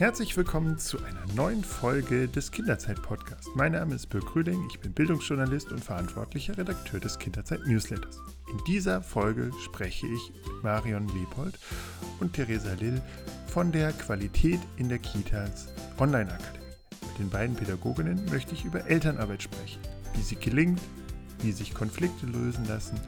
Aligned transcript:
Herzlich 0.00 0.34
willkommen 0.34 0.78
zu 0.78 0.96
einer 1.04 1.26
neuen 1.36 1.62
Folge 1.62 2.26
des 2.26 2.50
Kinderzeit-Podcasts. 2.52 3.50
Mein 3.54 3.72
Name 3.72 3.94
ist 3.94 4.06
Birk 4.06 4.34
Rüding, 4.34 4.66
ich 4.70 4.80
bin 4.80 4.94
Bildungsjournalist 4.94 5.70
und 5.72 5.84
verantwortlicher 5.84 6.56
Redakteur 6.56 7.00
des 7.00 7.18
Kinderzeit-Newsletters. 7.18 8.18
In 8.50 8.64
dieser 8.66 9.02
Folge 9.02 9.50
spreche 9.62 10.06
ich 10.06 10.32
mit 10.32 10.62
Marion 10.62 11.06
Leopold 11.08 11.58
und 12.18 12.32
Theresa 12.32 12.72
Lill 12.80 13.02
von 13.48 13.72
der 13.72 13.92
Qualität 13.92 14.60
in 14.78 14.88
der 14.88 15.00
Kitas 15.00 15.68
Online-Akademie. 15.98 16.64
Mit 17.06 17.18
den 17.18 17.28
beiden 17.28 17.56
Pädagoginnen 17.56 18.24
möchte 18.30 18.54
ich 18.54 18.64
über 18.64 18.86
Elternarbeit 18.86 19.42
sprechen, 19.42 19.82
wie 20.14 20.22
sie 20.22 20.36
gelingt, 20.36 20.80
wie 21.42 21.52
sich 21.52 21.74
Konflikte 21.74 22.24
lösen 22.24 22.64
lassen 22.64 22.98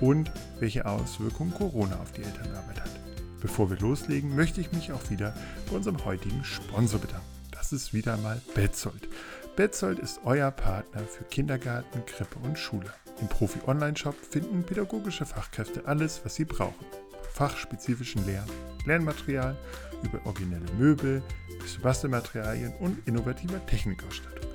und 0.00 0.30
welche 0.60 0.86
Auswirkungen 0.86 1.52
Corona 1.54 1.96
auf 1.96 2.12
die 2.12 2.22
Elternarbeit 2.22 2.82
hat. 2.82 3.05
Bevor 3.40 3.70
wir 3.70 3.78
loslegen, 3.78 4.34
möchte 4.34 4.60
ich 4.60 4.72
mich 4.72 4.92
auch 4.92 5.10
wieder 5.10 5.34
bei 5.68 5.76
unserem 5.76 6.04
heutigen 6.04 6.42
Sponsor 6.44 7.00
bedanken. 7.00 7.26
Das 7.50 7.72
ist 7.72 7.92
wieder 7.94 8.16
mal 8.18 8.40
Betzold. 8.54 9.08
Betzold 9.56 9.98
ist 9.98 10.20
euer 10.24 10.50
Partner 10.50 11.02
für 11.02 11.24
Kindergarten, 11.24 12.04
Krippe 12.06 12.38
und 12.40 12.58
Schule. 12.58 12.92
Im 13.20 13.28
Profi-Online-Shop 13.28 14.14
finden 14.30 14.62
pädagogische 14.62 15.26
Fachkräfte 15.26 15.86
alles, 15.86 16.20
was 16.24 16.34
sie 16.34 16.44
brauchen. 16.44 16.84
Fachspezifischen 17.32 18.26
Lern 18.26 18.48
Lernmaterial, 18.86 19.56
über 20.02 20.24
originelle 20.24 20.72
Möbel 20.78 21.22
bis 21.60 21.76
Bastelmaterialien 21.78 22.72
und 22.80 23.06
innovativer 23.06 23.64
Technikausstattung. 23.66 24.50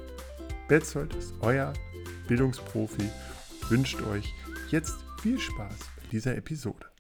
Betzold 0.68 1.14
ist 1.16 1.34
euer 1.42 1.74
Bildungsprofi, 2.28 3.10
wünscht 3.70 4.02
euch 4.04 4.26
jetzt 4.70 4.96
viel 5.22 5.38
Spaß 5.38 5.76
bei 5.98 6.08
dieser 6.12 6.36
Episode. 6.38 6.91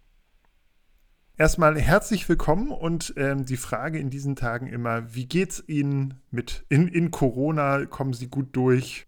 Erstmal 1.37 1.79
herzlich 1.79 2.27
willkommen 2.29 2.71
und 2.71 3.13
ähm, 3.17 3.45
die 3.45 3.57
Frage 3.57 3.97
in 3.97 4.09
diesen 4.09 4.35
Tagen 4.35 4.67
immer, 4.67 5.15
wie 5.15 5.25
geht's 5.25 5.63
Ihnen 5.65 6.21
mit 6.29 6.65
in, 6.69 6.87
in 6.87 7.09
Corona? 7.09 7.85
Kommen 7.85 8.13
Sie 8.13 8.27
gut 8.27 8.55
durch? 8.55 9.07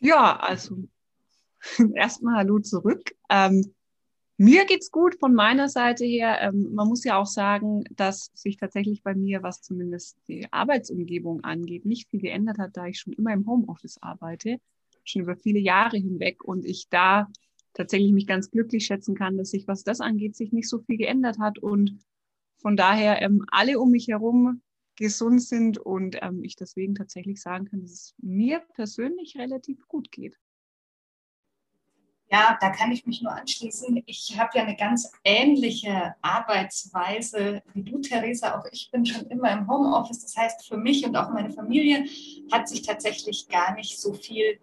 Ja, 0.00 0.36
also 0.40 0.88
erstmal 1.94 2.36
Hallo 2.36 2.58
zurück. 2.58 3.14
Ähm, 3.30 3.74
mir 4.36 4.66
geht's 4.66 4.90
gut 4.90 5.14
von 5.20 5.32
meiner 5.32 5.68
Seite 5.68 6.04
her. 6.04 6.40
Ähm, 6.40 6.74
man 6.74 6.88
muss 6.88 7.04
ja 7.04 7.16
auch 7.16 7.26
sagen, 7.26 7.84
dass 7.94 8.30
sich 8.34 8.56
tatsächlich 8.56 9.02
bei 9.02 9.14
mir, 9.14 9.42
was 9.42 9.62
zumindest 9.62 10.18
die 10.26 10.52
Arbeitsumgebung 10.52 11.44
angeht, 11.44 11.86
nicht 11.86 12.10
viel 12.10 12.20
geändert 12.20 12.58
hat, 12.58 12.76
da 12.76 12.86
ich 12.86 12.98
schon 12.98 13.12
immer 13.12 13.32
im 13.32 13.46
Homeoffice 13.46 13.98
arbeite, 14.02 14.58
schon 15.04 15.22
über 15.22 15.36
viele 15.36 15.60
Jahre 15.60 15.96
hinweg 15.96 16.42
und 16.42 16.64
ich 16.64 16.88
da 16.90 17.28
tatsächlich 17.74 18.12
mich 18.12 18.26
ganz 18.26 18.50
glücklich 18.50 18.86
schätzen 18.86 19.14
kann, 19.14 19.36
dass 19.36 19.50
sich, 19.50 19.68
was 19.68 19.84
das 19.84 20.00
angeht, 20.00 20.36
sich 20.36 20.52
nicht 20.52 20.68
so 20.68 20.78
viel 20.78 20.96
geändert 20.96 21.38
hat 21.38 21.58
und 21.58 21.98
von 22.56 22.76
daher 22.76 23.20
ähm, 23.20 23.44
alle 23.50 23.78
um 23.78 23.90
mich 23.90 24.08
herum 24.08 24.62
gesund 24.96 25.42
sind 25.42 25.78
und 25.78 26.16
ähm, 26.22 26.42
ich 26.44 26.56
deswegen 26.56 26.94
tatsächlich 26.94 27.42
sagen 27.42 27.66
kann, 27.66 27.80
dass 27.80 27.90
es 27.90 28.14
mir 28.18 28.60
persönlich 28.74 29.36
relativ 29.36 29.86
gut 29.88 30.10
geht. 30.10 30.38
Ja, 32.30 32.56
da 32.60 32.70
kann 32.70 32.90
ich 32.90 33.06
mich 33.06 33.22
nur 33.22 33.32
anschließen. 33.32 34.02
Ich 34.06 34.36
habe 34.38 34.50
ja 34.54 34.64
eine 34.64 34.76
ganz 34.76 35.12
ähnliche 35.24 36.14
Arbeitsweise 36.22 37.62
wie 37.74 37.82
du, 37.82 38.00
Theresa. 38.00 38.58
Auch 38.58 38.64
ich 38.72 38.90
bin 38.90 39.04
schon 39.04 39.26
immer 39.26 39.52
im 39.52 39.68
Homeoffice. 39.68 40.22
Das 40.22 40.36
heißt, 40.36 40.66
für 40.66 40.76
mich 40.76 41.06
und 41.06 41.16
auch 41.16 41.30
meine 41.30 41.50
Familie 41.50 42.06
hat 42.50 42.68
sich 42.68 42.82
tatsächlich 42.82 43.48
gar 43.48 43.74
nicht 43.74 44.00
so 44.00 44.14
viel 44.14 44.58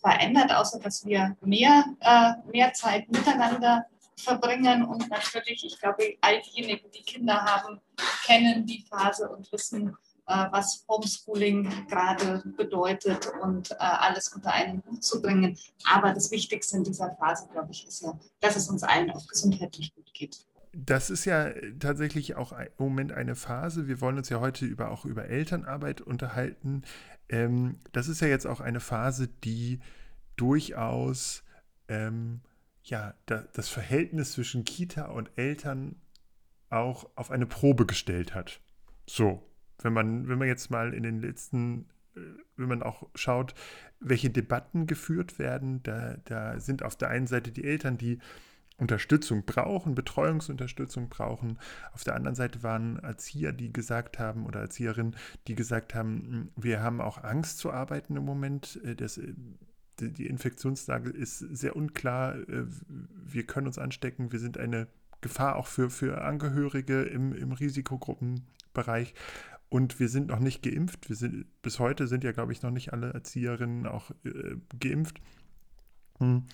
verändert, 0.00 0.54
außer 0.54 0.78
dass 0.80 1.04
wir 1.04 1.36
mehr, 1.40 1.84
äh, 2.00 2.32
mehr 2.50 2.72
Zeit 2.72 3.10
miteinander 3.10 3.86
verbringen. 4.16 4.84
Und 4.84 5.08
natürlich, 5.10 5.64
ich 5.64 5.78
glaube, 5.80 6.16
all 6.20 6.40
diejenigen, 6.42 6.90
die 6.90 7.02
Kinder 7.02 7.34
haben, 7.34 7.80
kennen 8.24 8.66
die 8.66 8.84
Phase 8.88 9.28
und 9.28 9.50
wissen, 9.52 9.96
äh, 10.28 10.46
was 10.50 10.84
Homeschooling 10.88 11.86
gerade 11.88 12.42
bedeutet 12.56 13.30
und 13.42 13.70
äh, 13.70 13.76
alles 13.78 14.28
unter 14.28 14.52
einen 14.52 14.82
Hut 14.84 15.02
zu 15.02 15.22
bringen. 15.22 15.56
Aber 15.90 16.12
das 16.12 16.30
Wichtigste 16.30 16.76
in 16.76 16.84
dieser 16.84 17.16
Phase, 17.16 17.48
glaube 17.50 17.68
ich, 17.70 17.86
ist 17.86 18.02
ja, 18.02 18.18
dass 18.40 18.56
es 18.56 18.68
uns 18.68 18.82
allen 18.82 19.10
auch 19.10 19.26
gesundheitlich 19.26 19.94
gut 19.94 20.12
geht. 20.12 20.44
Das 20.74 21.08
ist 21.08 21.24
ja 21.24 21.50
tatsächlich 21.80 22.36
auch 22.36 22.52
im 22.52 22.68
Moment 22.76 23.12
eine 23.12 23.34
Phase. 23.34 23.88
Wir 23.88 24.00
wollen 24.02 24.18
uns 24.18 24.28
ja 24.28 24.38
heute 24.38 24.66
über, 24.66 24.90
auch 24.90 25.06
über 25.06 25.24
Elternarbeit 25.24 26.02
unterhalten. 26.02 26.82
Ähm, 27.28 27.78
das 27.92 28.08
ist 28.08 28.20
ja 28.20 28.28
jetzt 28.28 28.46
auch 28.46 28.60
eine 28.60 28.80
Phase, 28.80 29.28
die 29.28 29.80
durchaus 30.36 31.44
ähm, 31.88 32.40
ja, 32.84 33.14
da, 33.26 33.44
das 33.52 33.68
Verhältnis 33.68 34.32
zwischen 34.32 34.64
Kita 34.64 35.06
und 35.06 35.30
Eltern 35.36 35.96
auch 36.70 37.08
auf 37.16 37.30
eine 37.30 37.46
Probe 37.46 37.86
gestellt 37.86 38.34
hat. 38.34 38.60
So, 39.06 39.42
wenn 39.82 39.92
man, 39.92 40.28
wenn 40.28 40.38
man 40.38 40.48
jetzt 40.48 40.70
mal 40.70 40.94
in 40.94 41.02
den 41.02 41.20
letzten, 41.20 41.88
äh, 42.14 42.20
wenn 42.56 42.68
man 42.68 42.82
auch 42.82 43.08
schaut, 43.14 43.54
welche 44.00 44.30
Debatten 44.30 44.86
geführt 44.86 45.38
werden, 45.38 45.82
da, 45.82 46.16
da 46.24 46.60
sind 46.60 46.82
auf 46.82 46.96
der 46.96 47.08
einen 47.08 47.26
Seite 47.26 47.50
die 47.50 47.64
Eltern, 47.64 47.98
die 47.98 48.18
Unterstützung 48.78 49.44
brauchen, 49.44 49.94
Betreuungsunterstützung 49.94 51.08
brauchen. 51.08 51.58
Auf 51.92 52.04
der 52.04 52.14
anderen 52.14 52.36
Seite 52.36 52.62
waren 52.62 52.98
Erzieher, 53.00 53.52
die 53.52 53.72
gesagt 53.72 54.18
haben, 54.18 54.46
oder 54.46 54.60
Erzieherinnen, 54.60 55.16
die 55.48 55.56
gesagt 55.56 55.94
haben, 55.94 56.22
hm, 56.22 56.50
wir 56.56 56.80
haben 56.80 57.00
auch 57.00 57.22
Angst 57.22 57.58
zu 57.58 57.72
arbeiten 57.72 58.16
im 58.16 58.24
Moment. 58.24 58.80
Äh, 58.84 58.94
das, 58.94 59.18
äh, 59.18 59.34
die 60.00 60.26
Infektionslage 60.26 61.10
ist 61.10 61.38
sehr 61.38 61.74
unklar. 61.74 62.36
Äh, 62.36 62.66
wir 63.24 63.44
können 63.44 63.66
uns 63.66 63.78
anstecken. 63.78 64.30
Wir 64.30 64.38
sind 64.38 64.58
eine 64.58 64.86
Gefahr 65.20 65.56
auch 65.56 65.66
für, 65.66 65.90
für 65.90 66.22
Angehörige 66.22 67.02
im, 67.02 67.32
im 67.32 67.50
Risikogruppenbereich. 67.50 69.14
Und 69.70 69.98
wir 69.98 70.08
sind 70.08 70.28
noch 70.28 70.38
nicht 70.38 70.62
geimpft. 70.62 71.08
Wir 71.08 71.16
sind, 71.16 71.46
bis 71.62 71.80
heute 71.80 72.06
sind 72.06 72.22
ja, 72.22 72.30
glaube 72.30 72.52
ich, 72.52 72.62
noch 72.62 72.70
nicht 72.70 72.92
alle 72.92 73.12
Erzieherinnen 73.12 73.86
auch 73.86 74.12
äh, 74.24 74.56
geimpft. 74.78 75.20
Hm. 76.18 76.46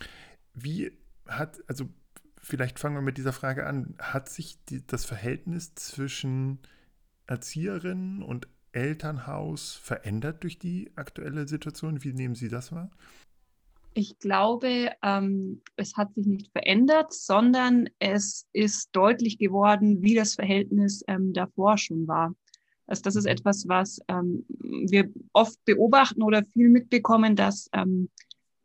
Wie 0.54 0.90
hat, 1.28 1.58
also 1.68 1.90
vielleicht 2.44 2.78
fangen 2.78 2.96
wir 2.96 3.02
mit 3.02 3.18
dieser 3.18 3.32
Frage 3.32 3.66
an. 3.66 3.94
Hat 3.98 4.28
sich 4.28 4.58
die, 4.66 4.86
das 4.86 5.04
Verhältnis 5.04 5.74
zwischen 5.74 6.58
Erzieherinnen 7.26 8.22
und 8.22 8.48
Elternhaus 8.72 9.74
verändert 9.74 10.42
durch 10.42 10.58
die 10.58 10.92
aktuelle 10.96 11.48
Situation? 11.48 12.04
Wie 12.04 12.12
nehmen 12.12 12.34
Sie 12.34 12.48
das 12.48 12.70
wahr? 12.72 12.90
Ich 13.94 14.18
glaube, 14.18 14.90
ähm, 15.02 15.62
es 15.76 15.96
hat 15.96 16.12
sich 16.14 16.26
nicht 16.26 16.50
verändert, 16.50 17.12
sondern 17.12 17.88
es 18.00 18.46
ist 18.52 18.90
deutlich 18.92 19.38
geworden, 19.38 20.02
wie 20.02 20.14
das 20.14 20.34
Verhältnis 20.34 21.04
ähm, 21.06 21.32
davor 21.32 21.78
schon 21.78 22.06
war. 22.08 22.34
Also 22.86 23.02
das 23.02 23.16
ist 23.16 23.24
mhm. 23.24 23.30
etwas, 23.30 23.68
was 23.68 24.00
ähm, 24.08 24.44
wir 24.58 25.08
oft 25.32 25.64
beobachten 25.64 26.22
oder 26.22 26.44
viel 26.44 26.68
mitbekommen, 26.68 27.36
dass 27.36 27.70
ähm, 27.72 28.10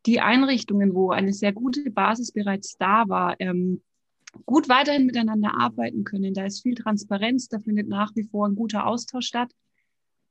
die 0.09 0.21
Einrichtungen, 0.21 0.95
wo 0.95 1.11
eine 1.11 1.33
sehr 1.33 1.53
gute 1.53 1.91
Basis 1.91 2.31
bereits 2.31 2.77
da 2.77 3.07
war, 3.07 3.35
ähm, 3.39 3.83
gut 4.47 4.67
weiterhin 4.67 5.05
miteinander 5.05 5.53
arbeiten 5.55 6.03
können. 6.03 6.33
Da 6.33 6.45
ist 6.45 6.63
viel 6.63 6.73
Transparenz, 6.73 7.47
da 7.47 7.59
findet 7.59 7.87
nach 7.87 8.15
wie 8.15 8.23
vor 8.23 8.47
ein 8.47 8.55
guter 8.55 8.87
Austausch 8.87 9.27
statt. 9.27 9.51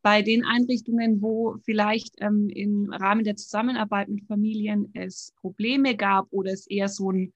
Bei 0.02 0.22
den 0.22 0.44
Einrichtungen, 0.44 1.22
wo 1.22 1.58
vielleicht 1.64 2.16
ähm, 2.18 2.48
im 2.48 2.92
Rahmen 2.92 3.22
der 3.22 3.36
Zusammenarbeit 3.36 4.08
mit 4.08 4.24
Familien 4.26 4.90
es 4.94 5.32
Probleme 5.40 5.96
gab 5.96 6.26
oder 6.32 6.52
es 6.52 6.66
eher 6.66 6.88
so 6.88 7.12
ein, 7.12 7.32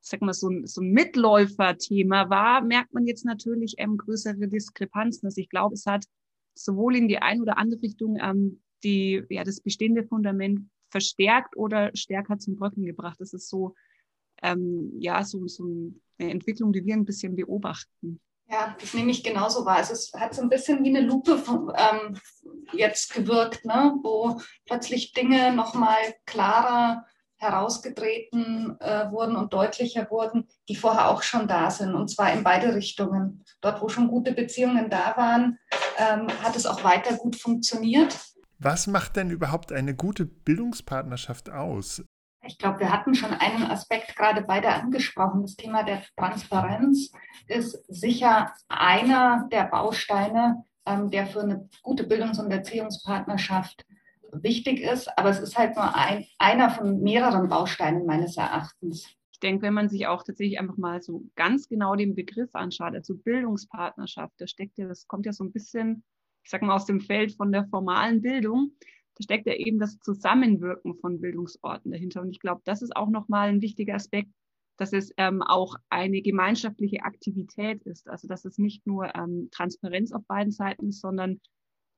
sag 0.00 0.20
mal, 0.20 0.34
so 0.34 0.50
ein, 0.50 0.66
so 0.66 0.82
ein 0.82 0.90
Mitläuferthema 0.90 2.28
war, 2.28 2.60
merkt 2.60 2.92
man 2.92 3.06
jetzt 3.06 3.24
natürlich 3.24 3.76
ähm, 3.78 3.96
größere 3.96 4.48
Diskrepanzen. 4.48 5.28
Also 5.28 5.40
ich 5.40 5.48
glaube, 5.48 5.74
es 5.74 5.86
hat 5.86 6.04
sowohl 6.52 6.96
in 6.96 7.08
die 7.08 7.18
eine 7.18 7.40
oder 7.40 7.56
andere 7.56 7.80
Richtung 7.80 8.18
ähm, 8.20 8.60
die, 8.84 9.22
ja, 9.30 9.44
das 9.44 9.60
bestehende 9.60 10.04
Fundament 10.04 10.68
verstärkt 10.90 11.56
oder 11.56 11.90
stärker 11.94 12.38
zum 12.38 12.56
Bröckeln 12.56 12.86
gebracht. 12.86 13.20
Das 13.20 13.32
ist 13.32 13.48
so, 13.48 13.74
ähm, 14.42 14.92
ja, 14.98 15.24
so, 15.24 15.46
so 15.46 15.64
eine 16.18 16.30
Entwicklung, 16.30 16.72
die 16.72 16.84
wir 16.84 16.94
ein 16.94 17.04
bisschen 17.04 17.36
beobachten. 17.36 18.20
Ja, 18.48 18.76
das 18.80 18.94
nehme 18.94 19.10
ich 19.10 19.24
genauso 19.24 19.64
wahr. 19.64 19.78
Also 19.78 19.92
es 19.92 20.12
hat 20.14 20.34
so 20.34 20.42
ein 20.42 20.48
bisschen 20.48 20.84
wie 20.84 20.96
eine 20.96 21.00
Lupe 21.00 21.36
von, 21.36 21.72
ähm, 21.76 22.16
jetzt 22.72 23.12
gewirkt, 23.12 23.64
ne? 23.64 23.96
wo 24.02 24.40
plötzlich 24.66 25.12
Dinge 25.12 25.52
nochmal 25.52 26.14
klarer 26.26 27.04
herausgetreten 27.38 28.76
äh, 28.80 29.10
wurden 29.10 29.36
und 29.36 29.52
deutlicher 29.52 30.10
wurden, 30.10 30.48
die 30.68 30.76
vorher 30.76 31.10
auch 31.10 31.22
schon 31.22 31.46
da 31.46 31.70
sind, 31.70 31.94
und 31.94 32.08
zwar 32.08 32.32
in 32.32 32.42
beide 32.42 32.74
Richtungen. 32.74 33.44
Dort, 33.60 33.82
wo 33.82 33.88
schon 33.88 34.08
gute 34.08 34.32
Beziehungen 34.32 34.88
da 34.88 35.14
waren, 35.16 35.58
ähm, 35.98 36.28
hat 36.42 36.56
es 36.56 36.66
auch 36.66 36.82
weiter 36.82 37.14
gut 37.16 37.36
funktioniert. 37.36 38.16
Was 38.58 38.86
macht 38.86 39.16
denn 39.16 39.30
überhaupt 39.30 39.70
eine 39.70 39.94
gute 39.94 40.24
Bildungspartnerschaft 40.24 41.50
aus? 41.50 42.02
Ich 42.46 42.58
glaube, 42.58 42.80
wir 42.80 42.92
hatten 42.92 43.14
schon 43.14 43.32
einen 43.32 43.64
Aspekt 43.64 44.16
gerade 44.16 44.42
beide 44.42 44.68
angesprochen. 44.68 45.42
Das 45.42 45.56
Thema 45.56 45.82
der 45.82 46.02
Transparenz 46.16 47.10
ist 47.48 47.84
sicher 47.88 48.52
einer 48.68 49.48
der 49.50 49.64
Bausteine, 49.64 50.64
ähm, 50.86 51.10
der 51.10 51.26
für 51.26 51.40
eine 51.42 51.68
gute 51.82 52.04
Bildungs- 52.04 52.38
und 52.38 52.50
Erziehungspartnerschaft 52.50 53.84
wichtig 54.32 54.80
ist. 54.80 55.08
Aber 55.18 55.30
es 55.30 55.40
ist 55.40 55.58
halt 55.58 55.76
nur 55.76 55.94
ein, 55.94 56.24
einer 56.38 56.70
von 56.70 57.00
mehreren 57.02 57.48
Bausteinen 57.48 58.06
meines 58.06 58.36
Erachtens. 58.36 59.12
Ich 59.32 59.40
denke, 59.40 59.62
wenn 59.62 59.74
man 59.74 59.90
sich 59.90 60.06
auch 60.06 60.22
tatsächlich 60.22 60.58
einfach 60.58 60.78
mal 60.78 61.02
so 61.02 61.24
ganz 61.34 61.68
genau 61.68 61.94
den 61.94 62.14
Begriff 62.14 62.54
anschaut, 62.54 62.94
also 62.94 63.16
Bildungspartnerschaft, 63.16 64.32
da 64.38 64.46
steckt 64.46 64.78
ja, 64.78 64.88
das 64.88 65.06
kommt 65.06 65.26
ja 65.26 65.32
so 65.32 65.44
ein 65.44 65.52
bisschen 65.52 66.04
ich 66.46 66.50
sage 66.50 66.64
mal, 66.64 66.76
aus 66.76 66.86
dem 66.86 67.00
Feld 67.00 67.32
von 67.32 67.50
der 67.50 67.66
formalen 67.66 68.22
Bildung, 68.22 68.70
da 69.16 69.24
steckt 69.24 69.48
ja 69.48 69.54
eben 69.54 69.80
das 69.80 69.98
Zusammenwirken 69.98 70.94
von 70.94 71.20
Bildungsorten 71.20 71.90
dahinter. 71.90 72.22
Und 72.22 72.30
ich 72.30 72.38
glaube, 72.38 72.60
das 72.64 72.82
ist 72.82 72.94
auch 72.94 73.08
nochmal 73.08 73.48
ein 73.48 73.62
wichtiger 73.62 73.96
Aspekt, 73.96 74.30
dass 74.76 74.92
es 74.92 75.12
ähm, 75.16 75.42
auch 75.42 75.74
eine 75.88 76.22
gemeinschaftliche 76.22 77.02
Aktivität 77.02 77.82
ist. 77.82 78.08
Also 78.08 78.28
dass 78.28 78.44
es 78.44 78.58
nicht 78.58 78.86
nur 78.86 79.12
ähm, 79.16 79.48
Transparenz 79.50 80.12
auf 80.12 80.24
beiden 80.28 80.52
Seiten 80.52 80.90
ist, 80.90 81.00
sondern 81.00 81.40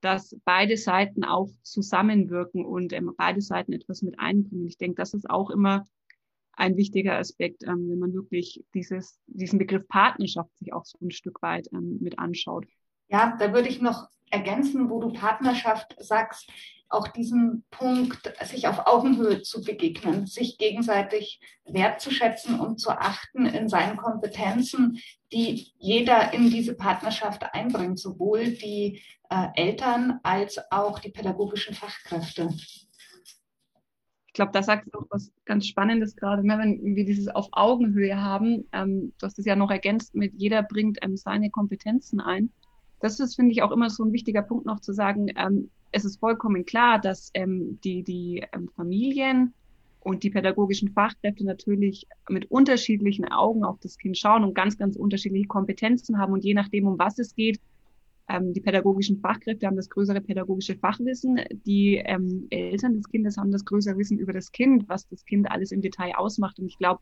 dass 0.01 0.35
beide 0.47 0.79
Seiten 0.79 1.25
auch 1.25 1.51
zusammenwirken 1.63 2.65
und 2.65 2.95
ähm, 2.95 3.13
beide 3.19 3.43
Seiten 3.43 3.75
etwas 3.75 4.01
mit 4.01 4.19
einbringen. 4.19 4.67
Ich 4.67 4.79
denke, 4.79 4.95
das 4.95 5.13
ist 5.13 5.29
auch 5.29 5.51
immer 5.51 5.85
ein 6.53 6.79
wichtiger 6.79 7.19
Aspekt, 7.19 7.65
ähm, 7.65 7.91
wenn 7.91 7.99
man 7.99 8.15
wirklich 8.15 8.65
dieses, 8.73 9.21
diesen 9.27 9.59
Begriff 9.59 9.87
Partnerschaft 9.89 10.57
sich 10.57 10.73
auch 10.73 10.87
so 10.87 10.97
ein 11.03 11.11
Stück 11.11 11.43
weit 11.43 11.69
ähm, 11.75 11.99
mit 12.01 12.19
anschaut. 12.19 12.65
Ja, 13.09 13.37
da 13.39 13.53
würde 13.53 13.69
ich 13.69 13.81
noch 13.81 14.09
ergänzen, 14.31 14.91
wo 14.91 15.01
du 15.01 15.13
Partnerschaft 15.13 15.97
sagst 15.99 16.51
auch 16.91 17.09
diesen 17.09 17.65
Punkt, 17.71 18.33
sich 18.45 18.67
auf 18.67 18.87
Augenhöhe 18.87 19.43
zu 19.43 19.63
begegnen, 19.63 20.27
sich 20.27 20.57
gegenseitig 20.59 21.41
wertzuschätzen 21.67 22.59
und 22.59 22.81
zu 22.81 22.91
achten 22.91 23.47
in 23.47 23.69
seinen 23.69 23.97
Kompetenzen, 23.97 24.99
die 25.33 25.73
jeder 25.79 26.33
in 26.33 26.51
diese 26.51 26.75
Partnerschaft 26.75 27.43
einbringt, 27.53 27.99
sowohl 27.99 28.53
die 28.53 29.03
äh, 29.29 29.49
Eltern 29.55 30.21
als 30.23 30.59
auch 30.71 30.99
die 30.99 31.11
pädagogischen 31.11 31.75
Fachkräfte. 31.75 32.49
Ich 34.27 34.33
glaube, 34.33 34.53
da 34.53 34.63
sagst 34.63 34.89
du 34.93 35.01
auch 35.01 35.07
was 35.11 35.33
ganz 35.45 35.67
Spannendes 35.67 36.15
gerade, 36.15 36.47
ne? 36.47 36.57
wenn 36.59 36.95
wir 36.95 37.05
dieses 37.05 37.29
auf 37.29 37.49
Augenhöhe 37.53 38.19
haben. 38.21 38.69
Ähm, 38.73 39.13
du 39.19 39.27
hast 39.27 39.39
es 39.39 39.45
ja 39.45 39.57
noch 39.57 39.71
ergänzt 39.71 40.15
mit, 40.15 40.33
jeder 40.37 40.63
bringt 40.63 40.99
ähm, 41.03 41.17
seine 41.17 41.51
Kompetenzen 41.51 42.21
ein. 42.21 42.51
Das 43.01 43.21
ist, 43.21 43.37
finde 43.37 43.53
ich, 43.53 43.63
auch 43.63 43.71
immer 43.71 43.91
so 43.91 44.05
ein 44.05 44.13
wichtiger 44.13 44.43
Punkt 44.43 44.67
noch 44.67 44.81
zu 44.81 44.93
sagen, 44.93 45.29
ähm, 45.37 45.71
es 45.93 46.05
ist 46.05 46.19
vollkommen 46.19 46.65
klar, 46.65 47.01
dass 47.01 47.31
ähm, 47.35 47.79
die, 47.85 48.03
die 48.03 48.45
ähm, 48.53 48.69
Familien 48.75 49.55
und 50.01 50.23
die 50.23 50.31
pädagogischen 50.31 50.91
Fachkräfte 50.91 51.45
natürlich 51.45 52.07
mit 52.29 52.51
unterschiedlichen 52.51 53.27
Augen 53.31 53.65
auf 53.65 53.79
das 53.81 53.99
Kind 53.99 54.17
schauen 54.17 54.45
und 54.45 54.55
ganz, 54.55 54.77
ganz 54.79 54.97
unterschiedliche 54.97 55.47
Kompetenzen 55.47 56.19
haben. 56.19 56.33
Und 56.33 56.45
je 56.45 56.55
nachdem, 56.55 56.87
um 56.87 56.99
was 56.99 57.19
es 57.19 57.35
geht, 57.35 57.61
ähm, 58.29 58.53
die 58.53 58.61
pädagogischen 58.61 59.19
Fachkräfte 59.21 59.67
haben 59.67 59.77
das 59.77 59.89
größere 59.89 60.21
pädagogische 60.21 60.77
Fachwissen, 60.77 61.41
die 61.67 61.97
ähm, 61.97 62.47
Eltern 62.51 62.95
des 62.95 63.09
Kindes 63.09 63.39
haben 63.39 63.51
das 63.51 63.65
größere 63.65 63.97
Wissen 63.97 64.19
über 64.19 64.33
das 64.33 64.53
Kind, 64.53 64.89
was 64.89 65.09
das 65.09 65.25
Kind 65.25 65.51
alles 65.51 65.73
im 65.73 65.81
Detail 65.81 66.17
ausmacht. 66.17 66.59
Und 66.59 66.67
ich 66.67 66.79
glaube, 66.79 67.01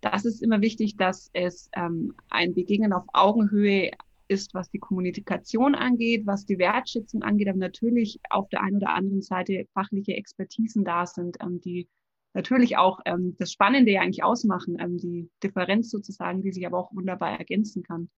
das 0.00 0.24
ist 0.24 0.42
immer 0.42 0.60
wichtig, 0.60 0.96
dass 0.96 1.30
es 1.32 1.70
ähm, 1.74 2.14
ein 2.30 2.54
Begegnen 2.54 2.92
auf 2.92 3.04
Augenhöhe 3.12 3.92
ist, 4.28 4.54
was 4.54 4.70
die 4.70 4.78
Kommunikation 4.78 5.74
angeht, 5.74 6.26
was 6.26 6.44
die 6.44 6.58
Wertschätzung 6.58 7.22
angeht, 7.22 7.48
aber 7.48 7.58
natürlich 7.58 8.20
auf 8.30 8.48
der 8.50 8.62
einen 8.62 8.76
oder 8.76 8.90
anderen 8.90 9.22
Seite 9.22 9.66
fachliche 9.72 10.14
Expertisen 10.14 10.84
da 10.84 11.06
sind, 11.06 11.38
ähm, 11.40 11.60
die 11.60 11.88
natürlich 12.34 12.76
auch 12.76 13.00
ähm, 13.04 13.34
das 13.38 13.52
Spannende 13.52 13.92
ja 13.92 14.02
eigentlich 14.02 14.22
ausmachen, 14.22 14.76
ähm, 14.78 14.98
die 14.98 15.30
Differenz 15.42 15.90
sozusagen, 15.90 16.42
die 16.42 16.52
sich 16.52 16.66
aber 16.66 16.78
auch 16.78 16.94
wunderbar 16.94 17.38
ergänzen 17.38 17.82
kann. 17.82 18.08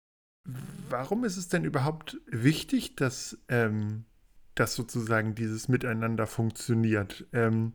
Warum 0.89 1.25
ist 1.25 1.37
es 1.37 1.49
denn 1.49 1.65
überhaupt 1.65 2.21
wichtig, 2.27 2.97
dass, 2.97 3.39
ähm, 3.49 4.05
dass 4.55 4.75
sozusagen 4.75 5.35
dieses 5.35 5.69
Miteinander 5.69 6.27
funktioniert? 6.27 7.27
Ähm, 7.33 7.75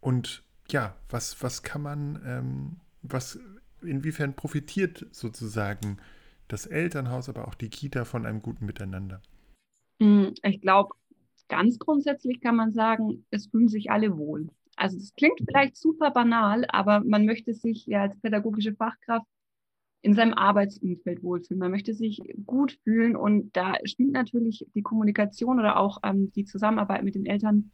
und 0.00 0.42
ja, 0.70 0.96
was, 1.08 1.42
was 1.42 1.62
kann 1.62 1.82
man, 1.82 2.22
ähm, 2.24 2.76
was, 3.02 3.38
inwiefern 3.82 4.34
profitiert 4.34 5.06
sozusagen 5.12 5.98
das 6.48 6.66
Elternhaus, 6.66 7.28
aber 7.28 7.46
auch 7.46 7.54
die 7.54 7.68
Kita 7.68 8.04
von 8.04 8.26
einem 8.26 8.42
guten 8.42 8.66
Miteinander? 8.66 9.20
Hm, 10.00 10.34
ich 10.42 10.60
glaube, 10.60 10.94
ganz 11.48 11.78
grundsätzlich 11.78 12.40
kann 12.40 12.56
man 12.56 12.72
sagen, 12.72 13.24
es 13.30 13.46
fühlen 13.46 13.68
sich 13.68 13.90
alle 13.90 14.16
wohl. 14.16 14.48
Also 14.76 14.96
es 14.96 15.14
klingt 15.14 15.40
vielleicht 15.44 15.76
super 15.76 16.10
banal, 16.10 16.64
aber 16.68 17.00
man 17.00 17.24
möchte 17.24 17.52
sich 17.54 17.86
ja 17.86 18.02
als 18.02 18.16
pädagogische 18.20 18.74
Fachkraft 18.74 19.26
in 20.02 20.14
seinem 20.14 20.34
Arbeitsumfeld 20.34 21.22
wohlfühlen. 21.22 21.58
Man 21.58 21.72
möchte 21.72 21.94
sich 21.94 22.20
gut 22.46 22.78
fühlen 22.84 23.16
und 23.16 23.56
da 23.56 23.74
spielt 23.84 24.12
natürlich 24.12 24.64
die 24.74 24.82
Kommunikation 24.82 25.58
oder 25.58 25.78
auch 25.78 25.98
ähm, 26.04 26.30
die 26.32 26.44
Zusammenarbeit 26.44 27.02
mit 27.02 27.16
den 27.16 27.26
Eltern 27.26 27.72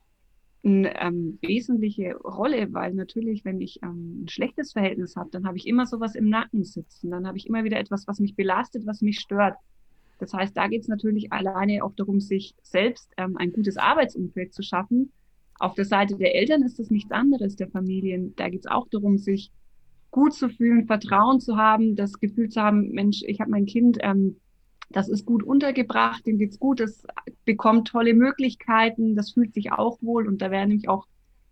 eine 0.65 1.01
ähm, 1.01 1.39
wesentliche 1.43 2.17
Rolle, 2.17 2.73
weil 2.73 2.95
natürlich, 2.95 3.45
wenn 3.45 3.61
ich 3.61 3.83
ähm, 3.83 4.23
ein 4.25 4.29
schlechtes 4.29 4.73
Verhältnis 4.73 5.17
habe, 5.17 5.31
dann 5.31 5.47
habe 5.47 5.57
ich 5.57 5.67
immer 5.67 5.87
sowas 5.87 6.15
im 6.15 6.29
Nacken 6.29 6.65
sitzen. 6.65 7.11
Dann 7.11 7.27
habe 7.27 7.37
ich 7.37 7.47
immer 7.47 7.65
wieder 7.65 7.79
etwas, 7.79 8.07
was 8.07 8.21
mich 8.21 8.35
belastet, 8.35 8.87
was 8.87 9.03
mich 9.03 9.21
stört. 9.21 9.57
Das 10.19 10.33
heißt, 10.33 10.57
da 10.57 10.69
geht 10.69 10.83
es 10.83 10.89
natürlich 10.89 11.33
alleine 11.33 11.85
auch 11.85 11.95
darum, 11.95 12.21
sich 12.21 12.55
selbst 12.63 13.13
ähm, 13.17 13.37
ein 13.37 13.53
gutes 13.53 13.77
Arbeitsumfeld 13.77 14.55
zu 14.55 14.63
schaffen. 14.63 15.13
Auf 15.59 15.75
der 15.75 15.85
Seite 15.85 16.17
der 16.17 16.35
Eltern 16.35 16.63
ist 16.63 16.79
das 16.79 16.91
nichts 16.91 17.11
anderes, 17.11 17.57
der 17.57 17.69
Familien. 17.69 18.35
Da 18.37 18.49
geht 18.49 18.61
es 18.61 18.71
auch 18.71 18.89
darum, 18.89 19.19
sich 19.19 19.51
gut 20.11 20.33
zu 20.33 20.49
fühlen, 20.49 20.87
Vertrauen 20.87 21.41
zu 21.41 21.57
haben, 21.57 21.97
das 21.97 22.21
Gefühl 22.21 22.49
zu 22.49 22.63
haben, 22.63 22.91
Mensch, 22.93 23.23
ich 23.27 23.41
habe 23.41 23.51
mein 23.51 23.67
Kind 23.67 23.99
ähm, 24.01 24.37
das 24.91 25.09
ist 25.09 25.25
gut 25.27 25.43
untergebracht, 25.43 26.27
dem 26.27 26.39
geht's 26.39 26.59
gut, 26.59 26.81
das 26.81 27.05
bekommt 27.45 27.89
tolle 27.89 28.15
Möglichkeiten, 28.15 29.17
das 29.17 29.33
fühlt 29.33 29.55
sich 29.55 29.73
auch 29.73 29.99
wohl 30.03 30.27
und 30.27 30.43
da 30.43 30.51
wäre 30.51 30.67
nämlich 30.67 30.89
auch 30.89 31.07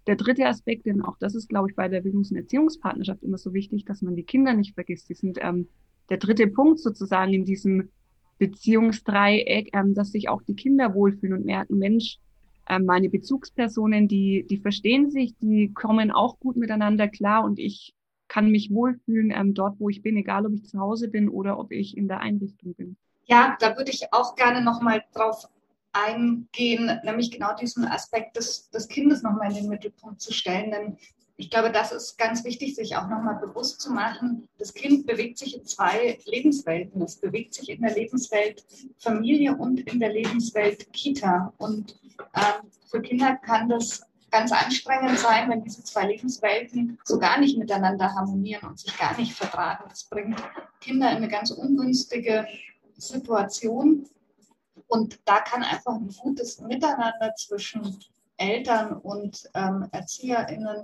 der 0.06 0.16
dritte 0.16 0.46
Aspekt, 0.46 0.86
denn 0.86 1.02
auch 1.02 1.16
das 1.18 1.34
ist, 1.34 1.48
glaube 1.48 1.70
ich, 1.70 1.76
bei 1.76 1.88
der 1.88 2.00
Bildungs- 2.00 2.30
und 2.30 2.36
Erziehungspartnerschaft 2.36 3.22
immer 3.22 3.38
so 3.38 3.54
wichtig, 3.54 3.84
dass 3.84 4.02
man 4.02 4.16
die 4.16 4.24
Kinder 4.24 4.54
nicht 4.54 4.74
vergisst. 4.74 5.08
Die 5.08 5.14
sind 5.14 5.38
ähm, 5.40 5.68
der 6.10 6.16
dritte 6.18 6.48
Punkt 6.48 6.80
sozusagen 6.80 7.32
in 7.32 7.44
diesem 7.44 7.88
Beziehungsdreieck, 8.38 9.70
ähm, 9.72 9.94
dass 9.94 10.10
sich 10.10 10.28
auch 10.28 10.42
die 10.42 10.56
Kinder 10.56 10.94
wohlfühlen 10.94 11.38
und 11.38 11.44
merken, 11.44 11.78
Mensch, 11.78 12.18
ähm, 12.68 12.84
meine 12.84 13.08
Bezugspersonen, 13.08 14.08
die, 14.08 14.44
die 14.48 14.58
verstehen 14.58 15.10
sich, 15.10 15.36
die 15.38 15.72
kommen 15.72 16.10
auch 16.10 16.38
gut 16.40 16.56
miteinander 16.56 17.08
klar 17.08 17.44
und 17.44 17.58
ich 17.58 17.94
kann 18.28 18.50
mich 18.50 18.70
wohlfühlen 18.70 19.30
ähm, 19.30 19.54
dort, 19.54 19.78
wo 19.78 19.88
ich 19.88 20.02
bin, 20.02 20.16
egal 20.16 20.46
ob 20.46 20.54
ich 20.54 20.64
zu 20.64 20.80
Hause 20.80 21.08
bin 21.08 21.28
oder 21.28 21.58
ob 21.58 21.70
ich 21.70 21.96
in 21.96 22.08
der 22.08 22.20
Einrichtung 22.20 22.74
bin. 22.74 22.96
Ja, 23.26 23.56
da 23.60 23.76
würde 23.76 23.90
ich 23.90 24.12
auch 24.12 24.34
gerne 24.34 24.62
nochmal 24.62 25.04
drauf 25.14 25.48
eingehen, 25.92 27.00
nämlich 27.04 27.30
genau 27.30 27.54
diesen 27.54 27.84
Aspekt 27.84 28.36
des, 28.36 28.70
des 28.70 28.88
Kindes 28.88 29.22
nochmal 29.22 29.50
in 29.50 29.56
den 29.56 29.68
Mittelpunkt 29.68 30.20
zu 30.20 30.32
stellen. 30.32 30.70
Denn 30.70 30.96
ich 31.36 31.50
glaube, 31.50 31.70
das 31.70 31.92
ist 31.92 32.18
ganz 32.18 32.44
wichtig, 32.44 32.74
sich 32.74 32.96
auch 32.96 33.08
nochmal 33.08 33.36
bewusst 33.36 33.80
zu 33.80 33.92
machen. 33.92 34.48
Das 34.58 34.74
Kind 34.74 35.06
bewegt 35.06 35.38
sich 35.38 35.56
in 35.56 35.64
zwei 35.64 36.18
Lebenswelten. 36.26 37.02
Es 37.02 37.16
bewegt 37.16 37.54
sich 37.54 37.68
in 37.68 37.82
der 37.82 37.94
Lebenswelt 37.94 38.64
Familie 38.98 39.56
und 39.56 39.80
in 39.80 40.00
der 40.00 40.12
Lebenswelt 40.12 40.92
Kita. 40.92 41.52
Und 41.58 41.98
äh, 42.34 42.40
für 42.90 43.02
Kinder 43.02 43.36
kann 43.36 43.68
das 43.68 44.02
ganz 44.30 44.50
anstrengend 44.50 45.18
sein, 45.18 45.50
wenn 45.50 45.62
diese 45.62 45.84
zwei 45.84 46.06
Lebenswelten 46.06 46.98
so 47.04 47.18
gar 47.18 47.38
nicht 47.38 47.58
miteinander 47.58 48.14
harmonieren 48.14 48.70
und 48.70 48.78
sich 48.78 48.96
gar 48.96 49.16
nicht 49.18 49.34
vertragen. 49.34 49.84
Das 49.88 50.04
bringt 50.04 50.42
Kinder 50.80 51.10
in 51.10 51.18
eine 51.18 51.28
ganz 51.28 51.50
ungünstige 51.50 52.46
Situation. 53.02 54.06
Und 54.86 55.20
da 55.24 55.40
kann 55.40 55.62
einfach 55.62 55.94
ein 55.94 56.08
gutes 56.08 56.60
Miteinander 56.60 57.34
zwischen 57.36 57.98
Eltern 58.36 58.94
und 58.94 59.48
ähm, 59.54 59.88
ErzieherInnen 59.92 60.82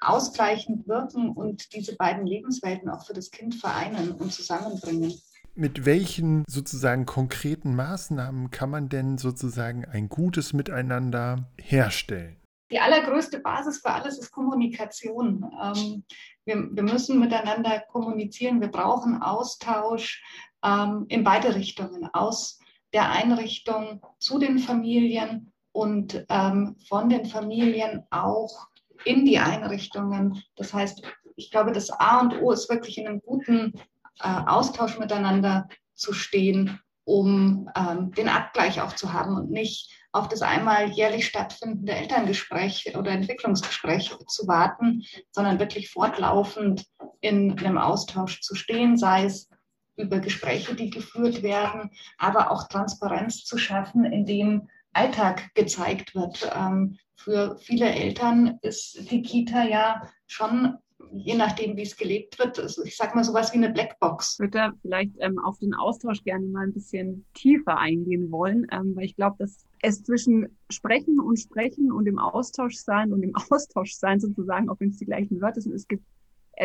ausgleichend 0.00 0.86
wirken 0.88 1.30
und 1.30 1.74
diese 1.74 1.96
beiden 1.96 2.26
Lebenswelten 2.26 2.88
auch 2.88 3.06
für 3.06 3.14
das 3.14 3.30
Kind 3.30 3.54
vereinen 3.54 4.12
und 4.12 4.32
zusammenbringen. 4.32 5.14
Mit 5.54 5.84
welchen 5.84 6.44
sozusagen 6.48 7.06
konkreten 7.06 7.74
Maßnahmen 7.74 8.50
kann 8.50 8.70
man 8.70 8.88
denn 8.88 9.18
sozusagen 9.18 9.84
ein 9.84 10.08
gutes 10.08 10.52
Miteinander 10.52 11.48
herstellen? 11.58 12.36
Die 12.70 12.78
allergrößte 12.78 13.40
Basis 13.40 13.80
für 13.80 13.90
alles 13.90 14.18
ist 14.18 14.30
Kommunikation. 14.30 15.50
Ähm, 15.60 16.04
wir, 16.44 16.68
wir, 16.70 16.82
müssen 16.84 17.18
miteinander 17.18 17.80
kommunizieren, 17.88 18.60
wir 18.60 18.68
brauchen 18.68 19.20
Austausch, 19.20 20.22
ähm, 20.64 21.06
in 21.08 21.24
beide 21.24 21.54
Richtungen, 21.54 22.08
aus 22.12 22.58
der 22.92 23.10
Einrichtung 23.10 24.02
zu 24.18 24.38
den 24.38 24.58
Familien 24.58 25.52
und 25.72 26.24
ähm, 26.28 26.76
von 26.88 27.08
den 27.08 27.26
Familien 27.26 28.04
auch 28.10 28.66
in 29.04 29.24
die 29.24 29.38
Einrichtungen. 29.38 30.42
Das 30.56 30.74
heißt, 30.74 31.02
ich 31.36 31.50
glaube, 31.50 31.72
das 31.72 31.90
A 31.90 32.20
und 32.20 32.40
O 32.42 32.50
ist 32.50 32.68
wirklich 32.68 32.98
in 32.98 33.06
einem 33.06 33.20
guten 33.20 33.72
äh, 34.20 34.28
Austausch 34.46 34.98
miteinander 34.98 35.68
zu 35.94 36.12
stehen, 36.12 36.80
um 37.04 37.70
ähm, 37.76 38.12
den 38.12 38.28
Abgleich 38.28 38.80
auch 38.80 38.94
zu 38.94 39.12
haben 39.12 39.36
und 39.36 39.50
nicht 39.50 39.90
auf 40.12 40.28
das 40.28 40.42
einmal 40.42 40.90
jährlich 40.90 41.26
stattfindende 41.26 41.92
Elterngespräch 41.92 42.96
oder 42.96 43.12
Entwicklungsgespräch 43.12 44.16
zu 44.26 44.46
warten, 44.48 45.04
sondern 45.30 45.60
wirklich 45.60 45.90
fortlaufend 45.90 46.84
in 47.20 47.58
einem 47.58 47.78
Austausch 47.78 48.40
zu 48.40 48.54
stehen, 48.54 48.96
sei 48.96 49.24
es 49.24 49.49
über 49.96 50.18
Gespräche, 50.20 50.74
die 50.74 50.90
geführt 50.90 51.42
werden, 51.42 51.90
aber 52.18 52.50
auch 52.50 52.68
Transparenz 52.68 53.44
zu 53.44 53.58
schaffen, 53.58 54.04
indem 54.04 54.68
Alltag 54.92 55.54
gezeigt 55.54 56.14
wird. 56.14 56.50
Ähm, 56.54 56.98
für 57.16 57.58
viele 57.58 57.90
Eltern 57.90 58.58
ist 58.62 59.10
die 59.10 59.22
Kita 59.22 59.64
ja 59.64 60.02
schon 60.26 60.78
je 61.12 61.34
nachdem, 61.34 61.76
wie 61.76 61.82
es 61.82 61.96
gelebt 61.96 62.38
wird, 62.38 62.58
also 62.58 62.84
ich 62.84 62.96
sage 62.96 63.14
mal 63.14 63.24
sowas 63.24 63.52
wie 63.52 63.58
eine 63.58 63.70
Blackbox. 63.70 64.34
Ich 64.34 64.40
würde 64.40 64.58
da 64.58 64.72
vielleicht 64.82 65.12
ähm, 65.18 65.38
auf 65.38 65.58
den 65.58 65.74
Austausch 65.74 66.22
gerne 66.22 66.46
mal 66.46 66.64
ein 66.64 66.72
bisschen 66.72 67.24
tiefer 67.34 67.78
eingehen 67.78 68.30
wollen, 68.30 68.66
ähm, 68.70 68.94
weil 68.94 69.04
ich 69.04 69.16
glaube, 69.16 69.36
dass 69.38 69.64
es 69.82 70.02
zwischen 70.02 70.56
Sprechen 70.70 71.20
und 71.20 71.38
Sprechen 71.38 71.90
und 71.90 72.06
im 72.06 72.18
Austausch 72.18 72.76
sein 72.76 73.12
und 73.12 73.22
im 73.22 73.34
Austausch 73.50 73.94
sein 73.94 74.20
sozusagen, 74.20 74.68
auch 74.68 74.78
wenn 74.80 74.90
es 74.90 74.98
die 74.98 75.06
gleichen 75.06 75.40
Wörter 75.40 75.60
sind, 75.60 75.74
es 75.74 75.88
gibt 75.88 76.04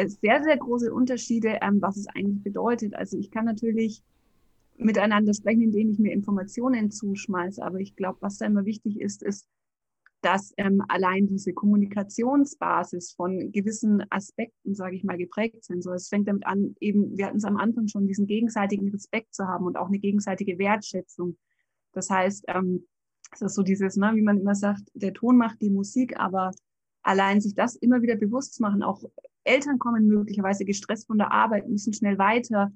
sehr, 0.08 0.44
sehr 0.44 0.58
große 0.58 0.94
Unterschiede, 0.94 1.60
ähm, 1.62 1.82
was 1.82 1.98
es 1.98 2.08
eigentlich 2.08 2.44
bedeutet. 2.44 2.96
Also 2.96 3.18
ich 3.18 3.32
kann 3.32 3.46
natürlich 3.46 4.04
miteinander 4.78 5.34
sprechen, 5.34 5.62
indem 5.62 5.90
ich 5.90 6.00
mir 6.00 6.12
Informationen 6.12 6.92
zuschmeiße, 6.92 7.64
aber 7.64 7.80
ich 7.80 7.96
glaube, 7.96 8.18
was 8.22 8.38
da 8.38 8.46
immer 8.46 8.66
wichtig 8.66 9.00
ist, 9.00 9.24
ist, 9.24 9.48
dass 10.22 10.54
ähm, 10.58 10.82
allein 10.88 11.28
diese 11.28 11.54
Kommunikationsbasis 11.54 13.14
von 13.14 13.52
gewissen 13.52 14.04
Aspekten, 14.10 14.74
sage 14.74 14.96
ich 14.96 15.04
mal, 15.04 15.18
geprägt 15.18 15.64
sind. 15.64 15.84
So, 15.84 15.92
es 15.92 16.08
fängt 16.08 16.28
damit 16.28 16.48
an, 16.48 16.76
eben, 16.80 17.16
wir 17.16 17.28
hatten 17.28 17.38
es 17.38 17.46
am 17.46 17.58
Anfang 17.58 17.88
schon, 17.88 18.08
diesen 18.08 18.26
gegenseitigen 18.26 18.90
Respekt 18.90 19.36
zu 19.36 19.48
haben 19.48 19.66
und 19.66 19.78
auch 19.78 19.88
eine 19.88 20.00
gegenseitige 20.00 20.58
Wertschätzung. 20.58 21.38
Das 21.94 22.10
heißt, 22.10 22.46
ähm, 22.48 22.88
es 23.32 23.42
ist 23.42 23.54
so 23.54 23.62
dieses, 23.62 23.98
ne, 23.98 24.14
wie 24.16 24.24
man 24.24 24.40
immer 24.40 24.56
sagt, 24.56 24.84
der 24.94 25.14
Ton 25.14 25.38
macht 25.38 25.62
die 25.62 25.70
Musik, 25.70 26.18
aber 26.18 26.52
allein 27.06 27.40
sich 27.40 27.56
das 27.56 27.76
immer 27.76 28.02
wieder 28.02 28.16
bewusst 28.16 28.56
zu 28.56 28.64
machen, 28.64 28.84
auch 28.84 29.04
Eltern 29.44 29.78
kommen 29.80 30.08
möglicherweise 30.08 30.66
gestresst 30.66 31.08
von 31.08 31.20
der 31.20 31.32
Arbeit, 31.32 31.70
müssen 31.70 31.94
schnell 31.94 32.18
weiter. 32.18 32.72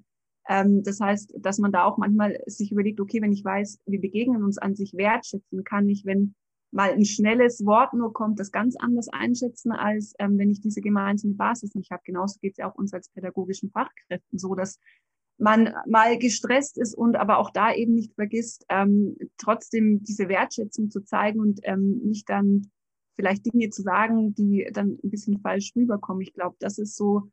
Ähm, 0.47 0.83
das 0.83 0.99
heißt, 0.99 1.33
dass 1.39 1.57
man 1.57 1.71
da 1.71 1.83
auch 1.83 1.97
manchmal 1.97 2.39
sich 2.45 2.71
überlegt, 2.71 2.99
okay, 2.99 3.21
wenn 3.21 3.31
ich 3.31 3.43
weiß, 3.43 3.79
wir 3.85 3.99
begegnen 3.99 4.43
uns 4.43 4.59
an 4.59 4.75
sich 4.75 4.93
wertschätzen, 4.93 5.63
kann 5.63 5.89
ich, 5.89 6.05
wenn 6.05 6.35
mal 6.71 6.91
ein 6.91 7.05
schnelles 7.05 7.65
Wort 7.65 7.93
nur 7.93 8.13
kommt, 8.13 8.39
das 8.39 8.51
ganz 8.51 8.75
anders 8.75 9.09
einschätzen, 9.09 9.71
als 9.71 10.13
ähm, 10.19 10.37
wenn 10.37 10.51
ich 10.51 10.61
diese 10.61 10.81
gemeinsame 10.81 11.33
Basis 11.33 11.73
nicht 11.73 11.89
habe. 11.89 12.03
Genauso 12.05 12.39
geht 12.39 12.51
es 12.51 12.57
ja 12.57 12.69
auch 12.69 12.75
uns 12.75 12.93
als 12.93 13.09
pädagogischen 13.09 13.71
Fachkräften 13.71 14.37
so, 14.37 14.53
dass 14.53 14.79
man 15.39 15.73
mal 15.87 16.19
gestresst 16.19 16.77
ist 16.77 16.93
und 16.93 17.15
aber 17.15 17.39
auch 17.39 17.49
da 17.49 17.73
eben 17.73 17.95
nicht 17.95 18.13
vergisst, 18.13 18.65
ähm, 18.69 19.17
trotzdem 19.37 20.03
diese 20.03 20.29
Wertschätzung 20.29 20.91
zu 20.91 21.01
zeigen 21.01 21.39
und 21.39 21.61
ähm, 21.63 22.01
nicht 22.03 22.29
dann 22.29 22.69
vielleicht 23.19 23.51
Dinge 23.51 23.69
zu 23.69 23.81
sagen, 23.81 24.33
die 24.33 24.65
dann 24.71 24.97
ein 25.03 25.09
bisschen 25.09 25.41
falsch 25.41 25.73
rüberkommen. 25.75 26.21
Ich 26.21 26.31
glaube, 26.31 26.55
das 26.59 26.77
ist 26.77 26.95
so 26.95 27.29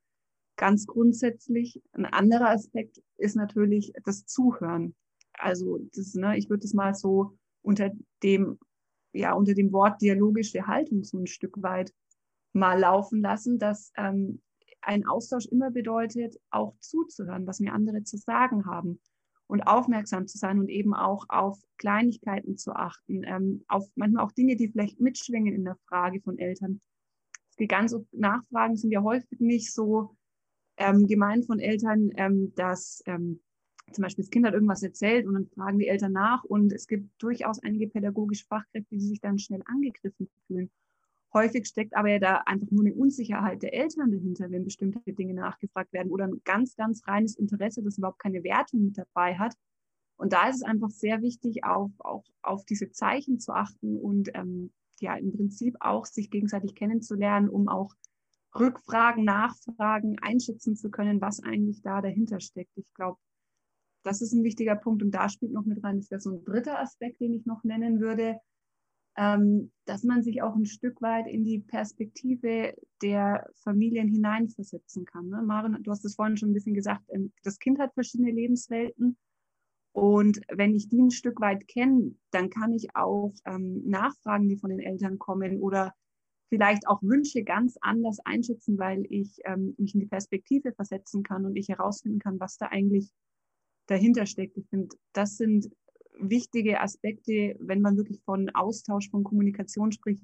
ganz 0.57 0.85
grundsätzlich. 0.85 1.81
Ein 1.93 2.07
anderer 2.07 2.51
Aspekt 2.51 3.01
ist 3.19 3.37
natürlich 3.37 3.93
das 4.05 4.27
Zuhören. 4.27 4.97
Also 5.35 5.79
das, 5.95 6.15
ne, 6.15 6.37
ich 6.37 6.51
würde 6.51 6.65
es 6.65 6.75
mal 6.75 6.93
so 6.93 7.39
unter 7.63 7.93
dem 8.25 8.59
ja 9.13 9.33
unter 9.35 9.55
dem 9.55 9.73
Wort 9.73 10.03
dialogische 10.03 10.67
Haltung 10.67 11.05
so 11.05 11.19
ein 11.19 11.29
Stück 11.29 11.63
weit 11.63 11.95
mal 12.53 12.81
laufen 12.81 13.21
lassen, 13.21 13.61
dass 13.61 13.93
ähm, 13.97 14.43
ein 14.81 15.07
Austausch 15.07 15.47
immer 15.47 15.71
bedeutet, 15.71 16.37
auch 16.51 16.75
zuzuhören, 16.81 17.47
was 17.47 17.61
mir 17.61 17.73
andere 17.73 18.03
zu 18.03 18.17
sagen 18.17 18.67
haben 18.67 18.99
und 19.47 19.63
aufmerksam 19.63 20.27
zu 20.27 20.39
sein 20.39 20.59
und 20.59 20.69
eben 20.69 20.95
auch 20.95 21.27
auf 21.29 21.59
Kleinigkeiten 21.79 22.57
zu 22.57 22.73
achten, 22.73 23.23
ähm, 23.25 23.65
auf 23.69 23.89
manchmal 23.95 24.25
auch 24.25 24.33
Dinge, 24.33 24.57
die 24.57 24.69
vielleicht 24.69 25.01
mitschwingen 25.01 25.55
in 25.55 25.65
der 25.65 25.77
Frage 25.89 26.21
von 26.21 26.39
Eltern. 26.39 26.81
Die 27.59 27.69
ganzen 27.69 28.07
Nachfragen 28.13 28.77
sind 28.77 28.91
ja 28.91 29.03
häufig 29.03 29.41
nicht 29.41 29.73
so 29.73 30.17
ähm, 30.77 31.07
gemeint 31.07 31.47
von 31.47 31.59
Eltern, 31.59 32.11
ähm, 32.17 32.53
dass 32.55 33.03
ähm, 33.07 33.41
zum 33.93 34.03
Beispiel 34.03 34.25
das 34.25 34.31
Kind 34.31 34.47
hat 34.47 34.55
irgendwas 34.55 34.83
erzählt 34.83 35.27
und 35.27 35.35
dann 35.35 35.47
fragen 35.47 35.79
die 35.79 35.89
Eltern 35.89 36.13
nach 36.13 36.45
und 36.45 36.73
es 36.73 36.87
gibt 36.87 37.11
durchaus 37.19 37.63
einige 37.63 37.89
pädagogische 37.89 38.47
Fachkräfte, 38.47 38.97
die 38.97 39.01
sich 39.01 39.21
dann 39.21 39.39
schnell 39.39 39.63
angegriffen 39.67 40.29
fühlen. 40.47 40.71
Häufig 41.33 41.67
steckt 41.67 41.95
aber 41.95 42.09
ja 42.09 42.19
da 42.19 42.37
einfach 42.47 42.71
nur 42.71 42.85
eine 42.85 42.95
Unsicherheit 42.95 43.63
der 43.63 43.75
Eltern 43.75 44.11
dahinter, 44.11 44.51
wenn 44.51 44.65
bestimmte 44.65 45.13
Dinge 45.13 45.35
nachgefragt 45.35 45.93
werden 45.93 46.11
oder 46.11 46.25
ein 46.25 46.41
ganz, 46.45 46.77
ganz 46.77 47.07
reines 47.07 47.37
Interesse, 47.37 47.83
das 47.83 47.99
überhaupt 47.99 48.21
keine 48.21 48.43
Wertung 48.43 48.85
mit 48.85 48.97
dabei 48.97 49.37
hat. 49.37 49.55
Und 50.17 50.33
da 50.33 50.49
ist 50.49 50.57
es 50.57 50.63
einfach 50.63 50.91
sehr 50.91 51.21
wichtig, 51.21 51.65
auf, 51.65 51.91
auch 51.99 52.25
auf 52.43 52.65
diese 52.65 52.91
Zeichen 52.91 53.39
zu 53.39 53.53
achten 53.53 53.99
und 53.99 54.31
ähm, 54.35 54.73
ja, 55.01 55.15
im 55.17 55.33
Prinzip 55.33 55.77
auch 55.81 56.07
sich 56.07 56.31
gegenseitig 56.31 56.75
kennenzulernen, 56.75 57.51
um 57.51 57.69
auch 57.69 57.93
Rückfragen, 58.59 59.25
Nachfragen 59.25 60.19
einschätzen 60.21 60.77
zu 60.77 60.91
können, 60.91 61.21
was 61.21 61.43
eigentlich 61.43 61.83
da 61.83 62.01
dahinter 62.01 62.41
steckt. 62.41 62.73
Ich 62.77 62.87
glaube, 62.95 63.19
das 64.03 64.23
ist 64.23 64.33
ein 64.33 64.45
wichtiger 64.45 64.77
Punkt 64.77 65.03
und 65.03 65.11
da 65.11 65.29
spielt 65.29 65.53
noch 65.53 65.65
mit 65.65 65.83
rein, 65.83 65.99
das 65.99 66.11
wäre 66.11 66.21
so 66.21 66.31
ein 66.31 66.45
dritter 66.45 66.79
Aspekt, 66.79 67.21
den 67.21 67.35
ich 67.35 67.45
noch 67.45 67.65
nennen 67.65 68.01
würde, 68.01 68.39
ähm, 69.17 69.71
dass 69.85 70.03
man 70.03 70.23
sich 70.23 70.43
auch 70.43 70.55
ein 70.55 70.67
Stück 70.67 71.01
weit 71.01 71.27
in 71.27 71.45
die 71.45 71.61
Perspektive 71.61 72.75
der 73.03 73.49
Familien 73.63 74.09
hineinversetzen 74.09 75.05
kann. 75.05 75.29
Ne? 75.29 75.43
Maren, 75.43 75.83
du 75.83 75.91
hast 75.91 76.05
es 76.05 76.17
vorhin 76.17 76.37
schon 76.37 76.51
ein 76.51 76.55
bisschen 76.55 76.75
gesagt, 76.75 77.05
ähm, 77.11 77.33
das 77.43 77.59
Kind 77.59 77.79
hat 77.79 77.95
verschiedene 77.95 78.31
Lebenswelten 78.31 79.17
und 79.97 80.43
wenn 80.53 80.75
ich 80.75 80.91
die 80.91 81.01
ein 81.01 81.11
Stück 81.11 81.41
weit 81.41 81.67
kenne, 81.69 82.15
dann 82.31 82.51
kann 82.51 82.75
ich 82.75 82.95
auch 82.95 83.33
ähm, 83.47 83.83
Nachfragen, 83.89 84.47
die 84.47 84.59
von 84.59 84.69
den 84.69 84.81
Eltern 84.81 85.19
kommen 85.19 85.59
oder 85.59 85.95
vielleicht 86.51 86.87
auch 86.87 87.03
Wünsche 87.03 87.43
ganz 87.45 87.79
anders 87.81 88.19
einschätzen, 88.27 88.79
weil 88.79 89.07
ich 89.09 89.39
ähm, 89.47 89.75
mich 89.79 89.95
in 89.95 90.01
die 90.01 90.07
Perspektive 90.07 90.75
versetzen 90.75 91.23
kann 91.23 91.47
und 91.47 91.57
ich 91.57 91.71
herausfinden 91.71 92.19
kann, 92.19 92.39
was 92.39 92.59
da 92.59 92.67
eigentlich 92.67 93.11
dahinter 93.87 94.27
steckt. 94.27 94.59
Ich 94.59 94.69
finde, 94.69 94.95
das 95.15 95.39
sind 95.39 95.71
wichtige 96.19 96.81
Aspekte, 96.81 97.57
wenn 97.61 97.81
man 97.81 97.97
wirklich 97.97 98.21
von 98.25 98.51
Austausch, 98.51 99.11
von 99.11 99.25
Kommunikation 99.25 99.93
spricht, 99.93 100.23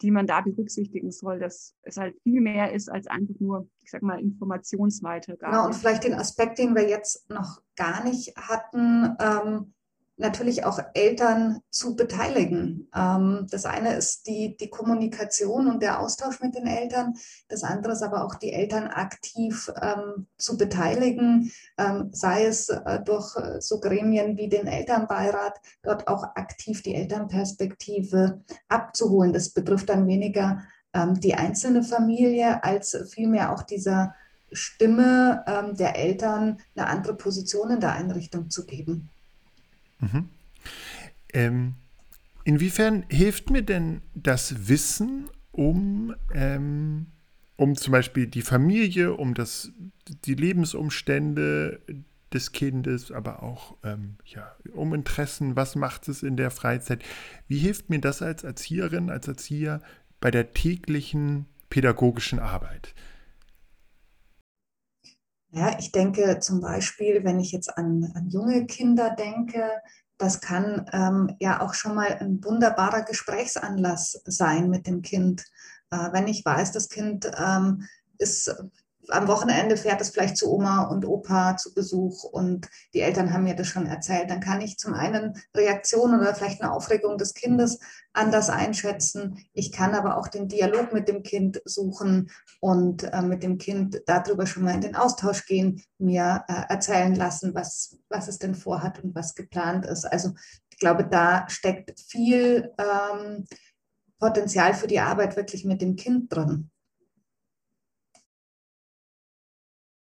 die 0.00 0.10
man 0.10 0.26
da 0.26 0.40
berücksichtigen 0.40 1.10
soll, 1.10 1.40
dass 1.40 1.74
es 1.82 1.96
halt 1.96 2.16
viel 2.22 2.40
mehr 2.40 2.72
ist 2.72 2.88
als 2.88 3.08
einfach 3.08 3.34
nur, 3.40 3.68
ich 3.82 3.90
sag 3.90 4.02
mal, 4.02 4.20
Informationsweitergabe. 4.20 5.52
Genau, 5.52 5.66
und 5.66 5.74
vielleicht 5.74 6.04
den 6.04 6.14
Aspekt, 6.14 6.58
den 6.58 6.74
wir 6.74 6.88
jetzt 6.88 7.28
noch 7.30 7.62
gar 7.74 8.04
nicht 8.04 8.36
hatten, 8.36 9.16
ähm, 9.20 9.74
natürlich 10.18 10.64
auch 10.64 10.80
Eltern 10.94 11.60
zu 11.70 11.94
beteiligen. 11.94 12.88
Ähm, 12.94 13.46
das 13.50 13.64
eine 13.64 13.94
ist 13.94 14.26
die, 14.26 14.56
die 14.56 14.68
Kommunikation 14.68 15.68
und 15.68 15.80
der 15.80 16.00
Austausch 16.00 16.40
mit 16.40 16.56
den 16.56 16.66
Eltern. 16.66 17.14
Das 17.48 17.62
andere 17.62 17.92
ist 17.92 18.02
aber 18.02 18.24
auch 18.24 18.34
die 18.34 18.52
Eltern 18.52 18.88
aktiv 18.88 19.70
ähm, 19.80 20.26
zu 20.36 20.58
beteiligen, 20.58 21.52
ähm, 21.78 22.10
sei 22.12 22.46
es 22.46 22.68
äh, 22.68 23.00
durch 23.04 23.36
äh, 23.36 23.60
so 23.60 23.78
Gremien 23.78 24.36
wie 24.36 24.48
den 24.48 24.66
Elternbeirat, 24.66 25.60
dort 25.82 26.08
auch 26.08 26.24
aktiv 26.34 26.82
die 26.82 26.96
Elternperspektive 26.96 28.42
abzuholen. 28.68 29.32
Das 29.32 29.50
betrifft 29.50 29.88
dann 29.88 30.06
weniger 30.06 30.62
die 31.18 31.34
einzelne 31.34 31.82
Familie 31.84 32.64
als 32.64 32.96
vielmehr 33.12 33.52
auch 33.52 33.62
dieser 33.62 34.14
Stimme 34.50 35.44
der 35.78 35.96
Eltern 35.96 36.58
eine 36.74 36.86
andere 36.86 37.14
Position 37.14 37.70
in 37.70 37.80
der 37.80 37.92
Einrichtung 37.92 38.48
zu 38.48 38.64
geben. 38.64 39.10
Mhm. 40.00 40.28
Ähm, 41.32 41.74
inwiefern 42.44 43.04
hilft 43.08 43.50
mir 43.50 43.62
denn 43.62 44.02
das 44.14 44.68
Wissen 44.68 45.28
um, 45.52 46.14
ähm, 46.32 47.06
um 47.56 47.76
zum 47.76 47.92
Beispiel 47.92 48.26
die 48.26 48.42
Familie, 48.42 49.14
um 49.14 49.34
das, 49.34 49.72
die 50.24 50.34
Lebensumstände 50.34 51.80
des 52.32 52.52
Kindes, 52.52 53.10
aber 53.10 53.42
auch 53.42 53.76
ähm, 53.82 54.16
ja, 54.24 54.54
um 54.72 54.94
Interessen, 54.94 55.56
was 55.56 55.76
macht 55.76 56.08
es 56.08 56.22
in 56.22 56.36
der 56.36 56.50
Freizeit? 56.50 57.02
Wie 57.46 57.58
hilft 57.58 57.90
mir 57.90 58.00
das 58.00 58.22
als 58.22 58.44
Erzieherin, 58.44 59.10
als 59.10 59.28
Erzieher 59.28 59.80
bei 60.20 60.30
der 60.30 60.52
täglichen 60.52 61.46
pädagogischen 61.70 62.38
Arbeit? 62.38 62.94
Ja, 65.50 65.78
ich 65.78 65.92
denke 65.92 66.40
zum 66.40 66.60
Beispiel, 66.60 67.24
wenn 67.24 67.40
ich 67.40 67.52
jetzt 67.52 67.76
an, 67.78 68.12
an 68.14 68.28
junge 68.28 68.66
Kinder 68.66 69.10
denke, 69.10 69.70
das 70.18 70.40
kann 70.40 70.88
ähm, 70.92 71.36
ja 71.40 71.62
auch 71.62 71.74
schon 71.74 71.94
mal 71.94 72.18
ein 72.20 72.42
wunderbarer 72.44 73.02
Gesprächsanlass 73.02 74.20
sein 74.24 74.68
mit 74.68 74.86
dem 74.86 75.00
Kind. 75.00 75.44
Äh, 75.90 76.12
wenn 76.12 76.26
ich 76.26 76.44
weiß, 76.44 76.72
das 76.72 76.88
Kind 76.88 77.30
ähm, 77.38 77.84
ist 78.18 78.54
am 79.08 79.28
Wochenende 79.28 79.76
fährt 79.76 80.00
es 80.00 80.10
vielleicht 80.10 80.36
zu 80.36 80.52
Oma 80.52 80.82
und 80.84 81.06
Opa 81.06 81.56
zu 81.56 81.72
Besuch 81.72 82.24
und 82.24 82.68
die 82.94 83.00
Eltern 83.00 83.32
haben 83.32 83.44
mir 83.44 83.54
das 83.54 83.68
schon 83.68 83.86
erzählt. 83.86 84.30
Dann 84.30 84.40
kann 84.40 84.60
ich 84.60 84.78
zum 84.78 84.94
einen 84.94 85.40
Reaktionen 85.54 86.20
oder 86.20 86.34
vielleicht 86.34 86.62
eine 86.62 86.72
Aufregung 86.72 87.18
des 87.18 87.34
Kindes 87.34 87.78
anders 88.12 88.50
einschätzen. 88.50 89.38
Ich 89.52 89.72
kann 89.72 89.94
aber 89.94 90.16
auch 90.16 90.28
den 90.28 90.48
Dialog 90.48 90.92
mit 90.92 91.08
dem 91.08 91.22
Kind 91.22 91.60
suchen 91.64 92.30
und 92.60 93.04
äh, 93.04 93.22
mit 93.22 93.42
dem 93.42 93.58
Kind 93.58 94.02
darüber 94.06 94.46
schon 94.46 94.64
mal 94.64 94.74
in 94.74 94.80
den 94.80 94.96
Austausch 94.96 95.46
gehen, 95.46 95.82
mir 95.98 96.44
äh, 96.48 96.62
erzählen 96.68 97.14
lassen, 97.14 97.54
was, 97.54 97.98
was 98.08 98.28
es 98.28 98.38
denn 98.38 98.54
vorhat 98.54 99.02
und 99.02 99.14
was 99.14 99.34
geplant 99.34 99.86
ist. 99.86 100.04
Also 100.04 100.32
ich 100.70 100.78
glaube, 100.78 101.04
da 101.04 101.48
steckt 101.48 101.98
viel 102.00 102.72
ähm, 102.78 103.44
Potenzial 104.18 104.74
für 104.74 104.86
die 104.86 105.00
Arbeit 105.00 105.36
wirklich 105.36 105.64
mit 105.64 105.80
dem 105.80 105.96
Kind 105.96 106.32
drin. 106.32 106.70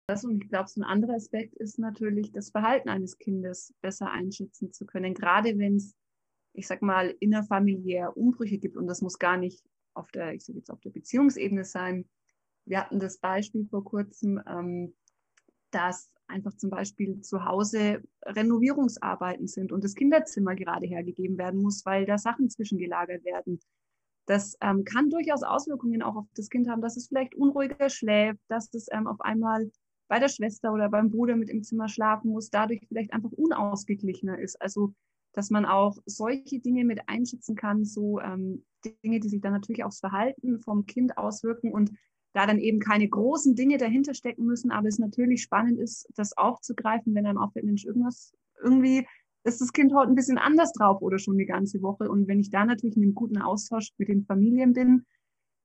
Das 0.07 0.23
und 0.23 0.41
ich 0.41 0.49
glaube, 0.49 0.69
so 0.69 0.79
ein 0.79 0.85
anderer 0.85 1.15
Aspekt 1.15 1.53
ist 1.55 1.79
natürlich, 1.79 2.31
das 2.31 2.49
Verhalten 2.49 2.87
eines 2.87 3.17
Kindes 3.17 3.73
besser 3.81 4.09
einschätzen 4.09 4.71
zu 4.71 4.85
können. 4.85 5.13
Gerade 5.13 5.57
wenn 5.57 5.75
es, 5.75 5.97
ich 6.53 6.65
sag 6.65 6.81
mal, 6.81 7.13
innerfamiliär 7.19 8.15
Umbrüche 8.15 8.57
gibt 8.57 8.77
und 8.77 8.87
das 8.87 9.01
muss 9.01 9.19
gar 9.19 9.35
nicht 9.35 9.65
auf 9.93 10.09
der, 10.11 10.33
ich 10.33 10.45
sage 10.45 10.59
jetzt 10.59 10.71
auf 10.71 10.79
der 10.79 10.91
Beziehungsebene 10.91 11.65
sein, 11.65 12.07
wir 12.65 12.79
hatten 12.79 12.99
das 12.99 13.17
Beispiel 13.17 13.65
vor 13.65 13.83
kurzem, 13.83 14.41
ähm, 14.47 14.95
dass 15.71 16.09
einfach 16.27 16.55
zum 16.55 16.69
Beispiel 16.69 17.19
zu 17.21 17.43
Hause 17.43 18.01
Renovierungsarbeiten 18.25 19.47
sind 19.47 19.73
und 19.73 19.83
das 19.83 19.95
Kinderzimmer 19.95 20.55
gerade 20.55 20.85
hergegeben 20.87 21.37
werden 21.37 21.61
muss, 21.61 21.85
weil 21.85 22.05
da 22.05 22.17
Sachen 22.17 22.49
zwischengelagert 22.49 23.25
werden. 23.25 23.59
Das 24.25 24.57
ähm, 24.61 24.85
kann 24.85 25.09
durchaus 25.09 25.43
Auswirkungen 25.43 26.01
auch 26.01 26.15
auf 26.15 26.27
das 26.35 26.49
Kind 26.49 26.69
haben, 26.69 26.81
dass 26.81 26.95
es 26.95 27.07
vielleicht 27.07 27.35
unruhiger 27.35 27.89
schläft, 27.89 28.39
dass 28.47 28.73
es 28.73 28.87
ähm, 28.91 29.07
auf 29.07 29.19
einmal 29.21 29.69
bei 30.07 30.19
der 30.19 30.29
Schwester 30.29 30.73
oder 30.73 30.89
beim 30.89 31.09
Bruder 31.09 31.35
mit 31.35 31.49
im 31.49 31.63
Zimmer 31.63 31.89
schlafen 31.89 32.31
muss, 32.31 32.49
dadurch 32.49 32.81
vielleicht 32.87 33.13
einfach 33.13 33.31
unausgeglichener 33.31 34.39
ist. 34.39 34.61
Also 34.61 34.93
dass 35.37 35.51
man 35.51 35.65
auch 35.65 35.97
solche 36.07 36.59
Dinge 36.59 36.83
mit 36.83 37.07
einschätzen 37.07 37.55
kann, 37.55 37.85
so 37.85 38.19
ähm, 38.19 38.65
Dinge, 39.03 39.19
die 39.19 39.29
sich 39.29 39.39
dann 39.39 39.53
natürlich 39.53 39.83
aufs 39.83 39.99
Verhalten 39.99 40.59
vom 40.59 40.87
Kind 40.87 41.15
auswirken 41.17 41.71
und 41.71 41.91
da 42.33 42.47
dann 42.47 42.57
eben 42.57 42.79
keine 42.79 43.07
großen 43.07 43.55
Dinge 43.55 43.77
dahinter 43.77 44.15
stecken 44.15 44.45
müssen, 44.45 44.71
aber 44.71 44.87
es 44.87 44.97
natürlich 44.97 45.43
spannend 45.43 45.79
ist, 45.79 46.07
das 46.15 46.35
aufzugreifen, 46.35 47.13
wenn 47.13 47.27
einem 47.27 47.37
auffällt, 47.37 47.65
Mensch, 47.65 47.85
irgendwas, 47.85 48.33
irgendwie 48.63 49.07
ist 49.43 49.61
das 49.61 49.73
Kind 49.73 49.93
heute 49.93 50.11
ein 50.11 50.15
bisschen 50.15 50.39
anders 50.39 50.73
drauf 50.73 51.03
oder 51.03 51.19
schon 51.19 51.37
die 51.37 51.45
ganze 51.45 51.83
Woche. 51.83 52.09
Und 52.09 52.27
wenn 52.27 52.39
ich 52.39 52.49
da 52.49 52.65
natürlich 52.65 52.97
in 52.97 53.03
einem 53.03 53.15
guten 53.15 53.37
Austausch 53.37 53.91
mit 53.97 54.09
den 54.09 54.25
Familien 54.25 54.73
bin, 54.73 55.05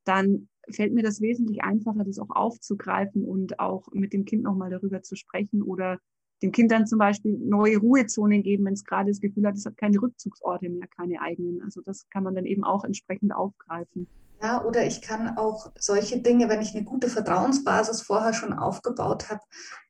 dann 0.04 0.48
fällt 0.70 0.92
mir 0.92 1.02
das 1.02 1.20
wesentlich 1.20 1.62
einfacher, 1.62 2.04
das 2.04 2.18
auch 2.18 2.30
aufzugreifen 2.30 3.24
und 3.24 3.58
auch 3.58 3.88
mit 3.92 4.12
dem 4.12 4.24
Kind 4.24 4.42
nochmal 4.42 4.70
darüber 4.70 5.02
zu 5.02 5.16
sprechen 5.16 5.62
oder 5.62 5.98
dem 6.42 6.52
Kind 6.52 6.72
dann 6.72 6.86
zum 6.86 6.98
Beispiel 6.98 7.38
neue 7.38 7.78
Ruhezonen 7.78 8.42
geben, 8.42 8.64
wenn 8.64 8.74
es 8.74 8.84
gerade 8.84 9.10
das 9.10 9.20
Gefühl 9.20 9.46
hat, 9.46 9.56
es 9.56 9.64
hat 9.64 9.76
keine 9.76 10.00
Rückzugsorte 10.00 10.68
mehr, 10.68 10.88
keine 10.88 11.20
eigenen. 11.20 11.62
Also 11.62 11.80
das 11.82 12.08
kann 12.10 12.24
man 12.24 12.34
dann 12.34 12.46
eben 12.46 12.64
auch 12.64 12.84
entsprechend 12.84 13.32
aufgreifen. 13.32 14.08
Ja, 14.42 14.64
oder 14.64 14.84
ich 14.84 15.02
kann 15.02 15.36
auch 15.36 15.70
solche 15.78 16.20
Dinge, 16.20 16.48
wenn 16.48 16.60
ich 16.60 16.74
eine 16.74 16.84
gute 16.84 17.08
Vertrauensbasis 17.08 18.02
vorher 18.02 18.34
schon 18.34 18.52
aufgebaut 18.52 19.30
habe, 19.30 19.40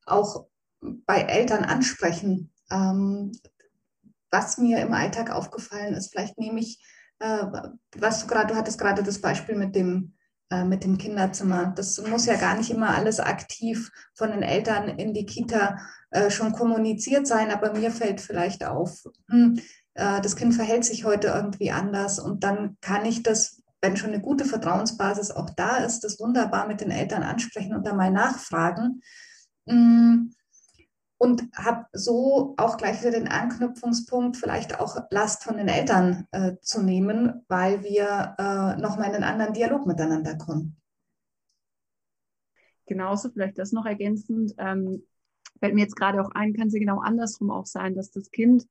auch 0.05 0.47
bei 0.81 1.23
Eltern 1.23 1.64
ansprechen. 1.64 2.52
Ähm, 2.71 3.33
was 4.31 4.59
mir 4.59 4.81
im 4.81 4.93
Alltag 4.93 5.31
aufgefallen 5.31 5.95
ist, 5.95 6.11
vielleicht 6.11 6.38
nehme 6.38 6.61
ich, 6.61 6.83
äh, 7.19 7.47
was 7.97 8.21
du 8.21 8.26
gerade, 8.26 8.52
du 8.52 8.59
hattest 8.59 8.79
gerade 8.79 9.02
das 9.02 9.21
Beispiel 9.21 9.55
mit 9.55 9.75
dem 9.75 10.14
äh, 10.52 10.64
mit 10.64 10.85
dem 10.85 10.99
Kinderzimmer. 10.99 11.73
Das 11.75 11.99
muss 12.06 12.26
ja 12.26 12.37
gar 12.37 12.56
nicht 12.56 12.71
immer 12.71 12.90
alles 12.90 13.21
aktiv 13.21 13.90
von 14.12 14.30
den 14.32 14.42
Eltern 14.42 14.87
in 14.87 15.14
die 15.14 15.25
Kita 15.25 15.78
äh, 16.11 16.30
schon 16.30 16.52
kommuniziert 16.52 17.26
sein, 17.26 17.50
aber 17.50 17.73
mir 17.73 17.90
fällt 17.90 18.21
vielleicht 18.21 18.62
auf, 18.62 19.02
hm, 19.30 19.59
äh, 19.94 20.21
das 20.21 20.37
Kind 20.37 20.54
verhält 20.54 20.85
sich 20.85 21.06
heute 21.06 21.28
irgendwie 21.28 21.71
anders 21.71 22.18
und 22.18 22.44
dann 22.44 22.76
kann 22.82 23.06
ich 23.06 23.23
das, 23.23 23.62
wenn 23.80 23.97
schon 23.97 24.11
eine 24.11 24.21
gute 24.21 24.44
Vertrauensbasis 24.44 25.30
auch 25.30 25.49
da 25.56 25.78
ist, 25.78 26.00
das 26.00 26.21
wunderbar 26.21 26.66
mit 26.66 26.82
den 26.82 26.90
Eltern 26.90 27.23
ansprechen 27.23 27.75
und 27.75 27.87
da 27.87 27.94
mal 27.94 28.11
nachfragen. 28.11 29.00
Hm, 29.66 30.35
und 31.23 31.49
habe 31.55 31.87
so 31.93 32.55
auch 32.57 32.76
gleich 32.76 33.00
wieder 33.00 33.12
den 33.12 33.29
Anknüpfungspunkt, 33.29 34.37
vielleicht 34.37 34.81
auch 34.81 34.97
Last 35.11 35.45
von 35.45 35.57
den 35.57 35.69
Eltern 35.69 36.26
äh, 36.33 36.57
zu 36.62 36.83
nehmen, 36.83 37.45
weil 37.47 37.85
wir 37.85 38.35
äh, 38.38 38.81
nochmal 38.81 39.11
in 39.11 39.14
einen 39.14 39.23
anderen 39.23 39.52
Dialog 39.52 39.87
miteinander 39.87 40.37
kommen. 40.37 40.76
Genauso, 42.87 43.31
vielleicht 43.31 43.57
das 43.57 43.71
noch 43.71 43.87
ergänzend, 43.87 44.52
ähm, 44.59 45.05
fällt 45.61 45.75
mir 45.76 45.83
jetzt 45.83 45.95
gerade 45.95 46.21
auch 46.21 46.33
ein, 46.33 46.55
kann 46.55 46.67
es 46.67 46.75
ja 46.75 46.81
genau 46.81 46.99
andersrum 46.99 47.52
auch 47.52 47.67
sein, 47.67 47.95
dass 47.95 48.11
das 48.11 48.33
Kind 48.33 48.67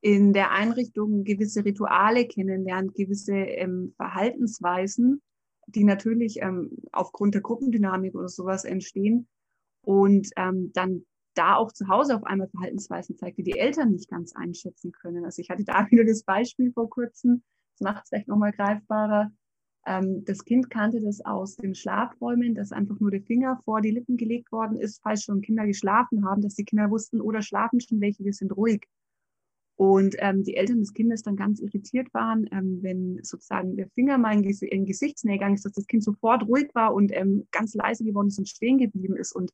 in 0.00 0.32
der 0.32 0.50
Einrichtung 0.50 1.22
gewisse 1.22 1.64
Rituale 1.64 2.26
kennenlernt, 2.26 2.96
gewisse 2.96 3.36
ähm, 3.36 3.94
Verhaltensweisen, 3.96 5.22
die 5.68 5.84
natürlich 5.84 6.42
ähm, 6.42 6.78
aufgrund 6.90 7.34
der 7.34 7.42
Gruppendynamik 7.42 8.16
oder 8.16 8.28
sowas 8.28 8.64
entstehen 8.64 9.28
und 9.82 10.30
ähm, 10.34 10.72
dann 10.72 11.04
da 11.34 11.56
auch 11.56 11.72
zu 11.72 11.88
Hause 11.88 12.16
auf 12.16 12.24
einmal 12.24 12.48
Verhaltensweisen 12.48 13.16
zeigt, 13.16 13.38
die 13.38 13.42
die 13.42 13.58
Eltern 13.58 13.90
nicht 13.90 14.08
ganz 14.08 14.34
einschätzen 14.34 14.92
können. 14.92 15.24
Also 15.24 15.40
ich 15.40 15.50
hatte 15.50 15.64
da 15.64 15.86
wieder 15.90 16.04
das 16.04 16.22
Beispiel 16.24 16.72
vor 16.72 16.88
kurzem, 16.90 17.42
das 17.78 17.80
macht 17.80 18.04
es 18.04 18.08
vielleicht 18.08 18.28
nochmal 18.28 18.52
greifbarer. 18.52 19.30
Ähm, 19.86 20.24
das 20.24 20.44
Kind 20.44 20.70
kannte 20.70 21.00
das 21.00 21.24
aus 21.24 21.56
den 21.56 21.74
Schlafräumen, 21.74 22.54
dass 22.54 22.72
einfach 22.72 23.00
nur 23.00 23.10
der 23.10 23.22
Finger 23.22 23.60
vor 23.64 23.80
die 23.80 23.90
Lippen 23.90 24.16
gelegt 24.16 24.52
worden 24.52 24.76
ist, 24.76 25.00
falls 25.02 25.24
schon 25.24 25.40
Kinder 25.40 25.66
geschlafen 25.66 26.24
haben, 26.24 26.42
dass 26.42 26.54
die 26.54 26.64
Kinder 26.64 26.90
wussten, 26.90 27.20
oder 27.20 27.42
schlafen 27.42 27.80
schon 27.80 28.00
welche, 28.00 28.24
wir 28.24 28.32
sind 28.32 28.56
ruhig. 28.56 28.86
Und 29.76 30.14
ähm, 30.18 30.44
die 30.44 30.54
Eltern 30.54 30.78
des 30.80 30.92
Kindes 30.92 31.22
dann 31.22 31.34
ganz 31.34 31.58
irritiert 31.58 32.12
waren, 32.14 32.46
ähm, 32.52 32.78
wenn 32.82 33.18
sozusagen 33.22 33.76
der 33.76 33.88
Finger 33.88 34.18
mal 34.18 34.34
in, 34.34 34.42
Ges 34.42 34.62
in 34.62 34.84
Gesichtsnähe 34.84 35.38
gegangen 35.38 35.54
ist, 35.54 35.64
dass 35.64 35.72
das 35.72 35.86
Kind 35.86 36.04
sofort 36.04 36.46
ruhig 36.46 36.70
war 36.74 36.94
und 36.94 37.10
ähm, 37.12 37.48
ganz 37.50 37.74
leise 37.74 38.04
geworden 38.04 38.28
ist 38.28 38.38
und 38.38 38.48
stehen 38.48 38.78
geblieben 38.78 39.16
ist. 39.16 39.34
Und 39.34 39.50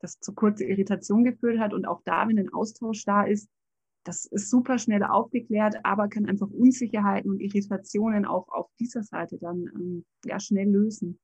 das 0.00 0.18
zu 0.20 0.34
kurzer 0.34 0.66
Irritation 0.66 1.24
geführt 1.24 1.58
hat. 1.58 1.72
Und 1.72 1.86
auch 1.86 2.02
da, 2.04 2.28
wenn 2.28 2.38
ein 2.38 2.52
Austausch 2.52 3.04
da 3.04 3.24
ist, 3.24 3.48
das 4.04 4.24
ist 4.24 4.50
super 4.50 4.78
schnell 4.78 5.02
aufgeklärt, 5.02 5.84
aber 5.84 6.08
kann 6.08 6.26
einfach 6.26 6.48
Unsicherheiten 6.48 7.30
und 7.30 7.40
Irritationen 7.40 8.24
auch 8.24 8.48
auf 8.48 8.70
dieser 8.78 9.02
Seite 9.02 9.36
dann 9.38 9.66
ähm, 9.74 10.04
ja, 10.24 10.38
schnell 10.38 10.70
lösen. 10.70 11.18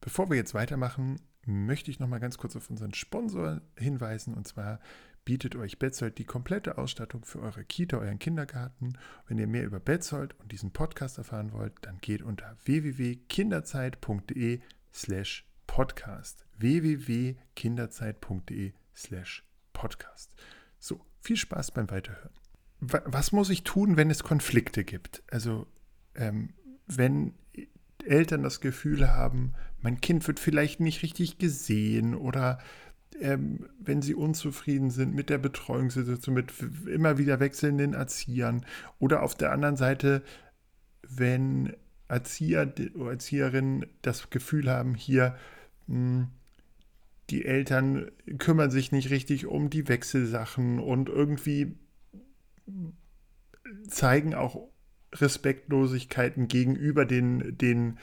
Bevor 0.00 0.28
wir 0.28 0.36
jetzt 0.36 0.52
weitermachen, 0.52 1.20
möchte 1.46 1.92
ich 1.92 2.00
noch 2.00 2.08
mal 2.08 2.18
ganz 2.18 2.38
kurz 2.38 2.56
auf 2.56 2.70
unseren 2.70 2.92
Sponsor 2.92 3.60
hinweisen. 3.78 4.34
Und 4.34 4.48
zwar 4.48 4.80
bietet 5.24 5.54
euch 5.54 5.78
Betzold 5.78 6.18
die 6.18 6.24
komplette 6.24 6.76
Ausstattung 6.78 7.24
für 7.24 7.40
eure 7.40 7.64
Kita, 7.64 7.98
euren 7.98 8.18
Kindergarten. 8.18 8.98
Wenn 9.28 9.38
ihr 9.38 9.46
mehr 9.46 9.64
über 9.64 9.78
Betzold 9.78 10.34
und 10.40 10.50
diesen 10.50 10.72
Podcast 10.72 11.18
erfahren 11.18 11.52
wollt, 11.52 11.74
dann 11.82 11.98
geht 11.98 12.22
unter 12.22 12.56
www.kinderzeit.de 12.64 14.60
slash 14.92 15.46
podcast. 15.66 16.46
www.kinderzeit.de 16.58 18.72
slash 18.94 19.44
podcast. 19.72 20.34
So, 20.78 21.04
viel 21.20 21.36
Spaß 21.36 21.72
beim 21.72 21.90
Weiterhören. 21.90 22.30
Was 22.80 23.32
muss 23.32 23.50
ich 23.50 23.62
tun, 23.62 23.96
wenn 23.96 24.10
es 24.10 24.24
Konflikte 24.24 24.84
gibt? 24.84 25.22
Also, 25.30 25.66
ähm, 26.14 26.54
wenn 26.86 27.34
Eltern 28.04 28.42
das 28.42 28.60
Gefühl 28.60 29.12
haben, 29.12 29.54
mein 29.80 30.00
Kind 30.00 30.26
wird 30.26 30.40
vielleicht 30.40 30.80
nicht 30.80 31.02
richtig 31.02 31.38
gesehen 31.38 32.14
oder 32.14 32.58
ähm, 33.20 33.68
wenn 33.78 34.02
sie 34.02 34.14
unzufrieden 34.14 34.90
sind 34.90 35.14
mit 35.14 35.30
der 35.30 35.38
Betreuungssituation, 35.38 36.34
mit 36.34 36.52
immer 36.86 37.18
wieder 37.18 37.40
wechselnden 37.40 37.94
Erziehern 37.94 38.64
oder 38.98 39.22
auf 39.22 39.36
der 39.36 39.52
anderen 39.52 39.76
Seite, 39.76 40.22
wenn 41.02 41.76
Erzieher 42.12 42.72
oder 42.94 43.12
Erzieherinnen 43.12 43.86
das 44.02 44.30
Gefühl 44.30 44.70
haben, 44.70 44.94
hier 44.94 45.36
hm, 45.88 46.28
die 47.30 47.44
Eltern 47.44 48.10
kümmern 48.38 48.70
sich 48.70 48.92
nicht 48.92 49.10
richtig 49.10 49.46
um 49.46 49.70
die 49.70 49.88
Wechselsachen 49.88 50.78
und 50.78 51.08
irgendwie 51.08 51.76
zeigen 53.88 54.34
auch 54.34 54.68
Respektlosigkeiten 55.14 56.48
gegenüber 56.48 57.04
den, 57.04 57.56
den 57.56 57.98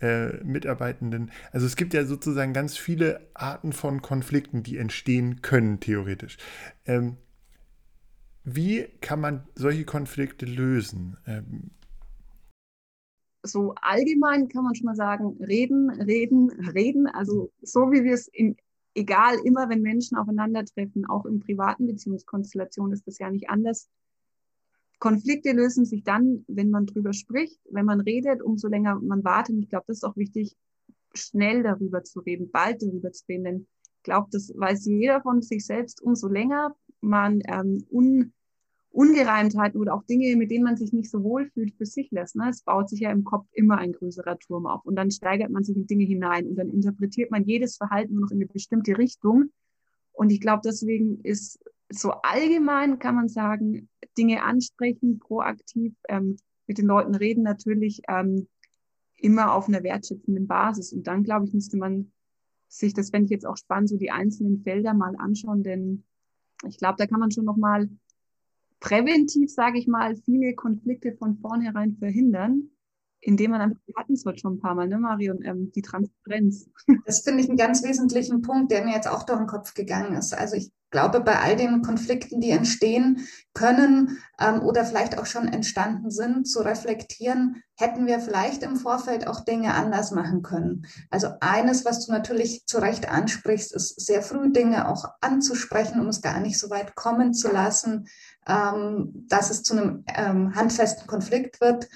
äh, 0.00 0.42
Mitarbeitenden. 0.42 1.30
Also 1.52 1.66
es 1.66 1.76
gibt 1.76 1.94
ja 1.94 2.04
sozusagen 2.04 2.52
ganz 2.52 2.76
viele 2.76 3.28
Arten 3.34 3.72
von 3.72 4.02
Konflikten, 4.02 4.62
die 4.62 4.78
entstehen 4.78 5.42
können, 5.42 5.78
theoretisch. 5.80 6.36
Ähm, 6.84 7.16
wie 8.44 8.88
kann 9.00 9.20
man 9.20 9.46
solche 9.54 9.84
Konflikte 9.84 10.46
lösen? 10.46 11.16
Ähm, 11.26 11.70
so 13.44 13.74
allgemein 13.80 14.48
kann 14.48 14.64
man 14.64 14.74
schon 14.74 14.86
mal 14.86 14.96
sagen, 14.96 15.36
reden, 15.42 15.90
reden, 15.90 16.50
reden. 16.50 17.06
Also 17.06 17.52
so 17.62 17.92
wie 17.92 18.02
wir 18.02 18.14
es 18.14 18.26
in, 18.28 18.56
egal 18.94 19.36
immer, 19.44 19.68
wenn 19.68 19.82
Menschen 19.82 20.16
aufeinandertreffen, 20.16 21.04
auch 21.06 21.26
in 21.26 21.40
privaten 21.40 21.86
Beziehungskonstellationen 21.86 22.92
ist 22.92 23.06
das 23.06 23.18
ja 23.18 23.30
nicht 23.30 23.50
anders. 23.50 23.88
Konflikte 24.98 25.52
lösen 25.52 25.84
sich 25.84 26.04
dann, 26.04 26.44
wenn 26.48 26.70
man 26.70 26.86
drüber 26.86 27.12
spricht, 27.12 27.60
wenn 27.70 27.84
man 27.84 28.00
redet, 28.00 28.42
umso 28.42 28.68
länger 28.68 28.98
man 29.00 29.22
wartet. 29.24 29.56
Und 29.56 29.62
ich 29.62 29.68
glaube, 29.68 29.84
das 29.88 29.98
ist 29.98 30.04
auch 30.04 30.16
wichtig, 30.16 30.56
schnell 31.12 31.62
darüber 31.62 32.02
zu 32.02 32.20
reden, 32.20 32.50
bald 32.50 32.82
darüber 32.82 33.12
zu 33.12 33.24
reden. 33.28 33.44
Denn 33.44 33.66
ich 33.96 34.02
glaube, 34.04 34.28
das 34.32 34.52
weiß 34.56 34.86
jeder 34.86 35.20
von 35.20 35.42
sich 35.42 35.66
selbst, 35.66 36.00
umso 36.00 36.28
länger 36.28 36.74
man 37.02 37.42
ähm, 37.46 37.84
un 37.90 38.32
Ungereimtheiten 38.94 39.80
oder 39.80 39.94
auch 39.94 40.04
Dinge, 40.04 40.36
mit 40.36 40.50
denen 40.50 40.64
man 40.64 40.76
sich 40.76 40.92
nicht 40.92 41.10
so 41.10 41.22
wohl 41.24 41.50
fühlt, 41.50 41.74
für 41.74 41.84
sich 41.84 42.10
lässt. 42.12 42.36
Ne? 42.36 42.48
Es 42.48 42.62
baut 42.62 42.88
sich 42.88 43.00
ja 43.00 43.10
im 43.10 43.24
Kopf 43.24 43.46
immer 43.52 43.76
ein 43.78 43.92
größerer 43.92 44.38
Turm 44.38 44.66
auf 44.66 44.84
und 44.84 44.94
dann 44.96 45.10
steigert 45.10 45.50
man 45.50 45.64
sich 45.64 45.76
in 45.76 45.86
Dinge 45.86 46.04
hinein 46.04 46.46
und 46.46 46.56
dann 46.56 46.70
interpretiert 46.70 47.30
man 47.30 47.44
jedes 47.44 47.76
Verhalten 47.76 48.14
nur 48.14 48.22
noch 48.22 48.30
in 48.30 48.38
eine 48.38 48.46
bestimmte 48.46 48.96
Richtung. 48.96 49.50
Und 50.12 50.30
ich 50.30 50.40
glaube, 50.40 50.62
deswegen 50.64 51.20
ist 51.22 51.58
so 51.88 52.12
allgemein, 52.22 53.00
kann 53.00 53.16
man 53.16 53.28
sagen, 53.28 53.88
Dinge 54.16 54.42
ansprechen, 54.44 55.18
proaktiv 55.18 55.94
ähm, 56.08 56.36
mit 56.66 56.78
den 56.78 56.86
Leuten 56.86 57.16
reden, 57.16 57.42
natürlich 57.42 58.02
ähm, 58.08 58.46
immer 59.16 59.54
auf 59.54 59.68
einer 59.68 59.82
wertschätzenden 59.82 60.46
Basis. 60.46 60.92
Und 60.92 61.06
dann, 61.08 61.24
glaube 61.24 61.46
ich, 61.46 61.52
müsste 61.52 61.76
man 61.76 62.12
sich, 62.68 62.94
das 62.94 63.10
fände 63.10 63.24
ich 63.24 63.30
jetzt 63.30 63.46
auch 63.46 63.56
spannend, 63.56 63.88
so 63.88 63.96
die 63.96 64.12
einzelnen 64.12 64.62
Felder 64.62 64.94
mal 64.94 65.14
anschauen, 65.18 65.62
denn 65.64 66.04
ich 66.66 66.78
glaube, 66.78 66.96
da 66.98 67.06
kann 67.06 67.20
man 67.20 67.30
schon 67.30 67.44
noch 67.44 67.56
mal 67.56 67.88
präventiv, 68.84 69.50
sage 69.50 69.78
ich 69.78 69.86
mal, 69.86 70.14
viele 70.14 70.54
Konflikte 70.54 71.16
von 71.18 71.38
vornherein 71.38 71.96
verhindern, 71.96 72.68
indem 73.20 73.52
man 73.52 73.62
einfach, 73.62 73.80
wir 73.86 73.94
hatten 73.96 74.12
es 74.12 74.26
heute 74.26 74.40
schon 74.40 74.56
ein 74.56 74.60
paar 74.60 74.74
Mal, 74.74 74.88
ne, 74.88 74.98
Marion, 74.98 75.42
ähm, 75.42 75.72
die 75.72 75.80
Transparenz. 75.80 76.68
Das 77.06 77.22
finde 77.22 77.42
ich 77.42 77.48
einen 77.48 77.56
ganz 77.56 77.82
wesentlichen 77.82 78.42
Punkt, 78.42 78.70
der 78.70 78.84
mir 78.84 78.94
jetzt 78.94 79.08
auch 79.08 79.22
durch 79.22 79.38
den 79.38 79.46
Kopf 79.46 79.72
gegangen 79.72 80.14
ist. 80.14 80.34
Also 80.34 80.56
ich 80.56 80.70
glaube, 80.94 81.20
bei 81.20 81.40
all 81.40 81.56
den 81.56 81.82
Konflikten, 81.82 82.40
die 82.40 82.50
entstehen 82.50 83.26
können 83.52 84.18
ähm, 84.38 84.62
oder 84.62 84.84
vielleicht 84.84 85.18
auch 85.18 85.26
schon 85.26 85.48
entstanden 85.48 86.12
sind, 86.12 86.48
zu 86.48 86.60
reflektieren, 86.60 87.62
hätten 87.76 88.06
wir 88.06 88.20
vielleicht 88.20 88.62
im 88.62 88.76
Vorfeld 88.76 89.26
auch 89.26 89.44
Dinge 89.44 89.74
anders 89.74 90.12
machen 90.12 90.42
können. 90.42 90.86
Also 91.10 91.30
eines, 91.40 91.84
was 91.84 92.06
du 92.06 92.12
natürlich 92.12 92.64
zu 92.66 92.78
Recht 92.78 93.08
ansprichst, 93.08 93.74
ist 93.74 94.00
sehr 94.06 94.22
früh 94.22 94.52
Dinge 94.52 94.88
auch 94.88 95.06
anzusprechen, 95.20 96.00
um 96.00 96.06
es 96.06 96.22
gar 96.22 96.38
nicht 96.38 96.60
so 96.60 96.70
weit 96.70 96.94
kommen 96.94 97.34
zu 97.34 97.50
lassen, 97.50 98.06
ähm, 98.46 99.26
dass 99.28 99.50
es 99.50 99.64
zu 99.64 99.76
einem 99.76 100.04
ähm, 100.14 100.54
handfesten 100.54 101.08
Konflikt 101.08 101.60
wird. 101.60 101.88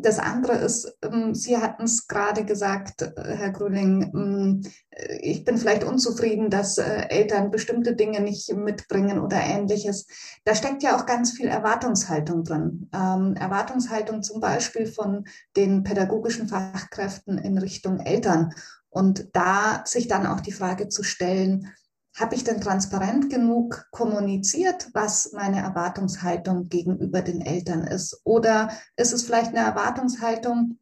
Das 0.00 0.18
andere 0.18 0.54
ist, 0.56 0.96
ähm, 1.02 1.34
Sie 1.34 1.56
hatten 1.56 1.84
es 1.84 2.08
gerade 2.08 2.44
gesagt, 2.44 3.02
äh, 3.02 3.12
Herr 3.36 3.50
Grüning, 3.50 4.10
ähm, 4.14 4.62
äh, 4.90 5.16
ich 5.18 5.44
bin 5.44 5.56
vielleicht 5.56 5.84
unzufrieden, 5.84 6.50
dass 6.50 6.78
äh, 6.78 7.06
Eltern 7.08 7.50
bestimmte 7.50 7.94
Dinge 7.94 8.20
nicht 8.20 8.52
mitbringen 8.54 9.20
oder 9.20 9.36
ähnliches. 9.36 10.06
Da 10.44 10.54
steckt 10.54 10.82
ja 10.82 10.96
auch 10.96 11.06
ganz 11.06 11.32
viel 11.32 11.46
Erwartungshaltung 11.46 12.44
drin. 12.44 12.90
Ähm, 12.92 13.34
Erwartungshaltung 13.36 14.22
zum 14.22 14.40
Beispiel 14.40 14.86
von 14.86 15.26
den 15.56 15.84
pädagogischen 15.84 16.48
Fachkräften 16.48 17.38
in 17.38 17.58
Richtung 17.58 18.00
Eltern. 18.00 18.52
Und 18.90 19.28
da 19.32 19.82
sich 19.86 20.08
dann 20.08 20.26
auch 20.26 20.40
die 20.40 20.52
Frage 20.52 20.88
zu 20.88 21.02
stellen, 21.02 21.72
habe 22.18 22.34
ich 22.34 22.44
denn 22.44 22.60
transparent 22.60 23.28
genug 23.30 23.88
kommuniziert, 23.90 24.88
was 24.92 25.32
meine 25.32 25.60
Erwartungshaltung 25.60 26.68
gegenüber 26.68 27.22
den 27.22 27.40
Eltern 27.40 27.84
ist? 27.84 28.20
Oder 28.24 28.70
ist 28.96 29.12
es 29.12 29.24
vielleicht 29.24 29.50
eine 29.50 29.66
Erwartungshaltung, 29.66 30.78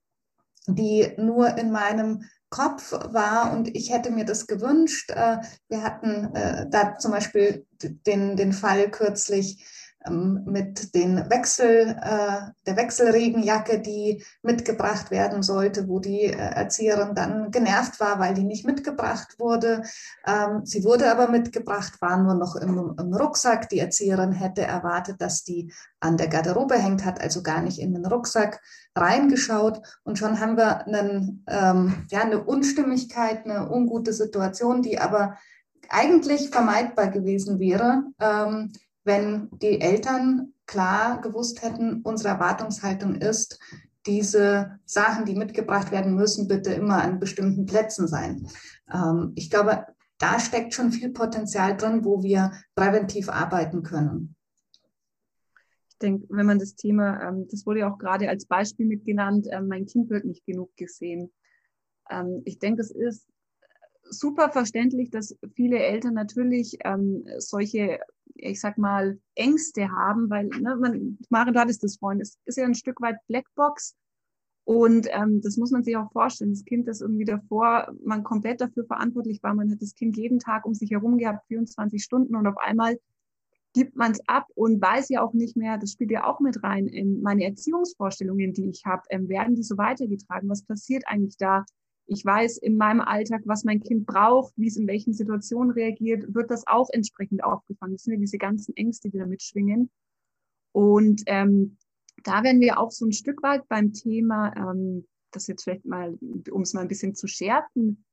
die 0.66 1.12
nur 1.16 1.57
in 1.57 1.71
meinem 1.71 2.25
Kopf 2.51 2.92
war 2.92 3.53
und 3.53 3.75
ich 3.75 3.90
hätte 3.90 4.11
mir 4.11 4.27
das 4.27 4.47
gewünscht. 4.47 5.11
Äh, 5.11 5.38
wir 5.68 5.83
hatten 5.83 6.37
äh, 6.37 6.66
da 6.68 6.99
zum 6.99 7.11
Beispiel 7.11 7.66
den, 7.83 8.37
den 8.37 8.53
Fall 8.53 8.90
kürzlich, 8.90 9.64
mit 10.11 10.95
den 10.95 11.31
Wechsel, 11.31 11.97
äh, 12.01 12.51
der 12.67 12.77
Wechselregenjacke, 12.77 13.81
die 13.81 14.25
mitgebracht 14.43 15.11
werden 15.11 15.43
sollte, 15.43 15.88
wo 15.88 16.01
die 16.01 16.25
äh, 16.25 16.37
Erzieherin 16.37 17.15
dann 17.15 17.51
genervt 17.51 18.01
war, 18.01 18.19
weil 18.19 18.35
die 18.35 18.45
nicht 18.45 18.67
mitgebracht 18.67 19.38
wurde. 19.38 19.83
Ähm, 20.27 20.65
sie 20.65 20.85
wurde 20.85 21.11
aber 21.11 21.29
mitgebracht, 21.29 22.01
war 22.01 22.17
nur 22.17 22.35
noch 22.35 22.57
im, 22.57 22.95
im 22.99 23.15
Rucksack. 23.15 23.69
Die 23.69 23.79
Erzieherin 23.79 24.33
hätte 24.33 24.62
erwartet, 24.62 25.21
dass 25.21 25.45
die 25.45 25.73
an 26.01 26.17
der 26.17 26.29
Garderobe 26.29 26.75
hängt, 26.75 27.05
hat 27.05 27.21
also 27.21 27.43
gar 27.43 27.62
nicht 27.62 27.79
in 27.79 27.95
den 27.95 28.07
Rucksack 28.07 28.61
reingeschaut 28.97 29.81
und 30.05 30.19
schon 30.19 30.41
haben 30.41 30.57
wir 30.57 30.87
einen, 30.87 31.45
ähm, 31.49 32.07
ja, 32.11 32.23
eine 32.23 32.43
Unstimmigkeit, 32.43 33.45
eine 33.45 33.71
ungute 33.71 34.12
Situation, 34.12 34.83
die 34.83 34.99
aber 34.99 35.38
eigentlich 35.88 36.51
vermeidbar 36.51 37.09
gewesen 37.09 37.59
wäre, 37.59 38.05
ähm, 38.21 38.73
wenn 39.05 39.49
die 39.53 39.81
Eltern 39.81 40.53
klar 40.67 41.21
gewusst 41.21 41.62
hätten, 41.62 42.03
unsere 42.03 42.31
Erwartungshaltung 42.31 43.17
ist, 43.17 43.59
diese 44.07 44.81
Sachen, 44.85 45.25
die 45.25 45.35
mitgebracht 45.35 45.93
werden 45.93 46.15
müssen, 46.15 46.49
bitte 46.49 46.73
immer 46.73 47.03
an 47.03 47.21
bestimmten 47.21 47.67
Plätzen 47.67 48.09
sein. 48.09 48.49
Ähm, 48.93 49.33
ich 49.37 49.51
glaube, 49.51 49.87
da 50.19 50.38
steckt 50.38 50.75
schon 50.75 50.93
viel 50.93 51.11
Potenzial 51.11 51.77
drin, 51.77 52.05
wo 52.05 52.23
wir 52.23 52.53
präventiv 52.75 53.29
arbeiten 53.29 53.83
können. 53.83 54.37
Ich 55.88 55.99
denke, 55.99 56.27
wenn 56.31 56.47
man 56.47 56.59
das 56.59 56.75
Thema, 56.75 57.29
ähm, 57.29 57.47
das 57.51 57.65
wurde 57.65 57.81
ja 57.81 57.93
auch 57.93 57.99
gerade 57.99 58.29
als 58.29 58.47
Beispiel 58.47 58.87
mitgenannt, 58.87 59.47
äh, 59.49 59.61
mein 59.61 59.87
Kind 59.87 60.11
wird 60.11 60.25
nicht 60.25 60.45
genug 60.47 60.75
gesehen. 60.77 61.33
Ähm, 62.11 62.43
ich 62.45 62.59
denke, 62.59 62.83
es 62.83 62.91
ist 62.91 63.29
super 64.03 64.51
verständlich, 64.51 65.11
dass 65.11 65.37
viele 65.55 65.79
Eltern 65.79 66.15
natürlich 66.15 66.79
ähm, 66.85 67.25
solche 67.38 68.01
ich 68.35 68.61
sag 68.61 68.79
mal, 68.79 69.18
Ängste 69.35 69.90
haben, 69.90 70.31
weil, 70.31 70.47
ne, 70.49 70.77
man, 70.77 71.18
Maren, 71.31 71.55
du 71.55 71.61
hattest 71.61 71.83
das 71.83 71.97
vorhin, 71.97 72.21
es 72.21 72.38
ist 72.45 72.59
ja 72.59 72.64
ein 72.64 72.75
Stück 72.75 73.01
weit 73.01 73.16
Blackbox 73.29 73.95
und 74.64 75.09
ähm, 75.11 75.40
das 75.42 75.57
muss 75.57 75.71
man 75.71 75.83
sich 75.83 75.97
auch 75.97 76.11
vorstellen. 76.12 76.53
Das 76.53 76.64
Kind, 76.64 76.87
das 76.88 77.01
irgendwie 77.01 77.25
davor 77.25 77.92
man 78.05 78.23
komplett 78.23 78.61
dafür 78.61 78.85
verantwortlich 78.85 79.42
war, 79.42 79.55
man 79.55 79.71
hat 79.71 79.83
das 79.83 79.95
Kind 79.95 80.16
jeden 80.16 80.38
Tag 80.38 80.64
um 80.66 80.75
sich 80.75 80.90
herum 80.90 81.18
gehabt, 81.18 81.47
24 81.49 82.03
Stunden 82.03 82.37
und 82.37 82.47
auf 82.47 82.59
einmal 82.59 82.99
gibt 83.75 83.97
man 83.97 84.12
es 84.12 84.21
ab 84.29 84.47
und 84.55 84.81
weiß 84.83 85.09
ja 85.09 85.23
auch 85.23 85.33
nicht 85.33 85.57
mehr, 85.57 85.79
das 85.79 85.92
spielt 85.92 86.11
ja 86.11 86.25
auch 86.25 86.40
mit 86.40 86.62
rein 86.62 86.88
in 86.88 87.23
meine 87.23 87.45
Erziehungsvorstellungen, 87.45 88.53
die 88.53 88.68
ich 88.68 88.85
habe, 88.85 89.03
ähm, 89.11 89.29
werden 89.29 89.55
die 89.55 89.62
so 89.62 89.79
weitergetragen? 89.79 90.49
Was 90.49 90.62
passiert 90.62 91.05
eigentlich 91.07 91.37
da? 91.38 91.64
Ich 92.07 92.25
weiß 92.25 92.59
in 92.59 92.77
meinem 92.77 93.01
Alltag, 93.01 93.43
was 93.45 93.65
mein 93.65 93.81
Kind 93.81 94.07
braucht, 94.07 94.53
wie 94.57 94.67
es 94.67 94.77
in 94.77 94.87
welchen 94.87 95.15
Situationen 95.15 95.71
reagiert, 95.71 96.35
wird 96.35 96.51
das 96.51 96.67
auch 96.67 96.88
entsprechend 96.93 97.45
aufgefangen. 97.45 97.95
Das 97.95 98.03
sind 98.03 98.15
ja 98.15 98.19
diese 98.19 98.38
ganzen 98.38 98.77
Ängste, 98.77 99.09
die 99.09 99.19
da 99.19 99.27
mitschwingen. 99.27 99.91
Und 100.73 101.23
ähm, 101.27 101.77
da 102.25 102.43
werden 102.43 102.61
wir 102.61 102.79
auch 102.79 102.91
so 102.91 103.07
ein 103.07 103.12
Stück 103.12 103.43
weit 103.43 103.67
beim 103.69 103.93
Thema, 103.93 104.53
ähm, 104.57 105.07
das 105.31 105.47
jetzt 105.47 105.65
vielleicht 105.65 105.87
mal, 105.87 106.19
um 106.51 106.62
es 106.62 106.75
mal 106.75 106.83
ein 106.83 106.88
bisschen 106.88 107.15
zu 107.15 107.27
schärfen, 107.27 108.05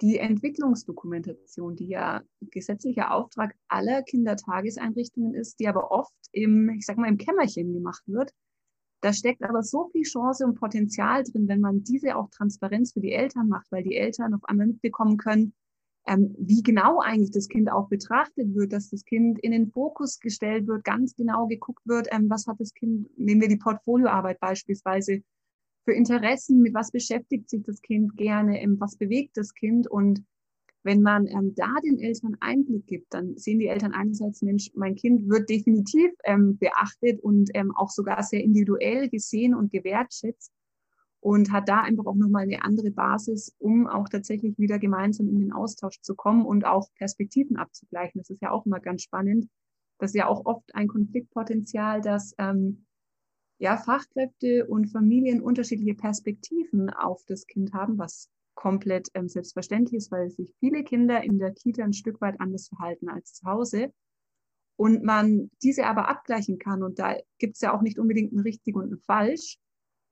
die 0.00 0.18
Entwicklungsdokumentation, 0.18 1.76
die 1.76 1.88
ja 1.88 2.22
gesetzlicher 2.40 3.12
Auftrag 3.12 3.54
aller 3.68 4.02
Kindertageseinrichtungen 4.02 5.34
ist, 5.34 5.60
die 5.60 5.68
aber 5.68 5.90
oft 5.90 6.14
im, 6.32 6.70
ich 6.70 6.86
sag 6.86 6.96
mal, 6.96 7.08
im 7.08 7.18
Kämmerchen 7.18 7.72
gemacht 7.72 8.02
wird, 8.06 8.32
da 9.00 9.12
steckt 9.12 9.42
aber 9.42 9.62
so 9.62 9.88
viel 9.92 10.02
Chance 10.02 10.44
und 10.44 10.56
Potenzial 10.56 11.22
drin, 11.24 11.48
wenn 11.48 11.60
man 11.60 11.82
diese 11.82 12.16
auch 12.16 12.28
Transparenz 12.30 12.92
für 12.92 13.00
die 13.00 13.12
Eltern 13.12 13.48
macht, 13.48 13.70
weil 13.72 13.82
die 13.82 13.96
Eltern 13.96 14.34
auf 14.34 14.44
einmal 14.44 14.66
mitbekommen 14.66 15.16
können, 15.16 15.54
ähm, 16.06 16.34
wie 16.38 16.62
genau 16.62 17.00
eigentlich 17.00 17.30
das 17.30 17.48
Kind 17.48 17.70
auch 17.70 17.88
betrachtet 17.88 18.54
wird, 18.54 18.72
dass 18.72 18.90
das 18.90 19.04
Kind 19.04 19.38
in 19.38 19.52
den 19.52 19.70
Fokus 19.70 20.18
gestellt 20.18 20.66
wird, 20.66 20.84
ganz 20.84 21.14
genau 21.14 21.46
geguckt 21.46 21.86
wird, 21.86 22.08
ähm, 22.10 22.28
was 22.28 22.46
hat 22.46 22.60
das 22.60 22.74
Kind, 22.74 23.08
nehmen 23.18 23.40
wir 23.40 23.48
die 23.48 23.56
Portfolioarbeit 23.56 24.40
beispielsweise, 24.40 25.22
für 25.84 25.92
Interessen, 25.92 26.60
mit 26.60 26.74
was 26.74 26.90
beschäftigt 26.90 27.48
sich 27.48 27.62
das 27.62 27.80
Kind 27.80 28.16
gerne, 28.16 28.60
ähm, 28.60 28.78
was 28.78 28.96
bewegt 28.96 29.36
das 29.36 29.54
Kind 29.54 29.90
und 29.90 30.22
wenn 30.82 31.02
man 31.02 31.26
ähm, 31.26 31.54
da 31.54 31.74
den 31.84 31.98
Eltern 31.98 32.36
Einblick 32.40 32.86
gibt, 32.86 33.12
dann 33.12 33.36
sehen 33.36 33.58
die 33.58 33.66
Eltern 33.66 33.92
einerseits, 33.92 34.42
Mensch, 34.42 34.70
mein 34.74 34.94
Kind 34.94 35.28
wird 35.28 35.48
definitiv 35.50 36.10
ähm, 36.24 36.56
beachtet 36.58 37.20
und 37.22 37.50
ähm, 37.54 37.74
auch 37.76 37.90
sogar 37.90 38.22
sehr 38.22 38.42
individuell 38.42 39.08
gesehen 39.08 39.54
und 39.54 39.72
gewertschätzt 39.72 40.52
und 41.20 41.52
hat 41.52 41.68
da 41.68 41.82
einfach 41.82 42.06
auch 42.06 42.14
nochmal 42.14 42.44
eine 42.44 42.64
andere 42.64 42.90
Basis, 42.90 43.54
um 43.58 43.86
auch 43.86 44.08
tatsächlich 44.08 44.58
wieder 44.58 44.78
gemeinsam 44.78 45.28
in 45.28 45.38
den 45.38 45.52
Austausch 45.52 46.00
zu 46.00 46.14
kommen 46.14 46.46
und 46.46 46.64
auch 46.64 46.88
Perspektiven 46.94 47.56
abzugleichen. 47.56 48.20
Das 48.20 48.30
ist 48.30 48.40
ja 48.40 48.50
auch 48.50 48.64
immer 48.64 48.80
ganz 48.80 49.02
spannend. 49.02 49.48
Das 49.98 50.12
ist 50.12 50.16
ja 50.16 50.26
auch 50.26 50.46
oft 50.46 50.74
ein 50.74 50.88
Konfliktpotenzial, 50.88 52.00
dass 52.00 52.34
ähm, 52.38 52.86
ja, 53.58 53.76
Fachkräfte 53.76 54.66
und 54.66 54.86
Familien 54.86 55.42
unterschiedliche 55.42 55.94
Perspektiven 55.94 56.88
auf 56.88 57.22
das 57.26 57.46
Kind 57.46 57.74
haben, 57.74 57.98
was 57.98 58.30
komplett 58.60 59.08
ähm, 59.14 59.28
selbstverständlich 59.28 59.96
ist, 59.96 60.12
weil 60.12 60.28
sich 60.28 60.54
viele 60.60 60.84
Kinder 60.84 61.22
in 61.22 61.38
der 61.38 61.52
Kita 61.52 61.82
ein 61.82 61.94
Stück 61.94 62.20
weit 62.20 62.38
anders 62.40 62.68
verhalten 62.68 63.08
als 63.08 63.32
zu 63.32 63.46
Hause. 63.46 63.90
Und 64.76 65.02
man 65.02 65.50
diese 65.62 65.86
aber 65.86 66.08
abgleichen 66.08 66.58
kann. 66.58 66.82
Und 66.82 66.98
da 66.98 67.16
gibt 67.38 67.54
es 67.54 67.62
ja 67.62 67.74
auch 67.74 67.80
nicht 67.80 67.98
unbedingt 67.98 68.32
ein 68.32 68.40
richtig 68.40 68.76
und 68.76 68.92
ein 68.92 68.98
falsch, 68.98 69.58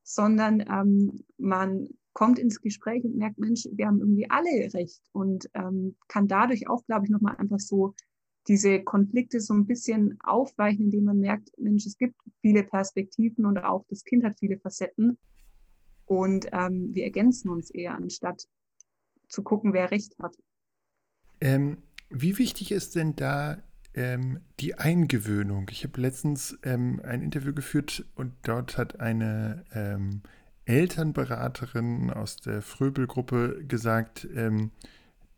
sondern 0.03 0.61
ähm, 0.61 1.25
man 1.37 1.89
kommt 2.15 2.39
ins 2.39 2.61
Gespräch 2.63 3.05
und 3.05 3.17
merkt, 3.17 3.39
Mensch, 3.39 3.69
wir 3.71 3.87
haben 3.87 4.01
irgendwie 4.01 4.31
alle 4.31 4.73
recht 4.73 5.03
und 5.13 5.49
ähm, 5.55 5.97
kann 6.09 6.27
dadurch 6.27 6.69
auch, 6.69 6.85
glaube 6.87 7.05
ich, 7.05 7.11
nochmal 7.11 7.37
einfach 7.37 7.61
so 7.61 7.95
diese 8.47 8.83
Konflikte 8.83 9.41
so 9.41 9.53
ein 9.53 9.67
bisschen 9.67 10.19
aufweichen, 10.25 10.87
indem 10.87 11.05
man 11.05 11.19
merkt, 11.19 11.51
Mensch, 11.59 11.85
es 11.85 11.99
gibt 11.99 12.17
viele 12.41 12.65
Perspektiven 12.65 13.45
und 13.45 13.59
auch 13.59 13.85
das 13.89 14.05
Kind 14.05 14.25
hat 14.25 14.39
viele 14.39 14.59
Facetten. 14.59 15.19
Und 16.09 16.47
ähm, 16.53 16.95
wir 16.95 17.05
ergänzen 17.05 17.51
uns 17.51 17.71
eher, 17.71 17.95
anstatt 17.95 18.49
zu 19.29 19.43
gucken, 19.43 19.75
wer 19.75 19.91
recht 19.91 20.19
hat. 20.19 20.35
Ähm, 21.41 21.79
wie 22.09 22.39
wichtig 22.39 22.73
ist 22.73 22.97
denn 22.97 23.15
da 23.15 23.59
ähm, 23.93 24.41
die 24.59 24.77
Eingewöhnung? 24.77 25.69
Ich 25.71 25.85
habe 25.85 26.01
letztens 26.01 26.59
ähm, 26.63 27.01
ein 27.05 27.21
Interview 27.23 27.53
geführt 27.53 28.07
und 28.15 28.33
dort 28.43 28.79
hat 28.79 29.01
eine 29.01 29.67
ähm, 29.75 30.23
Elternberaterin 30.65 32.11
aus 32.11 32.37
der 32.37 32.63
Fröbel-Gruppe 32.63 33.65
gesagt, 33.69 34.27
ähm, 34.35 34.71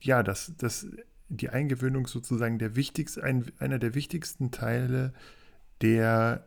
ja, 0.01 0.23
dass, 0.23 0.55
dass 0.57 0.87
die 1.29 1.51
Eingewöhnung 1.51 2.07
sozusagen 2.07 2.61
der 2.61 2.77
wichtigste, 2.77 3.25
ein, 3.25 3.51
einer 3.59 3.81
der 3.81 3.97
wichtigsten 3.97 4.53
Teile 4.53 5.13
der 5.83 6.45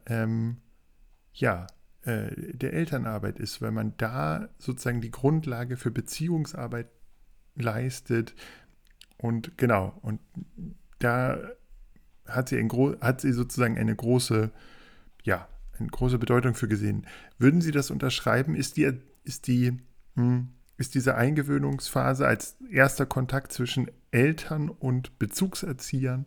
ja, 1.34 1.68
der 2.06 2.74
Elternarbeit 2.74 3.40
ist, 3.40 3.62
weil 3.62 3.72
man 3.72 3.94
da 3.98 4.50
sozusagen 4.58 5.02
die 5.02 5.12
Grundlage 5.12 5.78
für 5.78 5.92
Beziehungsarbeit 5.92 6.88
leistet. 7.56 8.36
Und 9.18 9.58
genau, 9.58 9.98
und 10.02 10.20
da 11.00 11.38
hat 12.28 12.50
sie, 12.50 12.58
ein, 12.58 12.70
hat 13.02 13.22
sie 13.22 13.32
sozusagen 13.32 13.78
eine 13.78 13.96
große, 13.96 14.52
ja, 15.24 15.48
eine 15.80 15.90
große 15.90 16.20
Bedeutung 16.20 16.56
für 16.56 16.68
gesehen. 16.68 17.08
Würden 17.38 17.62
Sie 17.62 17.72
das 17.72 17.90
unterschreiben? 17.90 18.56
Ist 18.56 18.78
die 18.78 18.92
ist 19.24 19.48
die, 19.48 19.80
hm, 20.16 20.50
ist 20.78 20.96
diese 20.96 21.16
Eingewöhnungsphase 21.16 22.28
als 22.28 22.58
erster 22.70 23.06
Kontakt 23.06 23.54
zwischen 23.54 23.90
Eltern 24.12 24.70
und 24.70 25.18
Bezugserziehern, 25.20 26.26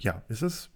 ja, 0.00 0.22
ist 0.28 0.42
es 0.42 0.70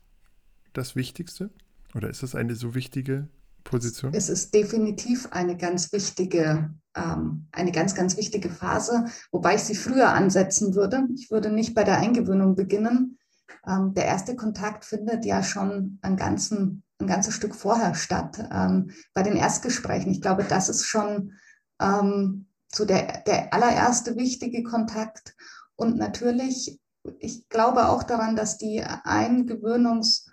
das 0.73 0.97
Wichtigste? 0.97 1.51
Oder 1.95 2.09
ist 2.09 2.23
es 2.23 2.35
eine 2.35 2.55
so 2.55 2.75
wichtige 2.75 3.29
Position? 3.63 4.13
Es 4.15 4.29
ist 4.29 4.55
definitiv 4.55 5.29
eine 5.31 5.57
ganz 5.57 5.93
wichtige, 5.93 6.75
ähm, 6.97 7.49
eine 7.53 7.73
ganz, 7.73 7.95
ganz 7.95 8.17
wichtige 8.17 8.51
Phase, 8.51 9.07
wobei 9.31 9.55
ich 9.55 9.63
sie 9.63 9.75
früher 9.75 10.11
ansetzen 10.11 10.75
würde. 10.75 11.07
Ich 11.15 11.31
würde 11.31 11.51
nicht 11.51 11.75
bei 11.75 11.85
der 11.85 11.99
Eingewöhnung 11.99 12.55
beginnen. 12.55 13.19
Ähm, 13.67 13.95
der 13.95 14.07
erste 14.07 14.37
Kontakt 14.37 14.85
findet 14.85 15.25
ja 15.25 15.43
schon 15.43 15.99
ein, 16.03 16.17
ganzen, 16.17 16.83
ein 16.99 17.07
ganzes 17.07 17.35
Stück 17.35 17.55
vorher 17.55 17.95
statt, 17.95 18.39
ähm, 18.53 18.91
bei 19.15 19.23
den 19.23 19.37
Erstgesprächen. 19.37 20.13
Ich 20.13 20.21
glaube, 20.21 20.45
das 20.45 20.69
ist 20.69 20.85
schon 20.85 21.33
ähm, 21.81 22.47
so 22.75 22.85
der, 22.85 23.23
der 23.27 23.53
allererste 23.53 24.17
wichtige 24.17 24.63
Kontakt. 24.63 25.35
Und 25.77 25.97
natürlich, 25.97 26.81
ich 27.19 27.49
glaube 27.49 27.89
auch 27.89 28.03
daran, 28.03 28.37
dass 28.37 28.59
die 28.59 28.85
Eingewöhnungs- 28.85 30.32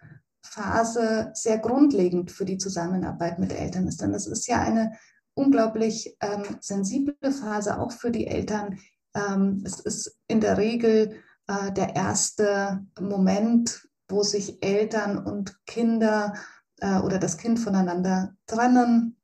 Phase 0.49 1.31
sehr 1.33 1.59
grundlegend 1.59 2.31
für 2.31 2.45
die 2.45 2.57
Zusammenarbeit 2.57 3.39
mit 3.39 3.53
Eltern 3.53 3.87
ist. 3.87 4.01
Denn 4.01 4.11
das 4.11 4.27
ist 4.27 4.47
ja 4.47 4.61
eine 4.61 4.93
unglaublich 5.33 6.17
ähm, 6.21 6.57
sensible 6.59 7.31
Phase 7.31 7.79
auch 7.79 7.91
für 7.91 8.11
die 8.11 8.27
Eltern. 8.27 8.79
Ähm, 9.13 9.63
es 9.65 9.79
ist 9.79 10.17
in 10.27 10.41
der 10.41 10.57
Regel 10.57 11.15
äh, 11.47 11.71
der 11.71 11.95
erste 11.95 12.85
Moment, 12.99 13.87
wo 14.07 14.23
sich 14.23 14.63
Eltern 14.63 15.17
und 15.17 15.55
Kinder 15.65 16.33
äh, 16.79 16.99
oder 16.99 17.19
das 17.19 17.37
Kind 17.37 17.59
voneinander 17.59 18.35
trennen, 18.47 19.17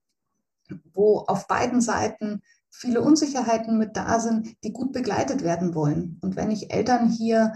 wo 0.94 1.20
auf 1.20 1.48
beiden 1.48 1.82
Seiten 1.82 2.42
viele 2.70 3.02
Unsicherheiten 3.02 3.78
mit 3.78 3.96
da 3.96 4.20
sind, 4.20 4.56
die 4.64 4.74
gut 4.74 4.92
begleitet 4.92 5.44
werden 5.44 5.76
wollen. 5.76 6.20
Und 6.22 6.36
wenn 6.36 6.52
ich 6.52 6.74
Eltern 6.74 7.10
hier 7.10 7.54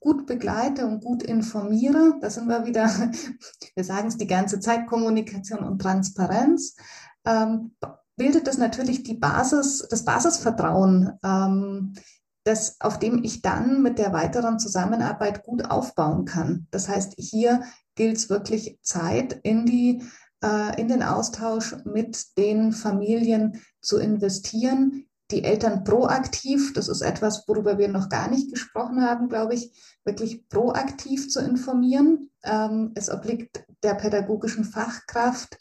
gut 0.00 0.26
begleite 0.26 0.86
und 0.86 1.04
gut 1.04 1.22
informiere, 1.22 2.14
da 2.20 2.30
sind 2.30 2.48
wir 2.48 2.66
wieder, 2.66 2.88
wir 3.74 3.84
sagen 3.84 4.08
es 4.08 4.16
die 4.16 4.26
ganze 4.26 4.58
Zeit, 4.60 4.86
Kommunikation 4.86 5.60
und 5.60 5.80
Transparenz, 5.80 6.74
ähm, 7.24 7.76
bildet 8.16 8.46
das 8.46 8.58
natürlich 8.58 9.02
die 9.02 9.14
Basis, 9.14 9.86
das 9.88 10.04
Basisvertrauen, 10.04 11.12
ähm, 11.22 11.94
das, 12.44 12.80
auf 12.80 12.98
dem 12.98 13.22
ich 13.22 13.42
dann 13.42 13.82
mit 13.82 13.98
der 13.98 14.12
weiteren 14.12 14.58
Zusammenarbeit 14.58 15.44
gut 15.44 15.70
aufbauen 15.70 16.24
kann. 16.24 16.66
Das 16.70 16.88
heißt, 16.88 17.14
hier 17.18 17.62
gilt 17.94 18.16
es 18.16 18.30
wirklich 18.30 18.78
Zeit 18.82 19.38
in 19.42 19.66
die 19.66 20.02
äh, 20.42 20.80
in 20.80 20.88
den 20.88 21.02
Austausch 21.02 21.76
mit 21.84 22.38
den 22.38 22.72
Familien 22.72 23.60
zu 23.82 23.98
investieren, 23.98 25.06
die 25.30 25.44
Eltern 25.44 25.84
proaktiv, 25.84 26.72
das 26.72 26.88
ist 26.88 27.00
etwas, 27.00 27.44
worüber 27.46 27.78
wir 27.78 27.88
noch 27.88 28.08
gar 28.08 28.28
nicht 28.28 28.50
gesprochen 28.50 29.02
haben, 29.02 29.28
glaube 29.28 29.54
ich, 29.54 29.72
wirklich 30.04 30.48
proaktiv 30.48 31.28
zu 31.28 31.40
informieren. 31.40 32.30
Ähm, 32.42 32.92
es 32.94 33.10
obliegt 33.10 33.64
der 33.82 33.94
pädagogischen 33.94 34.64
Fachkraft, 34.64 35.56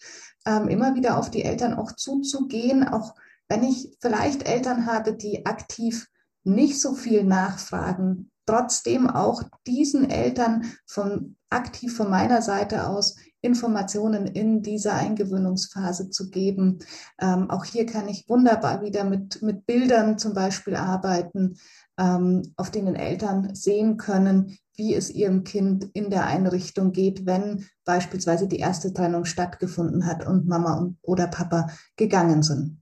ähm, 0.45 0.67
immer 0.67 0.95
wieder 0.95 1.17
auf 1.17 1.29
die 1.29 1.43
Eltern 1.43 1.73
auch 1.73 1.91
zuzugehen, 1.93 2.87
auch 2.87 3.15
wenn 3.47 3.63
ich 3.63 3.97
vielleicht 3.99 4.47
Eltern 4.47 4.85
habe, 4.85 5.15
die 5.15 5.45
aktiv 5.45 6.07
nicht 6.43 6.79
so 6.79 6.93
viel 6.93 7.23
nachfragen, 7.23 8.31
trotzdem 8.45 9.09
auch 9.09 9.43
diesen 9.67 10.09
Eltern 10.09 10.71
von 10.85 11.35
aktiv 11.49 11.95
von 11.95 12.09
meiner 12.09 12.41
Seite 12.41 12.87
aus 12.87 13.15
Informationen 13.41 14.27
in 14.27 14.61
dieser 14.61 14.95
Eingewöhnungsphase 14.95 16.09
zu 16.09 16.29
geben. 16.29 16.79
Ähm, 17.19 17.49
auch 17.49 17.63
hier 17.63 17.85
kann 17.85 18.07
ich 18.09 18.27
wunderbar 18.27 18.81
wieder 18.81 19.03
mit, 19.03 19.41
mit 19.41 19.65
Bildern 19.65 20.17
zum 20.17 20.33
Beispiel 20.33 20.75
arbeiten, 20.75 21.57
ähm, 21.97 22.53
auf 22.57 22.69
denen 22.71 22.95
Eltern 22.95 23.55
sehen 23.55 23.97
können, 23.97 24.57
wie 24.75 24.93
es 24.93 25.09
ihrem 25.09 25.43
Kind 25.43 25.89
in 25.93 26.09
der 26.09 26.25
Einrichtung 26.25 26.91
geht, 26.91 27.25
wenn 27.25 27.65
beispielsweise 27.85 28.47
die 28.47 28.59
erste 28.59 28.93
Trennung 28.93 29.25
stattgefunden 29.25 30.05
hat 30.05 30.25
und 30.25 30.47
Mama 30.47 30.77
und, 30.77 30.97
oder 31.01 31.27
Papa 31.27 31.67
gegangen 31.95 32.43
sind. 32.43 32.79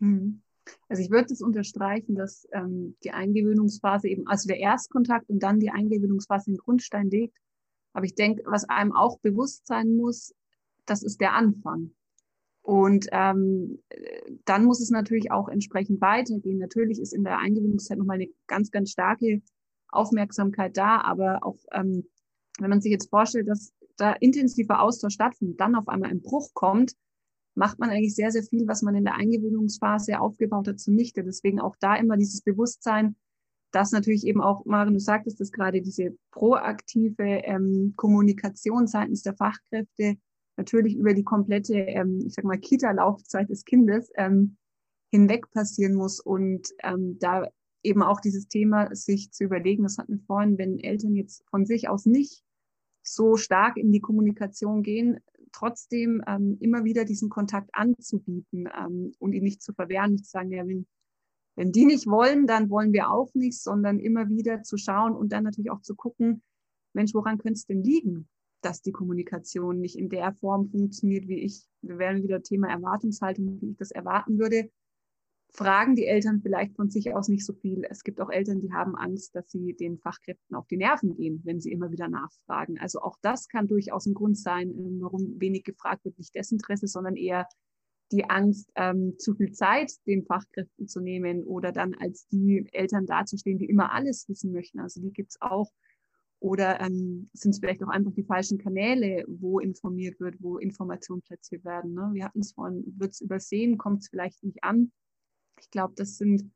Hm. 0.00 0.40
Also 0.88 1.02
ich 1.02 1.10
würde 1.10 1.24
es 1.24 1.38
das 1.38 1.40
unterstreichen, 1.42 2.14
dass 2.14 2.48
ähm, 2.52 2.96
die 3.04 3.10
Eingewöhnungsphase 3.10 4.08
eben, 4.08 4.26
also 4.26 4.48
der 4.48 4.58
Erstkontakt 4.58 5.28
und 5.28 5.42
dann 5.42 5.60
die 5.60 5.70
Eingewöhnungsphase 5.70 6.50
den 6.50 6.56
Grundstein 6.56 7.10
legt 7.10 7.36
aber 7.94 8.04
ich 8.04 8.14
denke, 8.14 8.42
was 8.44 8.68
einem 8.68 8.92
auch 8.92 9.18
bewusst 9.20 9.66
sein 9.66 9.96
muss, 9.96 10.34
das 10.84 11.02
ist 11.02 11.20
der 11.20 11.32
Anfang. 11.32 11.94
Und 12.60 13.06
ähm, 13.12 13.82
dann 14.44 14.64
muss 14.64 14.80
es 14.80 14.90
natürlich 14.90 15.30
auch 15.30 15.48
entsprechend 15.48 16.00
weitergehen. 16.00 16.58
Natürlich 16.58 16.98
ist 17.00 17.12
in 17.12 17.24
der 17.24 17.38
Eingewöhnungszeit 17.38 17.98
nochmal 17.98 18.16
eine 18.16 18.28
ganz, 18.46 18.70
ganz 18.70 18.90
starke 18.90 19.42
Aufmerksamkeit 19.88 20.76
da, 20.76 21.00
aber 21.00 21.40
auch 21.42 21.58
ähm, 21.72 22.04
wenn 22.58 22.70
man 22.70 22.80
sich 22.80 22.92
jetzt 22.92 23.10
vorstellt, 23.10 23.48
dass 23.48 23.72
da 23.96 24.12
intensiver 24.12 24.80
Austausch 24.80 25.14
stattfindet, 25.14 25.60
dann 25.60 25.74
auf 25.74 25.88
einmal 25.88 26.10
ein 26.10 26.22
Bruch 26.22 26.52
kommt, 26.54 26.94
macht 27.54 27.78
man 27.78 27.90
eigentlich 27.90 28.14
sehr, 28.14 28.30
sehr 28.30 28.42
viel, 28.42 28.66
was 28.66 28.82
man 28.82 28.94
in 28.94 29.04
der 29.04 29.14
Eingewöhnungsphase 29.14 30.20
aufgebaut 30.20 30.66
hat, 30.66 30.80
zunichte. 30.80 31.22
Deswegen 31.22 31.60
auch 31.60 31.76
da 31.78 31.94
immer 31.96 32.16
dieses 32.16 32.42
Bewusstsein, 32.42 33.16
dass 33.74 33.90
natürlich 33.90 34.24
eben 34.26 34.40
auch, 34.40 34.64
Maren, 34.66 34.94
du 34.94 35.00
sagtest 35.00 35.40
dass 35.40 35.50
gerade, 35.50 35.82
diese 35.82 36.16
proaktive 36.30 37.24
ähm, 37.44 37.94
Kommunikation 37.96 38.86
seitens 38.86 39.22
der 39.22 39.34
Fachkräfte 39.34 40.16
natürlich 40.56 40.96
über 40.96 41.12
die 41.12 41.24
komplette, 41.24 41.74
ähm, 41.74 42.22
ich 42.24 42.34
sag 42.34 42.44
mal, 42.44 42.58
Kita-Laufzeit 42.58 43.50
des 43.50 43.64
Kindes 43.64 44.12
ähm, 44.14 44.56
hinweg 45.10 45.50
passieren 45.50 45.94
muss 45.94 46.20
und 46.20 46.68
ähm, 46.84 47.18
da 47.18 47.48
eben 47.82 48.02
auch 48.02 48.20
dieses 48.20 48.46
Thema 48.46 48.94
sich 48.94 49.32
zu 49.32 49.44
überlegen, 49.44 49.82
das 49.82 49.98
hatten 49.98 50.18
wir 50.18 50.24
vorhin, 50.26 50.56
wenn 50.56 50.78
Eltern 50.78 51.16
jetzt 51.16 51.44
von 51.50 51.66
sich 51.66 51.88
aus 51.88 52.06
nicht 52.06 52.42
so 53.02 53.36
stark 53.36 53.76
in 53.76 53.92
die 53.92 54.00
Kommunikation 54.00 54.82
gehen, 54.82 55.18
trotzdem 55.52 56.22
ähm, 56.26 56.56
immer 56.60 56.84
wieder 56.84 57.04
diesen 57.04 57.28
Kontakt 57.28 57.70
anzubieten 57.72 58.68
ähm, 58.76 59.12
und 59.18 59.32
ihn 59.32 59.44
nicht 59.44 59.62
zu 59.62 59.72
verwehren, 59.72 60.12
nicht 60.12 60.26
zu 60.26 60.30
sagen, 60.30 60.50
ja, 60.50 60.66
wenn 60.66 60.86
wenn 61.56 61.72
die 61.72 61.86
nicht 61.86 62.06
wollen, 62.06 62.46
dann 62.46 62.70
wollen 62.70 62.92
wir 62.92 63.10
auch 63.10 63.32
nicht, 63.34 63.60
sondern 63.60 63.98
immer 64.00 64.28
wieder 64.28 64.62
zu 64.62 64.76
schauen 64.76 65.14
und 65.14 65.32
dann 65.32 65.44
natürlich 65.44 65.70
auch 65.70 65.82
zu 65.82 65.94
gucken, 65.94 66.42
Mensch, 66.92 67.14
woran 67.14 67.38
könnte 67.38 67.58
es 67.58 67.66
denn 67.66 67.82
liegen, 67.82 68.28
dass 68.60 68.82
die 68.82 68.92
Kommunikation 68.92 69.80
nicht 69.80 69.96
in 69.96 70.08
der 70.08 70.32
Form 70.32 70.68
funktioniert, 70.70 71.28
wie 71.28 71.40
ich, 71.40 71.64
wir 71.82 71.98
werden 71.98 72.22
wieder 72.22 72.42
Thema 72.42 72.68
Erwartungshaltung, 72.68 73.60
wie 73.60 73.70
ich 73.70 73.76
das 73.76 73.90
erwarten 73.90 74.38
würde, 74.38 74.70
fragen 75.50 75.94
die 75.94 76.06
Eltern 76.06 76.40
vielleicht 76.40 76.74
von 76.74 76.90
sich 76.90 77.14
aus 77.14 77.28
nicht 77.28 77.44
so 77.44 77.52
viel. 77.52 77.84
Es 77.88 78.02
gibt 78.02 78.20
auch 78.20 78.30
Eltern, 78.30 78.60
die 78.60 78.72
haben 78.72 78.96
Angst, 78.96 79.36
dass 79.36 79.50
sie 79.50 79.74
den 79.74 79.98
Fachkräften 79.98 80.56
auf 80.56 80.66
die 80.66 80.76
Nerven 80.76 81.14
gehen, 81.14 81.42
wenn 81.44 81.60
sie 81.60 81.70
immer 81.70 81.92
wieder 81.92 82.08
nachfragen. 82.08 82.78
Also 82.78 83.00
auch 83.00 83.16
das 83.22 83.48
kann 83.48 83.68
durchaus 83.68 84.06
ein 84.06 84.14
Grund 84.14 84.36
sein, 84.36 84.72
warum 85.00 85.40
wenig 85.40 85.62
gefragt 85.62 86.04
wird, 86.04 86.18
nicht 86.18 86.34
Desinteresse, 86.34 86.88
sondern 86.88 87.14
eher 87.14 87.46
die 88.14 88.30
Angst, 88.30 88.70
ähm, 88.76 89.14
zu 89.18 89.34
viel 89.34 89.52
Zeit 89.52 89.92
den 90.06 90.24
Fachkräften 90.24 90.86
zu 90.86 91.00
nehmen 91.00 91.42
oder 91.42 91.72
dann 91.72 91.94
als 91.94 92.28
die 92.28 92.64
Eltern 92.72 93.06
dazustehen, 93.06 93.58
die 93.58 93.68
immer 93.68 93.92
alles 93.92 94.28
wissen 94.28 94.52
möchten. 94.52 94.78
Also 94.78 95.00
die 95.00 95.12
gibt's 95.12 95.40
auch. 95.40 95.72
Oder 96.38 96.80
ähm, 96.80 97.28
sind 97.32 97.52
es 97.52 97.58
vielleicht 97.58 97.82
auch 97.82 97.88
einfach 97.88 98.12
die 98.12 98.22
falschen 98.22 98.58
Kanäle, 98.58 99.24
wo 99.26 99.58
informiert 99.58 100.20
wird, 100.20 100.36
wo 100.40 100.58
Informationen 100.58 101.22
platziert 101.22 101.64
werden. 101.64 101.94
Ne? 101.94 102.10
Wir 102.12 102.26
hatten 102.26 102.40
es 102.40 102.52
vorhin, 102.52 102.84
wird 102.98 103.12
es 103.12 103.20
übersehen, 103.20 103.78
kommt 103.78 104.02
es 104.02 104.08
vielleicht 104.08 104.44
nicht 104.44 104.62
an. 104.62 104.92
Ich 105.58 105.70
glaube, 105.70 105.94
das 105.96 106.18
sind 106.18 106.52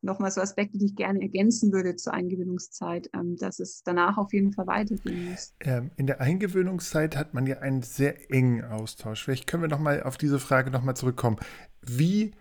nochmal 0.00 0.30
so 0.30 0.40
Aspekte, 0.40 0.78
die 0.78 0.86
ich 0.86 0.96
gerne 0.96 1.20
ergänzen 1.20 1.72
würde 1.72 1.96
zur 1.96 2.14
Eingewöhnungszeit, 2.14 3.10
ähm, 3.14 3.36
dass 3.36 3.58
es 3.58 3.82
danach 3.82 4.16
auf 4.16 4.32
jeden 4.32 4.52
Fall 4.52 4.66
weitergehen 4.66 5.30
muss. 5.30 5.54
Ähm, 5.60 5.90
in 5.96 6.06
der 6.06 6.20
Eingewöhnungszeit 6.20 7.16
hat 7.16 7.34
man 7.34 7.46
ja 7.46 7.58
einen 7.58 7.82
sehr 7.82 8.30
engen 8.30 8.64
Austausch. 8.64 9.24
Vielleicht 9.24 9.46
können 9.46 9.62
wir 9.62 9.68
nochmal 9.68 10.02
auf 10.02 10.16
diese 10.16 10.38
Frage 10.38 10.70
nochmal 10.70 10.96
zurückkommen. 10.96 11.38
Wie, 11.82 12.32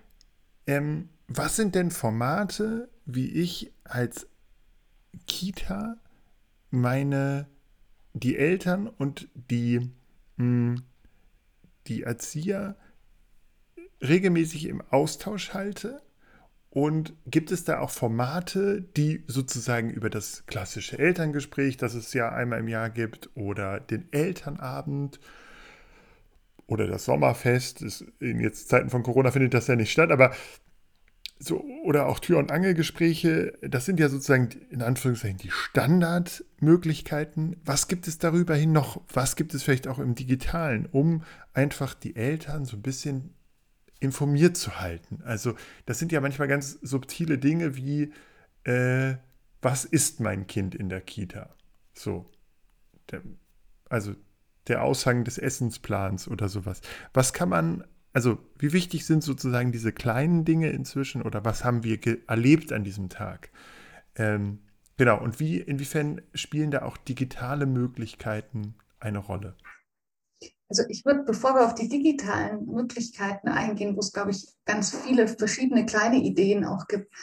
ähm, 0.68 1.10
was 1.28 1.56
sind 1.56 1.76
denn 1.76 1.92
Formate, 1.92 2.90
wie 3.06 3.30
ich 3.30 3.74
als 3.84 4.28
Kita 5.26 5.98
meine, 6.70 7.48
die 8.14 8.38
Eltern 8.38 8.88
und 8.88 9.30
die, 9.34 9.80
mh, 10.38 10.76
hm, 10.76 10.84
die 11.88 12.04
Erzieher 12.04 12.76
regelmäßig 14.02 14.68
im 14.68 14.82
Austausch 14.82 15.54
halte? 15.54 16.02
Und 16.78 17.16
gibt 17.26 17.52
es 17.52 17.64
da 17.64 17.80
auch 17.80 17.90
Formate, 17.90 18.84
die 18.96 19.24
sozusagen 19.26 19.90
über 19.90 20.12
das 20.12 20.46
klassische 20.46 21.00
Elterngespräch, 21.00 21.78
das 21.78 21.96
es 21.96 22.14
ja 22.14 22.30
einmal 22.30 22.60
im 22.60 22.68
Jahr 22.68 22.92
gibt, 22.92 23.32
oder 23.34 23.80
den 23.80 24.14
Elternabend 24.14 25.20
oder 26.68 26.86
das 26.86 27.06
Sommerfest, 27.06 27.82
ist, 27.82 28.06
in 28.20 28.40
jetzt 28.40 28.70
Zeiten 28.70 28.92
von 28.92 29.02
Corona 29.02 29.32
findet 29.32 29.56
das 29.56 29.66
ja 29.66 29.76
nicht 29.76 29.92
statt, 29.92 30.12
aber 30.12 30.36
so, 31.40 31.66
oder 31.84 32.06
auch 32.06 32.20
Tür- 32.20 32.38
und 32.38 32.52
Angelgespräche, 32.52 33.54
das 33.62 33.86
sind 33.86 34.00
ja 34.00 34.08
sozusagen 34.08 34.50
in 34.70 34.84
Anführungszeichen 34.84 35.40
die 35.40 35.50
Standardmöglichkeiten. 35.50 37.56
Was 37.66 37.88
gibt 37.88 38.08
es 38.08 38.20
darüber 38.20 38.54
hin 38.54 38.72
noch? 38.72 39.02
Was 39.12 39.36
gibt 39.36 39.56
es 39.56 39.64
vielleicht 39.64 39.88
auch 39.88 39.98
im 39.98 40.14
Digitalen, 40.14 40.86
um 40.92 41.24
einfach 41.56 41.96
die 41.96 42.16
Eltern 42.16 42.66
so 42.66 42.78
ein 42.78 42.84
bisschen 42.84 43.34
informiert 44.00 44.58
zu 44.58 44.80
halten. 44.80 45.22
Also 45.24 45.56
das 45.86 46.00
sind 46.00 46.12
ja 46.12 46.22
manchmal 46.22 46.48
ganz 46.48 46.74
subtile 46.82 47.38
Dinge 47.38 47.76
wie, 47.76 48.14
äh, 48.64 49.16
was 49.62 49.86
ist 49.86 50.20
mein 50.20 50.48
Kind 50.48 50.76
in 50.76 50.90
der 50.90 51.02
Kita? 51.02 51.56
So, 51.94 52.30
der, 53.12 53.22
also 53.90 54.16
der 54.68 54.84
Aushang 54.84 55.24
des 55.24 55.38
Essensplans 55.38 56.28
oder 56.28 56.50
sowas. 56.50 56.82
Was 57.14 57.34
kann 57.34 57.50
man, 57.50 57.84
also 58.14 58.38
wie 58.60 58.74
wichtig 58.74 59.06
sind 59.06 59.24
sozusagen 59.24 59.72
diese 59.72 59.92
kleinen 59.92 60.46
Dinge 60.46 60.70
inzwischen 60.70 61.22
oder 61.22 61.46
was 61.46 61.64
haben 61.64 61.84
wir 61.84 62.00
erlebt 62.28 62.72
an 62.74 62.84
diesem 62.84 63.10
Tag? 63.10 63.50
Ähm, 64.16 64.60
genau, 64.98 65.22
und 65.22 65.40
wie, 65.40 65.58
inwiefern 65.58 66.22
spielen 66.34 66.72
da 66.72 66.82
auch 66.84 66.98
digitale 66.98 67.66
Möglichkeiten 67.66 68.76
eine 69.00 69.20
Rolle? 69.20 69.56
Also 70.70 70.84
ich 70.90 71.06
würde, 71.06 71.24
bevor 71.24 71.56
wir 71.56 71.66
auf 71.66 71.76
die 71.76 71.88
digitalen 71.88 72.66
Möglichkeiten 72.66 73.48
eingehen, 73.48 73.96
wo 73.96 74.00
es, 74.00 74.12
glaube 74.12 74.32
ich, 74.32 74.48
ganz 74.66 74.94
viele 74.94 75.28
verschiedene 75.28 75.86
kleine 75.86 76.18
Ideen 76.18 76.66
auch 76.66 76.88
gibt, 76.88 77.14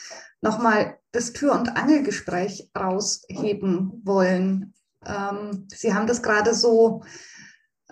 nochmal 0.41 0.99
das 1.13 1.33
Tür- 1.33 1.55
und 1.55 1.77
Angelgespräch 1.77 2.71
rausheben 2.77 4.01
wollen. 4.05 4.75
Ähm, 5.05 5.69
Sie 5.71 5.93
haben 5.93 6.07
das 6.07 6.23
gerade 6.23 6.55
so, 6.55 7.03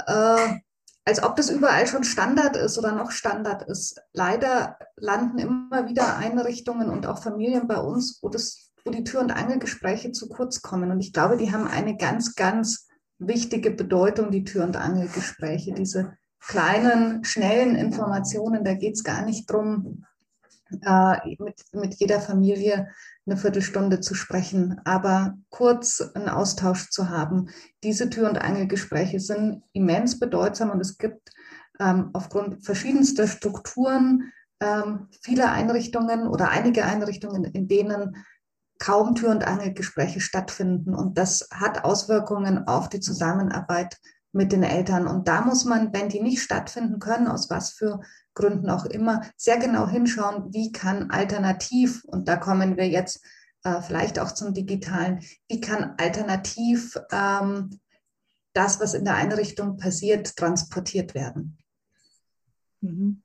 äh, 0.06 0.58
als 1.04 1.22
ob 1.22 1.37
das 1.37 1.50
überall 1.50 1.87
schon 1.87 2.04
Standard 2.04 2.56
ist 2.56 2.78
oder 2.78 2.92
noch 2.92 3.11
Standard 3.11 3.68
ist. 3.68 4.00
Leider 4.12 4.78
landen 4.96 5.38
immer 5.38 5.88
wieder 5.88 6.16
Einrichtungen 6.16 6.88
und 6.88 7.06
auch 7.06 7.22
Familien 7.22 7.66
bei 7.66 7.78
uns, 7.78 8.20
wo, 8.22 8.28
das, 8.28 8.70
wo 8.85 8.90
die 8.90 9.04
Tür- 9.04 9.20
und 9.20 9.32
Angelgespräche 9.32 10.12
zu 10.12 10.28
kurz 10.28 10.62
kommen. 10.62 10.90
Und 10.90 11.00
ich 11.00 11.12
glaube, 11.12 11.37
die 11.37 11.52
haben 11.52 11.66
eine 11.66 11.96
ganz, 11.96 12.35
ganz 12.37 12.87
wichtige 13.18 13.70
Bedeutung, 13.70 14.31
die 14.31 14.44
Tür- 14.44 14.64
und 14.64 14.77
Angelgespräche, 14.77 15.72
diese 15.72 16.16
kleinen, 16.40 17.25
schnellen 17.25 17.77
Informationen. 17.77 18.64
Da 18.64 18.75
geht 18.75 18.94
es 18.94 19.05
gar 19.05 19.25
nicht 19.25 19.48
darum, 19.48 20.05
äh, 20.85 21.37
mit, 21.38 21.62
mit 21.72 21.94
jeder 21.94 22.20
Familie 22.20 22.88
eine 23.27 23.37
Viertelstunde 23.37 24.01
zu 24.01 24.14
sprechen, 24.14 24.81
aber 24.85 25.37
kurz 25.51 26.01
einen 26.14 26.29
Austausch 26.29 26.90
zu 26.90 27.11
haben. 27.11 27.51
Diese 27.85 28.11
Tür- 28.11 28.29
und 28.29 28.38
Angelgespräche 28.38 29.20
sind 29.20 29.62
immens 29.72 30.18
bedeutsam 30.18 30.70
und 30.70 30.81
es 30.81 30.98
gibt 30.98 31.31
ähm, 31.79 32.11
aufgrund 32.12 32.64
verschiedenster 32.64 33.29
Strukturen 33.29 34.33
ähm, 34.61 35.09
viele 35.22 35.51
Einrichtungen 35.51 36.27
oder 36.27 36.51
einige 36.51 36.85
Einrichtungen, 36.85 37.44
in 37.44 37.68
denen 37.68 38.16
kaum 38.83 39.14
Tür- 39.14 39.31
und 39.31 39.47
Angelgespräche 39.47 40.21
stattfinden. 40.21 40.92
Und 40.92 41.16
das 41.16 41.49
hat 41.53 41.85
Auswirkungen 41.85 42.66
auf 42.66 42.88
die 42.88 42.99
Zusammenarbeit 42.99 43.97
mit 44.33 44.51
den 44.51 44.64
Eltern. 44.64 45.07
Und 45.07 45.29
da 45.29 45.40
muss 45.42 45.64
man, 45.64 45.92
wenn 45.92 46.09
die 46.09 46.21
nicht 46.21 46.42
stattfinden 46.42 46.99
können, 46.99 47.29
aus 47.29 47.49
was 47.49 47.71
für 47.71 48.01
Gründen 48.35 48.68
auch 48.68 48.85
immer, 48.85 49.23
sehr 49.37 49.59
genau 49.59 49.87
hinschauen, 49.87 50.53
wie 50.53 50.73
kann 50.73 51.12
alternativ, 51.12 52.03
und 52.07 52.27
da 52.27 52.37
kommen 52.37 52.77
wir 52.77 52.88
jetzt 52.88 53.25
äh, 53.62 53.81
vielleicht 53.83 54.18
auch 54.18 54.33
zum 54.33 54.53
digitalen, 54.53 55.21
wie 55.49 55.61
kann 55.61 55.95
alternativ 55.99 56.99
ähm, 57.12 57.79
das, 58.53 58.81
was 58.81 58.95
in 58.95 59.05
der 59.05 59.14
Einrichtung 59.14 59.77
passiert, 59.77 60.35
transportiert 60.37 61.14
werden. 61.14 61.57
Mhm. 62.81 63.23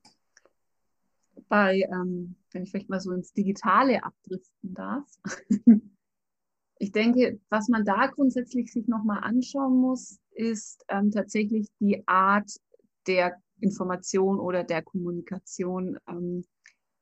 Bei 1.49 1.81
ähm, 1.91 2.35
wenn 2.51 2.63
ich 2.63 2.71
vielleicht 2.71 2.89
mal 2.89 2.99
so 2.99 3.11
ins 3.11 3.33
Digitale 3.33 4.03
abdriften 4.03 4.73
darf. 4.73 5.05
ich 6.79 6.91
denke, 6.91 7.39
was 7.49 7.67
man 7.69 7.85
da 7.85 8.07
grundsätzlich 8.07 8.71
sich 8.71 8.87
nochmal 8.87 9.23
anschauen 9.23 9.79
muss, 9.79 10.19
ist 10.31 10.83
ähm, 10.89 11.11
tatsächlich 11.11 11.67
die 11.79 12.07
Art 12.07 12.51
der 13.07 13.41
Information 13.59 14.39
oder 14.39 14.63
der 14.63 14.81
Kommunikation. 14.81 15.97
Ähm, 16.07 16.45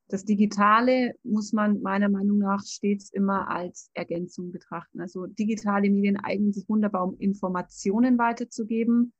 das 0.08 0.23
Digitale 0.23 1.13
muss 1.23 1.51
man 1.51 1.81
meiner 1.81 2.10
Meinung 2.10 2.38
nach 2.38 2.63
stets 2.63 3.10
immer 3.10 3.49
als 3.49 3.89
Ergänzung 3.93 4.51
betrachten. 4.51 5.01
Also 5.01 5.25
digitale 5.25 5.89
Medien 5.89 6.17
eignen 6.17 6.53
sich 6.53 6.69
wunderbar, 6.69 7.08
um 7.08 7.17
Informationen 7.17 8.17
weiterzugeben, 8.19 9.13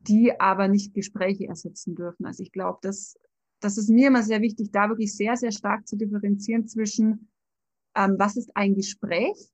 die 0.00 0.38
aber 0.40 0.68
nicht 0.68 0.94
Gespräche 0.94 1.46
ersetzen 1.46 1.94
dürfen. 1.94 2.24
Also 2.24 2.42
ich 2.42 2.52
glaube, 2.52 2.78
das 2.80 3.18
das 3.64 3.78
ist 3.78 3.88
mir 3.88 4.08
immer 4.08 4.22
sehr 4.22 4.42
wichtig, 4.42 4.70
da 4.72 4.90
wirklich 4.90 5.16
sehr, 5.16 5.36
sehr 5.36 5.50
stark 5.50 5.88
zu 5.88 5.96
differenzieren 5.96 6.68
zwischen, 6.68 7.30
ähm, 7.96 8.16
was 8.18 8.36
ist 8.36 8.54
ein 8.54 8.74
Gespräch? 8.74 9.50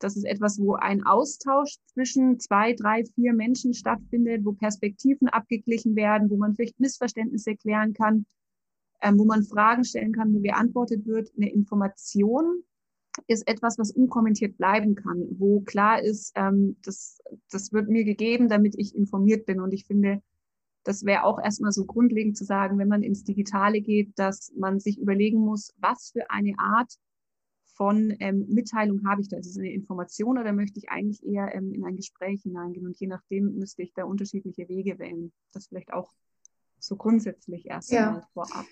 Das 0.00 0.16
ist 0.16 0.24
etwas, 0.24 0.60
wo 0.60 0.74
ein 0.74 1.02
Austausch 1.04 1.76
zwischen 1.86 2.38
zwei, 2.38 2.74
drei, 2.74 3.04
vier 3.14 3.32
Menschen 3.32 3.72
stattfindet, 3.72 4.44
wo 4.44 4.52
Perspektiven 4.52 5.28
abgeglichen 5.28 5.96
werden, 5.96 6.28
wo 6.28 6.36
man 6.36 6.54
vielleicht 6.54 6.78
Missverständnisse 6.78 7.56
klären 7.56 7.94
kann, 7.94 8.26
ähm, 9.00 9.18
wo 9.18 9.24
man 9.24 9.44
Fragen 9.44 9.84
stellen 9.84 10.12
kann, 10.12 10.34
wo 10.34 10.40
geantwortet 10.40 11.06
wird. 11.06 11.32
Eine 11.34 11.50
Information 11.50 12.64
ist 13.28 13.48
etwas, 13.48 13.78
was 13.78 13.92
unkommentiert 13.92 14.58
bleiben 14.58 14.94
kann, 14.94 15.24
wo 15.38 15.60
klar 15.60 16.02
ist, 16.02 16.32
ähm, 16.34 16.76
das, 16.82 17.18
das 17.50 17.72
wird 17.72 17.88
mir 17.88 18.04
gegeben, 18.04 18.50
damit 18.50 18.74
ich 18.76 18.94
informiert 18.94 19.46
bin. 19.46 19.60
Und 19.60 19.72
ich 19.72 19.86
finde, 19.86 20.20
das 20.84 21.04
wäre 21.04 21.24
auch 21.24 21.40
erstmal 21.40 21.72
so 21.72 21.84
grundlegend 21.84 22.36
zu 22.36 22.44
sagen, 22.44 22.78
wenn 22.78 22.88
man 22.88 23.02
ins 23.02 23.24
Digitale 23.24 23.80
geht, 23.80 24.18
dass 24.18 24.52
man 24.56 24.80
sich 24.80 24.98
überlegen 24.98 25.38
muss, 25.38 25.72
was 25.78 26.10
für 26.12 26.30
eine 26.30 26.54
Art 26.58 26.92
von 27.74 28.14
ähm, 28.20 28.46
Mitteilung 28.48 29.06
habe 29.06 29.20
ich 29.20 29.28
da? 29.28 29.36
Ist 29.36 29.48
es 29.48 29.58
eine 29.58 29.72
Information 29.72 30.38
oder 30.38 30.52
möchte 30.52 30.78
ich 30.78 30.90
eigentlich 30.90 31.24
eher 31.24 31.54
ähm, 31.54 31.72
in 31.72 31.84
ein 31.84 31.96
Gespräch 31.96 32.42
hineingehen? 32.42 32.86
Und 32.86 32.98
je 32.98 33.08
nachdem 33.08 33.56
müsste 33.56 33.82
ich 33.82 33.92
da 33.94 34.04
unterschiedliche 34.04 34.68
Wege 34.68 34.98
wählen. 34.98 35.32
Das 35.52 35.66
vielleicht 35.66 35.92
auch 35.92 36.12
so 36.78 36.96
grundsätzlich 36.96 37.66
erstmal 37.66 38.00
ja. 38.00 38.28
vorab. 38.32 38.66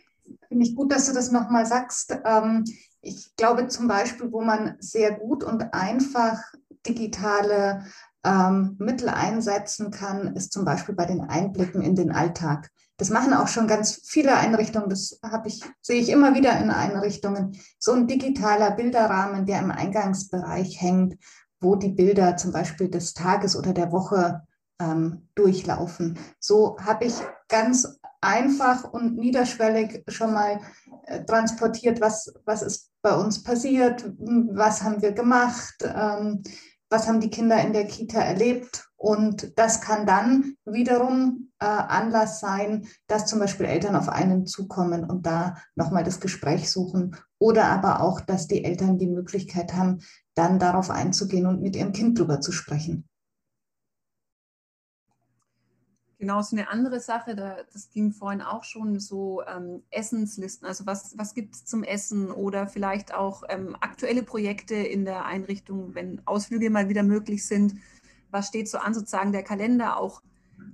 Finde 0.49 0.65
ich 0.65 0.77
gut, 0.77 0.93
dass 0.93 1.07
du 1.07 1.15
das 1.15 1.33
nochmal 1.33 1.67
sagst. 1.67 2.17
Ähm, 2.25 2.65
ich 3.01 3.35
glaube 3.37 3.67
zum 3.69 3.89
Beispiel, 3.89 4.31
wo 4.31 4.43
man 4.43 4.77
sehr 4.79 5.19
gut 5.19 5.43
und 5.43 5.75
einfach 5.75 6.41
digitale 6.87 7.85
ähm, 8.25 8.77
Mittel 8.79 9.09
einsetzen 9.09 9.91
kann, 9.91 10.35
ist 10.37 10.53
zum 10.53 10.65
Beispiel 10.65 10.95
bei 10.95 11.07
den 11.07 11.21
Einblicken 11.21 11.83
in 11.83 11.95
den 11.95 12.13
Alltag. 12.13 12.71
Das 12.97 13.11
machen 13.11 13.35
auch 13.35 13.49
schon 13.49 13.67
ganz 13.67 14.01
viele 14.05 14.37
Einrichtungen. 14.37 14.89
Das 14.89 15.19
habe 15.25 15.49
ich, 15.49 15.63
sehe 15.81 16.01
ich 16.01 16.09
immer 16.09 16.35
wieder 16.35 16.59
in 16.61 16.71
Einrichtungen. 16.71 17.57
So 17.79 17.93
ein 17.93 18.07
digitaler 18.07 18.71
Bilderrahmen, 18.71 19.47
der 19.47 19.61
im 19.61 19.71
Eingangsbereich 19.71 20.81
hängt, 20.81 21.17
wo 21.61 21.75
die 21.75 21.91
Bilder 21.91 22.37
zum 22.37 22.53
Beispiel 22.53 22.89
des 22.89 23.15
Tages 23.15 23.57
oder 23.57 23.73
der 23.73 23.93
Woche 23.93 24.43
ähm, 24.81 25.29
durchlaufen. 25.35 26.19
So 26.39 26.77
habe 26.79 27.07
ich 27.07 27.15
ganz 27.49 27.99
einfach 28.21 28.85
und 28.85 29.17
niederschwellig 29.17 30.05
schon 30.09 30.33
mal 30.33 30.61
äh, 31.07 31.25
transportiert, 31.25 32.01
was, 32.01 32.33
was 32.45 32.63
ist 32.63 32.91
bei 33.03 33.15
uns 33.17 33.43
passiert, 33.43 34.05
was 34.19 34.83
haben 34.83 35.03
wir 35.03 35.13
gemacht, 35.13 35.75
ähm, 35.83 36.43
was 36.93 37.09
haben 37.09 37.21
die 37.21 37.31
Kinder 37.31 37.61
in 37.61 37.73
der 37.73 37.87
Kita 37.87 38.21
erlebt. 38.21 38.89
Und 38.97 39.59
das 39.59 39.81
kann 39.81 40.07
dann 40.07 40.55
wiederum 40.65 41.51
äh, 41.59 41.65
Anlass 41.65 42.39
sein, 42.39 42.87
dass 43.09 43.27
zum 43.27 43.41
Beispiel 43.41 43.67
Eltern 43.67 43.97
auf 43.97 44.09
einen 44.09 44.47
zukommen 44.47 45.05
und 45.11 45.27
da 45.27 45.57
nochmal 45.75 46.05
das 46.05 46.21
Gespräch 46.21 46.71
suchen. 46.71 47.17
Oder 47.39 47.65
aber 47.65 48.01
auch, 48.01 48.21
dass 48.21 48.47
die 48.47 48.63
Eltern 48.65 48.99
die 48.99 49.09
Möglichkeit 49.09 49.75
haben, 49.75 50.03
dann 50.35 50.61
darauf 50.61 50.91
einzugehen 50.91 51.47
und 51.47 51.61
mit 51.61 51.75
ihrem 51.75 51.93
Kind 51.93 52.19
drüber 52.19 52.41
zu 52.41 52.53
sprechen. 52.53 53.09
Genau, 56.23 56.41
so 56.41 56.55
eine 56.55 56.69
andere 56.69 57.01
Sache, 57.01 57.35
da, 57.35 57.57
das 57.73 57.91
ging 57.91 58.13
vorhin 58.13 58.43
auch 58.43 58.63
schon 58.63 59.01
so 59.01 59.43
ähm, 59.43 59.83
Essenslisten, 59.91 60.69
also 60.69 60.87
was, 60.87 61.19
was 61.19 61.35
gibt 61.35 61.57
es 61.57 61.65
zum 61.65 61.83
Essen 61.83 62.31
oder 62.31 62.69
vielleicht 62.69 63.13
auch 63.13 63.43
ähm, 63.49 63.77
aktuelle 63.81 64.23
Projekte 64.23 64.77
in 64.77 65.05
der 65.05 65.25
Einrichtung, 65.25 65.97
wenn 65.97 66.25
Ausflüge 66.25 66.71
mal 66.71 66.89
wieder 66.89 67.03
möglich 67.03 67.45
sind. 67.45 67.75
Was 68.31 68.47
steht 68.47 68.69
so 68.69 68.79
an, 68.79 68.95
sozusagen 68.95 69.33
der 69.33 69.43
Kalender 69.43 69.97
auch? 69.97 70.23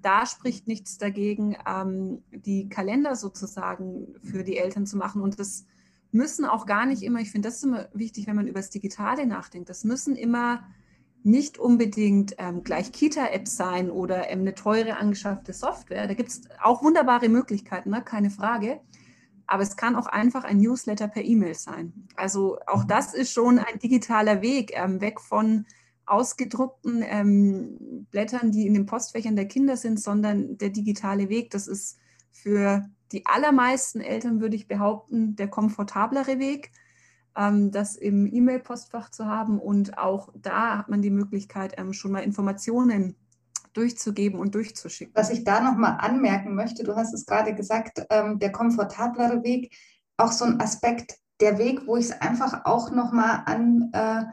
Da 0.03 0.27
spricht 0.27 0.69
nichts 0.69 0.99
dagegen, 0.99 1.57
ähm, 1.67 2.23
die 2.31 2.69
Kalender 2.69 3.17
sozusagen 3.17 4.17
für 4.23 4.45
die 4.45 4.59
Eltern 4.59 4.85
zu 4.85 4.99
machen. 4.99 5.23
Und 5.23 5.41
das 5.41 5.65
müssen 6.13 6.45
auch 6.45 6.67
gar 6.67 6.85
nicht 6.85 7.03
immer, 7.03 7.21
ich 7.21 7.31
finde 7.31 7.49
das 7.49 7.63
immer 7.63 7.89
wichtig, 7.95 8.27
wenn 8.27 8.37
man 8.37 8.49
über 8.49 8.61
das 8.61 8.69
Digitale 8.69 9.25
nachdenkt, 9.25 9.71
das 9.71 9.83
müssen 9.83 10.15
immer 10.15 10.63
nicht 11.23 11.59
unbedingt 11.59 12.35
ähm, 12.39 12.63
gleich 12.63 12.93
Kita-Apps 12.93 13.57
sein 13.57 13.91
oder 13.91 14.31
ähm, 14.31 14.41
eine 14.41 14.55
teure 14.55 14.97
angeschaffte 14.97 15.53
Software. 15.53 16.07
Da 16.07 16.15
gibt 16.15 16.31
es 16.31 16.43
auch 16.63 16.83
wunderbare 16.83 17.29
Möglichkeiten, 17.29 17.91
ne? 17.91 18.03
keine 18.03 18.31
Frage. 18.31 18.81
Aber 19.47 19.63
es 19.63 19.77
kann 19.77 19.97
auch 19.97 20.07
einfach 20.07 20.45
ein 20.45 20.59
Newsletter 20.59 21.09
per 21.09 21.25
E-Mail 21.25 21.55
sein. 21.55 22.09
Also 22.17 22.59
auch 22.67 22.85
das 22.85 23.15
ist 23.15 23.33
schon 23.33 23.59
ein 23.59 23.79
digitaler 23.79 24.43
Weg, 24.43 24.73
ähm, 24.75 25.01
weg 25.01 25.21
von 25.21 25.65
ausgedruckten 26.05 27.03
ähm, 27.07 28.07
Blättern, 28.11 28.51
die 28.51 28.67
in 28.67 28.75
den 28.75 28.87
Postfächern 28.87 29.37
der 29.37 29.49
Kinder 29.49 29.77
sind, 29.77 30.01
sondern 30.01 30.59
der 30.59 30.71
digitale 30.71 31.29
Weg. 31.29 31.51
Das 31.51 31.67
ist 31.67 31.99
für 32.31 32.89
die 33.13 33.27
allermeisten 33.27 34.01
Eltern, 34.01 34.41
würde 34.41 34.57
ich 34.57 34.69
behaupten, 34.69 35.37
der 35.37 35.49
komfortablere 35.49 36.39
Weg 36.39 36.71
das 37.35 37.95
im 37.95 38.27
E-Mail-Postfach 38.27 39.11
zu 39.11 39.27
haben. 39.27 39.61
Und 39.61 39.97
auch 39.97 40.31
da 40.35 40.79
hat 40.79 40.89
man 40.89 41.03
die 41.03 41.11
Möglichkeit, 41.11 41.75
ähm, 41.79 41.93
schon 41.93 42.13
mal 42.13 42.21
Informationen 42.21 43.15
durchzugeben 43.73 44.41
und 44.41 44.55
durchzuschicken. 44.55 45.15
Was 45.15 45.31
ich 45.31 45.45
da 45.45 45.61
nochmal 45.61 45.99
anmerken 46.01 46.55
möchte, 46.55 46.83
du 46.83 46.97
hast 46.97 47.15
es 47.15 47.27
gerade 47.27 47.55
gesagt, 47.55 48.05
ähm, 48.11 48.39
der 48.39 48.51
komfortablere 48.51 49.45
Weg, 49.45 49.77
auch 50.17 50.33
so 50.33 50.45
ein 50.45 50.61
Aspekt, 50.61 51.17
der 51.41 51.59
Weg, 51.59 51.87
wo 51.87 51.97
ich 51.97 52.07
es 52.07 52.21
einfach 52.21 52.65
auch 52.65 52.91
nochmal 52.91 53.43
an 53.47 53.91
äh, 53.93 54.25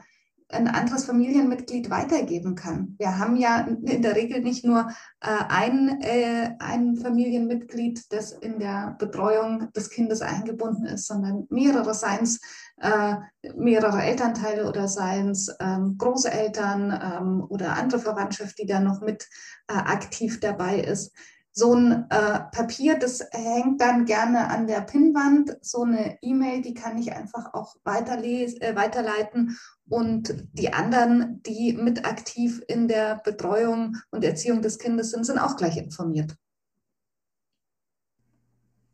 ein 0.50 0.68
anderes 0.68 1.06
Familienmitglied 1.06 1.90
weitergeben 1.90 2.56
kann. 2.56 2.96
Wir 3.00 3.18
haben 3.18 3.36
ja 3.36 3.62
in 3.62 4.02
der 4.02 4.16
Regel 4.16 4.42
nicht 4.42 4.64
nur 4.64 4.90
äh, 5.22 5.44
ein, 5.50 6.02
äh, 6.02 6.52
ein 6.60 6.96
Familienmitglied, 6.98 8.12
das 8.12 8.32
in 8.32 8.60
der 8.60 8.96
Betreuung 9.00 9.72
des 9.74 9.90
Kindes 9.90 10.22
eingebunden 10.22 10.86
ist, 10.86 11.08
sondern 11.08 11.48
mehrere, 11.50 11.94
seien 11.94 12.24
es 12.24 12.40
äh, 12.80 13.16
mehrere 13.56 14.04
Elternteile 14.04 14.68
oder 14.68 14.88
seien 14.88 15.30
es 15.30 15.54
ähm, 15.60 15.98
Großeltern 15.98 16.92
ähm, 16.92 17.46
oder 17.50 17.74
andere 17.78 18.00
Verwandtschaft, 18.00 18.60
die 18.60 18.68
da 18.68 18.80
noch 18.80 19.02
mit 19.02 19.28
äh, 19.68 19.74
aktiv 19.74 20.40
dabei 20.40 20.80
ist 20.80 21.12
so 21.58 21.74
ein 21.74 22.06
äh, 22.10 22.40
Papier, 22.52 23.00
das 23.00 23.26
hängt 23.32 23.80
dann 23.80 24.04
gerne 24.04 24.50
an 24.50 24.68
der 24.68 24.82
Pinnwand. 24.82 25.58
So 25.62 25.84
eine 25.84 26.18
E-Mail, 26.22 26.62
die 26.62 26.74
kann 26.74 26.98
ich 26.98 27.14
einfach 27.14 27.54
auch 27.54 27.78
weiterles 27.86 28.60
äh, 28.60 28.76
weiterleiten. 28.76 29.58
Und 29.88 30.48
die 30.54 30.74
anderen, 30.74 31.44
die 31.44 31.74
mit 31.74 32.06
aktiv 32.06 32.64
in 32.68 32.88
der 32.88 33.18
Betreuung 33.24 33.98
und 34.10 34.24
Erziehung 34.24 34.62
des 34.62 34.80
Kindes 34.80 35.12
sind, 35.12 35.26
sind 35.26 35.38
auch 35.38 35.58
gleich 35.58 35.78
informiert. 35.78 36.36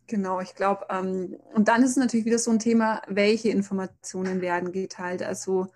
Genau, 0.07 0.41
ich 0.41 0.55
glaube, 0.55 0.87
ähm, 0.89 1.37
und 1.53 1.69
dann 1.69 1.83
ist 1.83 1.91
es 1.91 1.95
natürlich 1.95 2.25
wieder 2.25 2.37
so 2.37 2.51
ein 2.51 2.59
Thema, 2.59 3.01
welche 3.07 3.49
Informationen 3.49 4.41
werden 4.41 4.73
geteilt. 4.73 5.23
Also, 5.23 5.67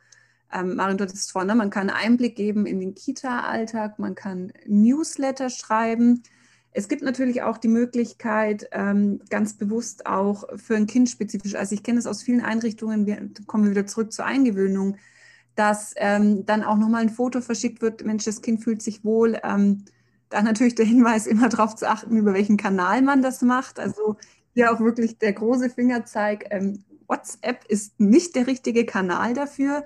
ähm, 0.52 0.76
Marin, 0.76 0.98
du 0.98 1.06
hattest 1.06 1.32
vorhin, 1.32 1.48
ne, 1.48 1.56
man 1.56 1.70
kann 1.70 1.90
Einblick 1.90 2.36
geben 2.36 2.66
in 2.66 2.82
den 2.82 2.96
Kita-Alltag, 2.96 3.98
man 3.98 4.14
kann 4.14 4.52
Newsletter 4.66 5.50
schreiben. 5.50 6.24
Es 6.78 6.90
gibt 6.90 7.04
natürlich 7.04 7.42
auch 7.42 7.58
die 7.58 7.70
Möglichkeit, 7.70 8.68
ähm, 8.74 9.22
ganz 9.30 9.54
bewusst 9.54 10.06
auch 10.06 10.44
für 10.58 10.76
ein 10.76 10.88
Kind 10.88 11.10
spezifisch, 11.10 11.56
also 11.56 11.74
ich 11.74 11.84
kenne 11.84 12.00
es 12.00 12.06
aus 12.06 12.22
vielen 12.22 12.42
Einrichtungen, 12.42 13.06
wir 13.06 13.30
kommen 13.48 13.70
wieder 13.70 13.88
zurück 13.88 14.12
zur 14.12 14.26
Eingewöhnung, 14.26 14.98
dass 15.56 15.94
ähm, 15.96 16.46
dann 16.46 16.66
auch 16.66 16.76
nochmal 16.76 17.04
ein 17.04 17.10
Foto 17.10 17.40
verschickt 17.40 17.82
wird, 17.82 18.04
Mensch, 18.04 18.26
das 18.26 18.42
Kind 18.42 18.62
fühlt 18.62 18.82
sich 18.82 19.06
wohl. 19.06 19.40
Ähm, 19.42 19.86
da 20.28 20.42
natürlich 20.42 20.76
der 20.76 20.86
Hinweis, 20.86 21.28
immer 21.28 21.48
darauf 21.48 21.76
zu 21.76 21.90
achten, 21.90 22.18
über 22.18 22.34
welchen 22.34 22.58
Kanal 22.58 23.02
man 23.02 23.22
das 23.22 23.42
macht. 23.42 23.80
Also 23.80 24.18
hier 24.54 24.74
auch 24.74 24.82
wirklich 24.82 25.18
der 25.18 25.32
große 25.32 25.70
Fingerzeig. 25.70 26.50
WhatsApp 27.08 27.64
ist 27.70 27.98
nicht 28.02 28.36
der 28.36 28.48
richtige 28.48 28.86
Kanal 28.86 29.34
dafür. 29.34 29.86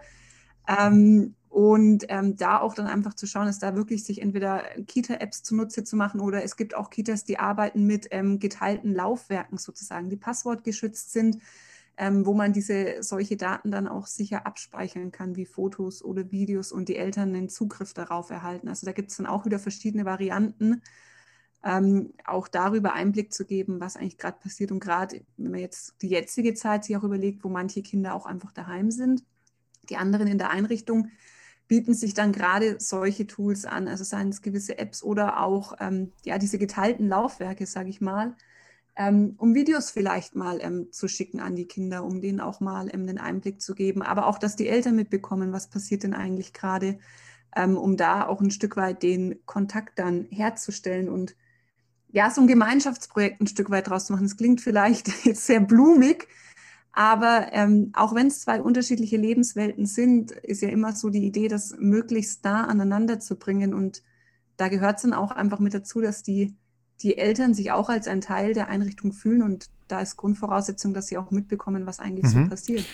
Und 1.50 2.06
ähm, 2.10 2.36
da 2.36 2.60
auch 2.60 2.76
dann 2.76 2.86
einfach 2.86 3.16
zu 3.16 3.26
schauen, 3.26 3.48
dass 3.48 3.58
da 3.58 3.76
wirklich 3.76 4.04
sich 4.04 4.22
entweder 4.22 4.64
Kita-Apps 4.86 5.42
zunutze 5.42 5.84
zu 5.84 5.96
machen 5.96 6.22
oder 6.22 6.44
es 6.44 6.56
gibt 6.56 6.76
auch 6.76 6.92
Kitas, 6.92 7.26
die 7.26 7.40
arbeiten 7.40 7.86
mit 7.86 8.08
ähm, 8.12 8.40
geteilten 8.40 8.94
Laufwerken 8.94 9.58
sozusagen, 9.58 10.10
die 10.10 10.16
passwortgeschützt 10.16 11.12
sind, 11.12 11.40
ähm, 11.98 12.26
wo 12.26 12.36
man 12.36 12.54
diese 12.54 13.02
solche 13.02 13.36
Daten 13.36 13.72
dann 13.72 13.88
auch 13.88 14.06
sicher 14.06 14.46
abspeichern 14.46 15.12
kann, 15.12 15.36
wie 15.36 15.46
Fotos 15.46 16.04
oder 16.04 16.32
Videos 16.32 16.72
und 16.72 16.88
die 16.88 16.98
Eltern 16.98 17.36
einen 17.36 17.50
Zugriff 17.50 17.94
darauf 17.94 18.30
erhalten. 18.30 18.70
Also 18.70 18.86
da 18.86 18.92
gibt 18.92 19.10
es 19.10 19.18
dann 19.18 19.26
auch 19.26 19.46
wieder 19.46 19.58
verschiedene 19.58 20.06
Varianten, 20.06 20.84
ähm, 21.64 22.14
auch 22.26 22.48
darüber 22.48 22.94
Einblick 22.94 23.34
zu 23.34 23.44
geben, 23.44 23.80
was 23.80 23.98
eigentlich 23.98 24.20
gerade 24.20 24.38
passiert. 24.40 24.72
Und 24.72 24.80
gerade, 24.82 25.26
wenn 25.38 25.52
man 25.52 25.60
jetzt 25.60 25.96
die 26.04 26.10
jetzige 26.10 26.54
Zeit 26.54 26.86
sich 26.86 26.96
auch 26.96 27.04
überlegt, 27.04 27.44
wo 27.44 27.50
manche 27.50 27.82
Kinder 27.82 28.14
auch 28.14 28.28
einfach 28.28 28.52
daheim 28.52 28.92
sind, 28.92 29.24
die 29.90 29.98
anderen 29.98 30.28
in 30.28 30.38
der 30.38 30.52
Einrichtung, 30.52 31.10
bieten 31.70 31.94
sich 31.94 32.16
dann 32.16 32.34
gerade 32.34 32.78
solche 32.80 33.28
Tools 33.28 33.66
an, 33.66 33.88
also 33.88 34.04
seien 34.04 34.30
es 34.30 34.42
gewisse 34.42 34.80
Apps 34.80 35.04
oder 35.04 35.40
auch 35.40 35.74
ähm, 35.80 36.12
ja, 36.26 36.40
diese 36.40 36.58
geteilten 36.58 37.08
Laufwerke, 37.08 37.68
sage 37.68 37.90
ich 37.90 38.02
mal, 38.02 38.36
ähm, 38.98 39.36
um 39.38 39.54
Videos 39.54 39.92
vielleicht 39.92 40.36
mal 40.36 40.60
ähm, 40.62 40.92
zu 40.92 41.08
schicken 41.08 41.40
an 41.40 41.56
die 41.56 41.68
Kinder, 41.68 42.04
um 42.04 42.22
denen 42.22 42.42
auch 42.42 42.60
mal 42.60 42.90
ähm, 42.92 43.06
den 43.06 43.20
Einblick 43.20 43.62
zu 43.62 43.76
geben, 43.76 44.02
aber 44.02 44.26
auch, 44.26 44.40
dass 44.40 44.56
die 44.56 44.68
Eltern 44.68 44.96
mitbekommen, 44.96 45.54
was 45.54 45.70
passiert 45.70 46.02
denn 46.02 46.16
eigentlich 46.16 46.54
gerade, 46.54 46.98
ähm, 47.56 47.78
um 47.78 47.98
da 47.98 48.26
auch 48.26 48.42
ein 48.42 48.52
Stück 48.52 48.76
weit 48.76 49.04
den 49.04 49.40
Kontakt 49.46 50.00
dann 50.00 50.26
herzustellen 50.32 51.08
und 51.08 51.36
ja, 52.12 52.32
so 52.32 52.42
ein 52.42 52.48
Gemeinschaftsprojekt 52.48 53.42
ein 53.42 53.48
Stück 53.48 53.70
weit 53.70 53.88
draus 53.88 54.08
zu 54.08 54.14
machen. 54.14 54.26
Es 54.26 54.38
klingt 54.38 54.60
vielleicht 54.60 55.08
jetzt 55.24 55.46
sehr 55.46 55.60
blumig, 55.60 56.28
aber 57.00 57.54
ähm, 57.54 57.94
auch 57.94 58.14
wenn 58.14 58.28
es 58.28 58.42
zwei 58.42 58.62
unterschiedliche 58.62 59.16
Lebenswelten 59.16 59.86
sind, 59.86 60.32
ist 60.32 60.62
ja 60.62 60.68
immer 60.68 60.94
so 60.94 61.10
die 61.10 61.24
Idee, 61.24 61.48
das 61.48 61.78
möglichst 61.80 62.44
nah 62.44 62.68
aneinander 62.68 63.22
zu 63.22 63.38
bringen. 63.38 63.74
Und 63.74 64.04
da 64.58 64.68
gehört 64.68 64.98
es 64.98 65.04
dann 65.04 65.14
auch 65.14 65.32
einfach 65.32 65.60
mit 65.60 65.74
dazu, 65.74 66.02
dass 66.02 66.24
die, 66.24 66.58
die 67.02 67.18
Eltern 67.18 67.54
sich 67.54 67.72
auch 67.72 67.88
als 67.88 68.10
ein 68.10 68.20
Teil 68.20 68.54
der 68.54 68.68
Einrichtung 68.68 69.14
fühlen. 69.14 69.44
Und 69.44 69.70
da 69.88 70.02
ist 70.02 70.18
Grundvoraussetzung, 70.18 70.94
dass 70.94 71.08
sie 71.08 71.18
auch 71.18 71.32
mitbekommen, 71.32 71.86
was 71.86 72.02
eigentlich 72.02 72.36
mhm. 72.36 72.44
so 72.44 72.50
passiert. 72.50 72.86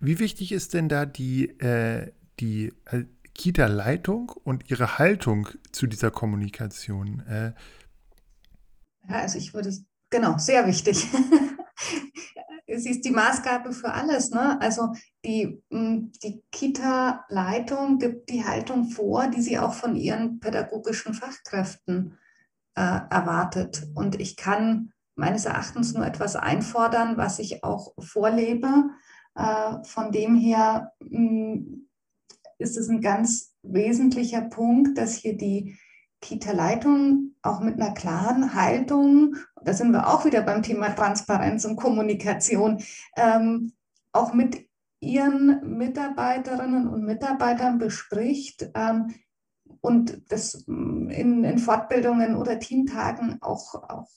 Wie 0.00 0.18
wichtig 0.20 0.52
ist 0.52 0.72
denn 0.72 0.88
da 0.88 1.04
die, 1.04 1.50
äh, 1.60 2.12
die 2.40 2.72
äh, 2.86 3.04
Kita-Leitung 3.34 4.32
und 4.42 4.70
ihre 4.70 4.96
Haltung 4.98 5.48
zu 5.70 5.86
dieser 5.86 6.10
Kommunikation? 6.10 7.20
Äh, 7.28 7.52
ja, 9.06 9.16
also 9.16 9.36
ich 9.36 9.52
würde, 9.52 9.70
genau, 10.08 10.38
sehr 10.38 10.66
wichtig. 10.66 11.06
sie 12.76 12.90
ist 12.90 13.04
die 13.04 13.10
Maßgabe 13.10 13.72
für 13.72 13.92
alles. 13.92 14.30
Ne? 14.30 14.60
Also 14.60 14.92
die, 15.24 15.62
hm, 15.70 16.12
die 16.22 16.42
Kita-Leitung 16.52 17.98
gibt 17.98 18.30
die 18.30 18.44
Haltung 18.44 18.90
vor, 18.90 19.28
die 19.28 19.42
sie 19.42 19.58
auch 19.58 19.74
von 19.74 19.96
ihren 19.96 20.40
pädagogischen 20.40 21.14
Fachkräften 21.14 22.18
äh, 22.74 23.00
erwartet. 23.10 23.88
Und 23.94 24.20
ich 24.20 24.36
kann 24.36 24.92
meines 25.16 25.44
Erachtens 25.44 25.94
nur 25.94 26.06
etwas 26.06 26.36
einfordern, 26.36 27.16
was 27.16 27.38
ich 27.38 27.64
auch 27.64 27.94
vorlebe. 27.98 28.90
Äh, 29.34 29.84
von 29.84 30.12
dem 30.12 30.36
her 30.36 30.92
mh, 31.00 31.18
hm, 31.18 31.88
ist 32.58 32.76
es 32.76 32.88
ein 32.88 33.00
ganz 33.00 33.54
wesentlicher 33.62 34.42
Punkt, 34.42 34.98
dass 34.98 35.14
hier 35.14 35.36
die 35.36 35.78
Kita-Leitung 36.20 37.34
auch 37.42 37.60
mit 37.60 37.80
einer 37.80 37.94
klaren 37.94 38.54
Haltung, 38.54 39.36
da 39.64 39.72
sind 39.72 39.92
wir 39.92 40.08
auch 40.08 40.24
wieder 40.24 40.42
beim 40.42 40.62
Thema 40.62 40.90
Transparenz 40.90 41.64
und 41.64 41.76
Kommunikation, 41.76 42.82
ähm, 43.16 43.72
auch 44.12 44.32
mit 44.32 44.66
ihren 45.00 45.78
Mitarbeiterinnen 45.78 46.88
und 46.88 47.04
Mitarbeitern 47.04 47.78
bespricht 47.78 48.70
ähm, 48.74 49.14
und 49.80 50.22
das 50.30 50.64
mm, 50.66 51.08
in, 51.08 51.44
in, 51.44 51.58
Fortbildungen 51.58 52.36
oder 52.36 52.58
Teamtagen 52.58 53.38
auch, 53.40 53.74
auch 53.74 54.08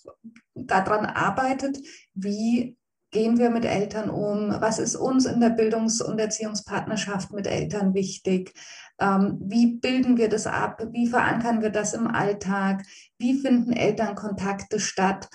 daran 0.54 1.06
arbeitet, 1.06 1.80
wie 2.14 2.78
gehen 3.14 3.38
wir 3.38 3.50
mit 3.50 3.64
Eltern 3.64 4.10
um, 4.10 4.50
was 4.60 4.80
ist 4.80 4.96
uns 4.96 5.26
in 5.26 5.40
der 5.40 5.52
Bildungs- 5.52 6.02
und 6.02 6.20
Erziehungspartnerschaft 6.20 7.32
mit 7.32 7.48
Eltern 7.48 7.94
wichtig, 7.94 8.54
ähm, 9.00 9.40
wie 9.42 9.78
bilden 9.78 10.18
wir 10.18 10.30
das 10.30 10.48
ab? 10.48 10.86
Wie 10.92 11.08
verankern 11.08 11.62
wir 11.62 11.70
das 11.70 11.94
im 11.94 12.08
Alltag? 12.08 12.84
Wie 13.18 13.40
finden 13.40 13.72
Elternkontakte 13.72 14.80
statt? 14.80 15.30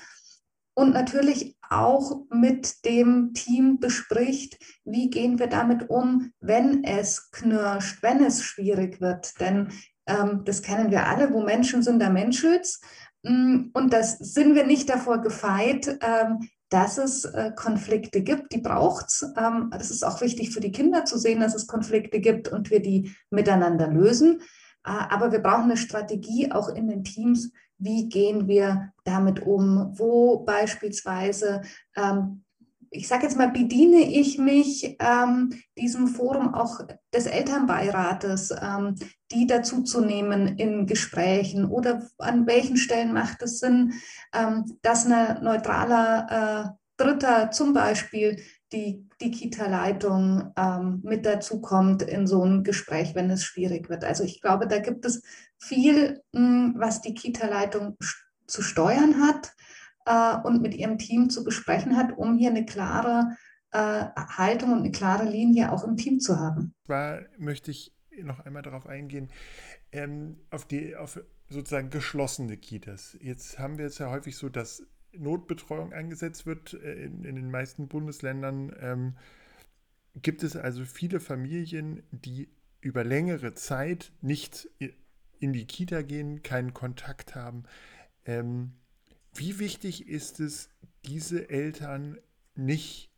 Und 0.74 0.92
natürlich 0.92 1.56
auch 1.70 2.22
mit 2.30 2.84
dem 2.84 3.32
Team 3.34 3.80
bespricht, 3.80 4.58
wie 4.84 5.10
gehen 5.10 5.38
wir 5.38 5.48
damit 5.48 5.90
um, 5.90 6.32
wenn 6.40 6.84
es 6.84 7.30
knirscht, 7.30 8.02
wenn 8.02 8.22
es 8.24 8.42
schwierig 8.42 9.00
wird. 9.00 9.40
Denn 9.40 9.72
ähm, 10.06 10.42
das 10.44 10.62
kennen 10.62 10.90
wir 10.90 11.06
alle, 11.06 11.32
wo 11.32 11.42
Menschen 11.42 11.82
sind, 11.82 12.00
da 12.00 12.10
Menschels. 12.10 12.80
Mm, 13.24 13.70
und 13.72 13.92
das 13.92 14.18
sind 14.18 14.54
wir 14.54 14.64
nicht 14.64 14.88
davor 14.88 15.20
gefeit, 15.20 15.98
ähm, 16.00 16.48
dass 16.68 16.98
es 16.98 17.24
äh, 17.24 17.52
Konflikte 17.54 18.22
gibt, 18.22 18.52
die 18.52 18.60
braucht 18.60 19.06
es. 19.06 19.32
Ähm, 19.36 19.70
das 19.72 19.90
ist 19.90 20.04
auch 20.04 20.20
wichtig 20.20 20.52
für 20.52 20.60
die 20.60 20.72
Kinder 20.72 21.04
zu 21.04 21.18
sehen, 21.18 21.40
dass 21.40 21.54
es 21.54 21.66
Konflikte 21.66 22.20
gibt 22.20 22.48
und 22.48 22.70
wir 22.70 22.80
die 22.80 23.14
miteinander 23.30 23.88
lösen. 23.88 24.40
Äh, 24.84 24.90
aber 24.90 25.32
wir 25.32 25.40
brauchen 25.40 25.64
eine 25.64 25.76
Strategie 25.76 26.52
auch 26.52 26.68
in 26.68 26.88
den 26.88 27.04
Teams. 27.04 27.52
Wie 27.78 28.08
gehen 28.08 28.48
wir 28.48 28.92
damit 29.04 29.40
um? 29.40 29.92
Wo 29.98 30.38
beispielsweise 30.40 31.62
ähm, 31.96 32.44
ich 32.90 33.08
sage 33.08 33.24
jetzt 33.24 33.36
mal, 33.36 33.50
bediene 33.50 34.00
ich 34.00 34.38
mich 34.38 34.96
ähm, 35.00 35.50
diesem 35.76 36.08
Forum 36.08 36.54
auch 36.54 36.80
des 37.14 37.26
Elternbeirates, 37.26 38.54
ähm, 38.62 38.94
die 39.32 39.46
dazu 39.46 39.82
zu 39.82 40.00
nehmen 40.00 40.58
in 40.58 40.86
Gesprächen 40.86 41.66
oder 41.66 42.06
an 42.18 42.46
welchen 42.46 42.76
Stellen 42.76 43.12
macht 43.12 43.42
es 43.42 43.60
Sinn, 43.60 43.94
ähm, 44.32 44.78
dass 44.82 45.06
ein 45.06 45.42
neutraler 45.42 46.74
äh, 46.74 47.02
Dritter 47.02 47.50
zum 47.50 47.72
Beispiel 47.74 48.42
die, 48.72 49.06
die 49.20 49.30
Kita-Leitung 49.30 50.52
ähm, 50.56 51.00
mit 51.02 51.24
dazu 51.24 51.60
kommt 51.60 52.02
in 52.02 52.26
so 52.26 52.44
ein 52.44 52.64
Gespräch, 52.64 53.14
wenn 53.14 53.30
es 53.30 53.44
schwierig 53.44 53.88
wird. 53.88 54.04
Also 54.04 54.24
ich 54.24 54.40
glaube, 54.40 54.66
da 54.66 54.78
gibt 54.78 55.04
es 55.04 55.22
viel, 55.58 56.22
mh, 56.32 56.40
hm, 56.40 56.74
was 56.76 57.00
die 57.00 57.14
Kita-Leitung 57.14 57.96
zu 58.46 58.62
steuern 58.62 59.20
hat 59.20 59.52
äh, 60.08 60.36
und 60.42 60.62
mit 60.62 60.74
ihrem 60.74 60.98
Team 60.98 61.30
zu 61.30 61.44
besprechen 61.44 61.96
hat, 61.96 62.16
um 62.16 62.38
hier 62.38 62.50
eine 62.50 62.64
klare 62.64 63.36
äh, 63.72 64.06
Haltung 64.16 64.72
und 64.72 64.78
eine 64.78 64.90
klare 64.90 65.28
Linie 65.28 65.70
auch 65.70 65.84
im 65.84 65.96
Team 65.96 66.20
zu 66.20 66.38
haben. 66.38 66.74
Zwar 66.86 67.20
möchte 67.36 67.70
ich 67.70 67.94
noch 68.22 68.40
einmal 68.40 68.62
darauf 68.62 68.86
eingehen, 68.86 69.28
ähm, 69.92 70.38
auf 70.50 70.66
die, 70.66 70.96
auf 70.96 71.20
sozusagen 71.48 71.90
geschlossene 71.90 72.56
Kitas. 72.56 73.16
Jetzt 73.20 73.58
haben 73.58 73.78
wir 73.78 73.86
es 73.86 73.98
ja 73.98 74.10
häufig 74.10 74.36
so, 74.36 74.48
dass 74.48 74.82
Notbetreuung 75.12 75.92
eingesetzt 75.92 76.46
wird 76.46 76.74
äh, 76.74 77.04
in, 77.04 77.24
in, 77.24 77.36
den 77.36 77.50
meisten 77.50 77.88
Bundesländern. 77.88 78.74
Ähm, 78.80 79.16
gibt 80.14 80.42
es 80.42 80.56
also 80.56 80.84
viele 80.84 81.20
Familien, 81.20 82.02
die 82.10 82.48
über 82.80 83.04
längere 83.04 83.54
Zeit 83.54 84.12
nicht 84.20 84.68
in 85.38 85.52
die 85.52 85.66
Kita 85.66 86.02
gehen, 86.02 86.42
keinen 86.42 86.74
Kontakt 86.74 87.34
haben. 87.34 87.64
Ähm, 88.24 88.72
wie 89.38 89.58
wichtig 89.58 90.08
ist 90.08 90.40
es, 90.40 90.70
diese 91.04 91.48
Eltern 91.50 92.18
nicht 92.54 93.10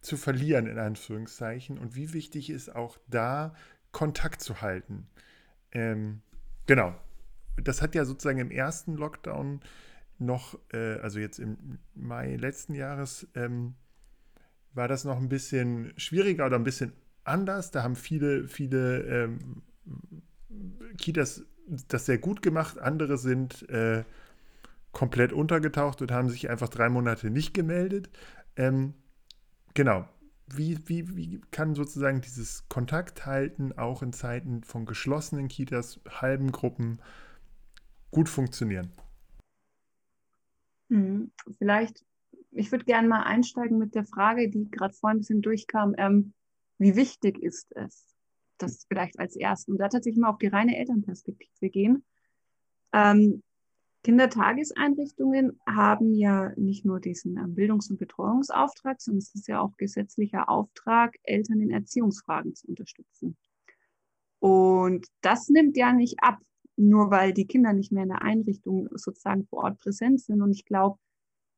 zu 0.00 0.16
verlieren, 0.16 0.66
in 0.66 0.78
Anführungszeichen, 0.78 1.78
und 1.78 1.94
wie 1.94 2.12
wichtig 2.12 2.50
ist 2.50 2.74
auch 2.74 2.98
da, 3.08 3.54
Kontakt 3.92 4.40
zu 4.40 4.60
halten? 4.60 5.06
Ähm, 5.72 6.22
genau. 6.66 6.94
Das 7.56 7.82
hat 7.82 7.94
ja 7.94 8.04
sozusagen 8.04 8.38
im 8.38 8.50
ersten 8.50 8.94
Lockdown 8.94 9.60
noch, 10.18 10.58
äh, 10.72 10.98
also 11.00 11.18
jetzt 11.18 11.38
im 11.38 11.78
Mai 11.94 12.36
letzten 12.36 12.74
Jahres, 12.74 13.26
ähm, 13.34 13.74
war 14.72 14.88
das 14.88 15.04
noch 15.04 15.18
ein 15.18 15.28
bisschen 15.28 15.92
schwieriger 15.96 16.46
oder 16.46 16.56
ein 16.56 16.64
bisschen 16.64 16.92
anders. 17.24 17.70
Da 17.70 17.82
haben 17.82 17.96
viele, 17.96 18.46
viele 18.46 19.02
ähm, 19.02 19.62
Kitas 20.98 21.44
das 21.88 22.06
sehr 22.06 22.18
gut 22.18 22.42
gemacht. 22.42 22.78
Andere 22.78 23.18
sind 23.18 23.68
äh, 23.68 24.04
komplett 24.92 25.32
untergetaucht 25.32 26.02
und 26.02 26.10
haben 26.10 26.28
sich 26.28 26.50
einfach 26.50 26.68
drei 26.68 26.88
Monate 26.88 27.30
nicht 27.30 27.54
gemeldet. 27.54 28.10
Ähm, 28.56 28.94
genau. 29.74 30.08
Wie, 30.52 30.78
wie, 30.88 31.16
wie 31.16 31.40
kann 31.52 31.74
sozusagen 31.76 32.20
dieses 32.20 32.68
Kontakt 32.68 33.24
halten 33.24 33.72
auch 33.78 34.02
in 34.02 34.12
Zeiten 34.12 34.64
von 34.64 34.84
geschlossenen 34.84 35.46
Kitas, 35.46 36.00
halben 36.08 36.50
Gruppen 36.50 37.00
gut 38.10 38.28
funktionieren? 38.28 38.90
Hm, 40.90 41.30
vielleicht, 41.58 42.04
ich 42.50 42.72
würde 42.72 42.84
gerne 42.84 43.06
mal 43.06 43.22
einsteigen 43.22 43.78
mit 43.78 43.94
der 43.94 44.04
Frage, 44.04 44.50
die 44.50 44.68
gerade 44.70 44.92
vorhin 44.92 45.18
ein 45.18 45.20
bisschen 45.20 45.42
durchkam. 45.42 45.94
Ähm, 45.96 46.32
wie 46.78 46.96
wichtig 46.96 47.40
ist 47.40 47.70
es? 47.76 48.06
Das 48.58 48.84
vielleicht 48.88 49.20
als 49.20 49.36
ersten. 49.36 49.72
Und 49.72 49.78
da 49.78 49.88
tatsächlich 49.88 50.20
mal 50.20 50.30
auf 50.30 50.38
die 50.38 50.48
reine 50.48 50.76
Elternperspektive 50.76 51.70
gehen. 51.70 52.04
Ähm, 52.92 53.42
Kindertageseinrichtungen 54.02 55.60
haben 55.66 56.14
ja 56.14 56.52
nicht 56.56 56.84
nur 56.84 57.00
diesen 57.00 57.36
äh, 57.36 57.46
Bildungs- 57.46 57.90
und 57.90 57.98
Betreuungsauftrag, 57.98 59.00
sondern 59.00 59.18
es 59.18 59.34
ist 59.34 59.46
ja 59.46 59.60
auch 59.60 59.76
gesetzlicher 59.76 60.48
Auftrag, 60.48 61.16
Eltern 61.22 61.60
in 61.60 61.70
Erziehungsfragen 61.70 62.54
zu 62.54 62.68
unterstützen. 62.68 63.36
Und 64.38 65.06
das 65.20 65.48
nimmt 65.50 65.76
ja 65.76 65.92
nicht 65.92 66.22
ab, 66.22 66.38
nur 66.76 67.10
weil 67.10 67.34
die 67.34 67.46
Kinder 67.46 67.74
nicht 67.74 67.92
mehr 67.92 68.04
in 68.04 68.08
der 68.08 68.22
Einrichtung 68.22 68.88
sozusagen 68.92 69.46
vor 69.46 69.64
Ort 69.64 69.78
präsent 69.78 70.20
sind. 70.20 70.40
Und 70.40 70.52
ich 70.52 70.64
glaube, 70.64 70.98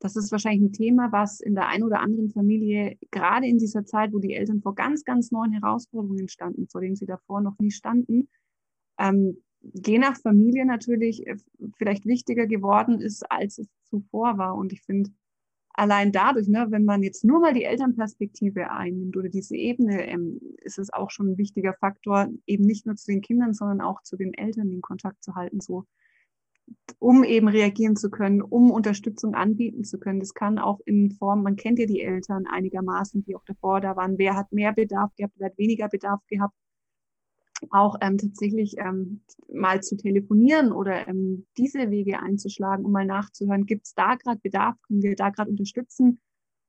das 0.01 0.17
ist 0.17 0.33
wahrscheinlich 0.33 0.63
ein 0.63 0.73
Thema, 0.73 1.13
was 1.13 1.39
in 1.39 1.55
der 1.55 1.69
einen 1.69 1.85
oder 1.85 2.01
anderen 2.01 2.29
Familie, 2.29 2.99
gerade 3.13 3.47
in 3.47 3.59
dieser 3.59 3.85
Zeit, 3.85 4.13
wo 4.13 4.19
die 4.19 4.35
Eltern 4.35 4.61
vor 4.61 4.75
ganz, 4.75 5.05
ganz 5.05 5.31
neuen 5.31 5.53
Herausforderungen 5.53 6.29
standen, 6.29 6.67
vor 6.67 6.81
denen 6.81 6.97
sie 6.97 7.07
davor 7.07 7.41
noch 7.41 7.57
nie 7.61 7.71
standen, 7.71 8.29
ähm, 8.99 9.41
je 9.63 9.99
nach 9.99 10.17
Familie 10.17 10.67
natürlich 10.67 11.27
äh, 11.27 11.37
vielleicht 11.77 12.07
wichtiger 12.07 12.47
geworden 12.47 13.01
ist, 13.01 13.31
als 13.31 13.59
es 13.59 13.69
zuvor 13.85 14.39
war. 14.39 14.57
Und 14.57 14.73
ich 14.73 14.83
finde, 14.83 15.11
allein 15.75 16.13
dadurch, 16.13 16.49
ne, 16.49 16.67
wenn 16.71 16.85
man 16.85 17.03
jetzt 17.03 17.25
nur 17.25 17.41
mal 17.41 17.55
die 17.55 17.65
Elternperspektive 17.65 18.71
einnimmt 18.71 19.17
oder 19.17 19.29
diese 19.29 19.57
Ebene, 19.57 20.07
ähm, 20.07 20.41
ist 20.59 20.79
es 20.79 20.93
auch 20.93 21.11
schon 21.11 21.31
ein 21.31 21.39
wichtiger 21.39 21.75
Faktor, 21.75 22.29
eben 22.47 22.65
nicht 22.65 22.87
nur 22.87 22.97
zu 22.97 23.07
den 23.07 23.21
Kindern, 23.21 23.55
sondern 23.55 23.81
auch 23.81 24.03
zu 24.03 24.17
den 24.17 24.35
Eltern 24.35 24.71
den 24.71 24.83
Kontakt 24.83 25.23
zu 25.23 25.35
halten. 25.35 25.61
So 25.61 25.87
um 26.99 27.25
eben 27.25 27.49
reagieren 27.49 27.97
zu 27.97 28.11
können, 28.11 28.43
um 28.43 28.71
Unterstützung 28.71 29.35
anbieten 29.35 29.85
zu 29.85 29.99
können. 29.99 30.21
Das 30.21 30.35
kann 30.35 30.59
auch 30.59 30.81
in 30.85 31.11
Form, 31.11 31.43
man 31.43 31.57
kennt 31.57 31.79
ja 31.79 31.87
die 31.87 32.01
Eltern 32.01 32.47
einigermaßen, 32.47 33.25
die 33.25 33.35
auch 33.37 33.45
davor 33.45 33.81
da 33.81 33.97
waren. 33.97 34.19
Wer 34.19 34.37
hat 34.37 34.53
mehr 34.53 34.73
Bedarf 34.73 35.15
gehabt, 35.17 35.35
wer 35.39 35.47
hat 35.47 35.59
weniger 35.59 35.89
Bedarf 35.89 36.21
gehabt? 36.29 36.55
Auch 37.71 37.97
ähm, 38.01 38.19
tatsächlich 38.19 38.77
ähm, 38.79 39.23
mal 39.49 39.83
zu 39.83 39.97
telefonieren 39.97 40.73
oder 40.73 41.09
ähm, 41.09 41.47
diese 41.57 41.91
Wege 41.91 42.21
einzuschlagen, 42.21 42.85
um 42.85 42.93
mal 42.93 43.07
nachzuhören, 43.07 43.67
gibt 43.67 43.87
es 43.87 43.95
da 43.95 44.17
gerade 44.17 44.41
Bedarf, 44.41 44.77
können 44.83 45.03
wir 45.03 45.15
da 45.15 45.31
gerade 45.31 45.51
unterstützen? 45.51 46.21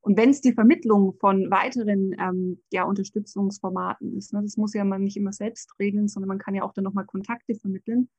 Und 0.02 0.18
wenn 0.18 0.30
es 0.30 0.42
die 0.42 0.54
Vermittlung 0.54 1.14
von 1.14 1.50
weiteren 1.50 2.14
ähm, 2.20 2.62
ja, 2.72 2.84
Unterstützungsformaten 2.84 4.18
ist, 4.18 4.34
ne, 4.34 4.42
das 4.42 4.58
muss 4.58 4.74
ja 4.74 4.84
man 4.84 5.04
nicht 5.04 5.18
immer 5.18 5.32
selbst 5.32 5.74
regeln, 5.80 6.08
sondern 6.10 6.28
man 6.28 6.40
kann 6.40 6.56
ja 6.56 6.64
auch 6.64 6.74
dann 6.74 6.84
nochmal 6.84 7.06
Kontakte 7.06 7.56
vermitteln 7.56 8.10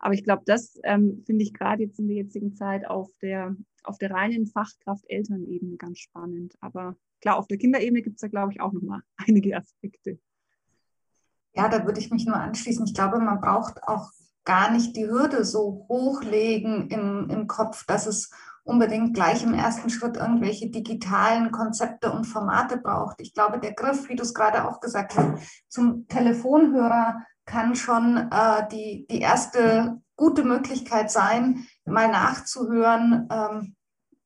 aber 0.00 0.14
ich 0.14 0.24
glaube, 0.24 0.42
das 0.46 0.80
ähm, 0.82 1.22
finde 1.26 1.44
ich 1.44 1.52
gerade 1.52 1.82
jetzt 1.82 1.98
in 1.98 2.08
der 2.08 2.16
jetzigen 2.16 2.54
Zeit 2.54 2.86
auf 2.86 3.10
der, 3.20 3.54
auf 3.84 3.98
der 3.98 4.10
reinen 4.10 4.46
Fachkraft-Elternebene 4.46 5.76
ganz 5.76 5.98
spannend. 5.98 6.56
Aber 6.60 6.96
klar, 7.20 7.36
auf 7.36 7.46
der 7.46 7.58
Kinderebene 7.58 8.00
gibt 8.00 8.16
es 8.16 8.22
da, 8.22 8.28
glaube 8.28 8.52
ich, 8.52 8.60
auch 8.62 8.72
nochmal 8.72 9.02
einige 9.28 9.56
Aspekte. 9.56 10.18
Ja, 11.54 11.68
da 11.68 11.84
würde 11.84 12.00
ich 12.00 12.10
mich 12.10 12.26
nur 12.26 12.36
anschließen. 12.36 12.84
Ich 12.86 12.94
glaube, 12.94 13.18
man 13.18 13.40
braucht 13.40 13.82
auch 13.84 14.10
gar 14.44 14.70
nicht 14.70 14.96
die 14.96 15.06
Hürde 15.06 15.44
so 15.44 15.86
hochlegen 15.88 16.88
im, 16.88 17.28
im 17.28 17.46
Kopf, 17.46 17.84
dass 17.86 18.06
es 18.06 18.30
unbedingt 18.64 19.14
gleich 19.14 19.42
im 19.42 19.54
ersten 19.54 19.90
Schritt 19.90 20.16
irgendwelche 20.16 20.70
digitalen 20.70 21.50
Konzepte 21.50 22.12
und 22.12 22.24
Formate 22.24 22.76
braucht. 22.76 23.20
Ich 23.20 23.34
glaube, 23.34 23.58
der 23.58 23.72
Griff, 23.72 24.08
wie 24.08 24.16
du 24.16 24.22
es 24.22 24.34
gerade 24.34 24.68
auch 24.68 24.80
gesagt 24.80 25.16
hast, 25.16 25.42
zum 25.68 26.06
Telefonhörer 26.08 27.24
kann 27.46 27.74
schon 27.74 28.16
äh, 28.16 28.68
die, 28.70 29.06
die 29.10 29.20
erste 29.20 30.00
gute 30.16 30.44
Möglichkeit 30.44 31.10
sein, 31.10 31.66
mal 31.84 32.08
nachzuhören, 32.08 33.28
ähm, 33.32 33.76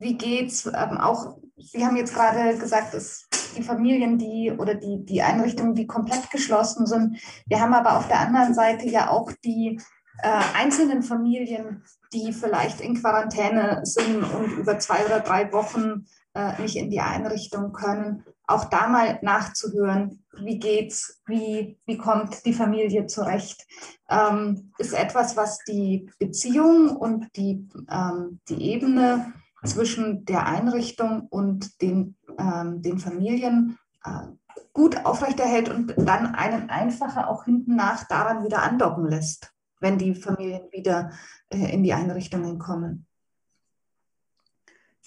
wie 0.05 0.17
geht's. 0.17 0.67
Ähm, 0.67 0.99
auch 0.99 1.39
Sie 1.57 1.85
haben 1.85 1.97
jetzt 1.97 2.15
gerade 2.15 2.57
gesagt, 2.59 2.95
dass 2.95 3.27
die 3.57 3.63
Familien, 3.63 4.19
die 4.19 4.53
oder 4.53 4.75
die, 4.75 5.05
die 5.05 5.23
Einrichtungen, 5.23 5.75
die 5.75 5.87
komplett 5.87 6.31
geschlossen 6.31 6.87
sind. 6.87 7.19
Wir 7.47 7.61
haben 7.61 7.75
aber 7.75 7.97
auf 7.97 8.09
der 8.09 8.21
anderen 8.21 8.55
Seite 8.55 8.89
ja 8.89 9.11
auch 9.11 9.31
die 9.45 9.81
äh, 10.23 10.41
einzelnen 10.55 11.03
Familien, 11.03 11.85
die 12.13 12.33
vielleicht 12.33 12.81
in 12.81 13.01
Quarantäne 13.01 13.81
sind 13.85 14.23
und 14.23 14.59
über 14.59 14.79
zwei 14.79 15.05
oder 15.07 15.21
drei 15.21 15.53
Wochen 15.53 16.07
äh, 16.35 16.61
nicht 16.61 16.77
in 16.77 16.91
die 16.91 17.01
Einrichtung 17.01 17.73
können 17.73 18.25
auch 18.47 18.65
da 18.67 18.89
mal 18.89 19.19
nachzuhören, 19.23 20.23
wie 20.39 20.59
geht's, 20.59 21.23
wie, 21.27 21.79
wie 21.87 21.97
kommt 21.97 22.45
die 22.45 22.53
Familie 22.53 23.07
zurecht, 23.07 23.67
ähm, 24.11 24.73
ist 24.79 24.93
etwas, 24.93 25.37
was 25.37 25.59
die 25.65 26.11
Beziehung 26.19 26.95
und 26.95 27.29
die, 27.37 27.67
ähm, 27.91 28.41
die 28.49 28.63
Ebene 28.73 29.33
zwischen 29.65 30.25
der 30.25 30.47
Einrichtung 30.47 31.27
und 31.29 31.81
den, 31.81 32.17
ähm, 32.39 32.83
den 32.83 32.99
Familien 32.99 33.79
äh, 34.05 34.29
gut 34.73 35.05
aufrechterhält 35.05 35.69
und 35.69 35.95
dann 35.97 36.35
einen 36.35 36.71
einfacher 36.71 37.29
auch 37.29 37.45
hinten 37.45 37.77
nach 37.77 38.07
daran 38.07 38.45
wieder 38.45 38.63
andocken 38.63 39.07
lässt, 39.07 39.53
wenn 39.81 39.99
die 39.99 40.15
Familien 40.15 40.71
wieder 40.71 41.11
äh, 41.51 41.73
in 41.73 41.83
die 41.83 41.93
Einrichtungen 41.93 42.59
kommen. 42.59 43.07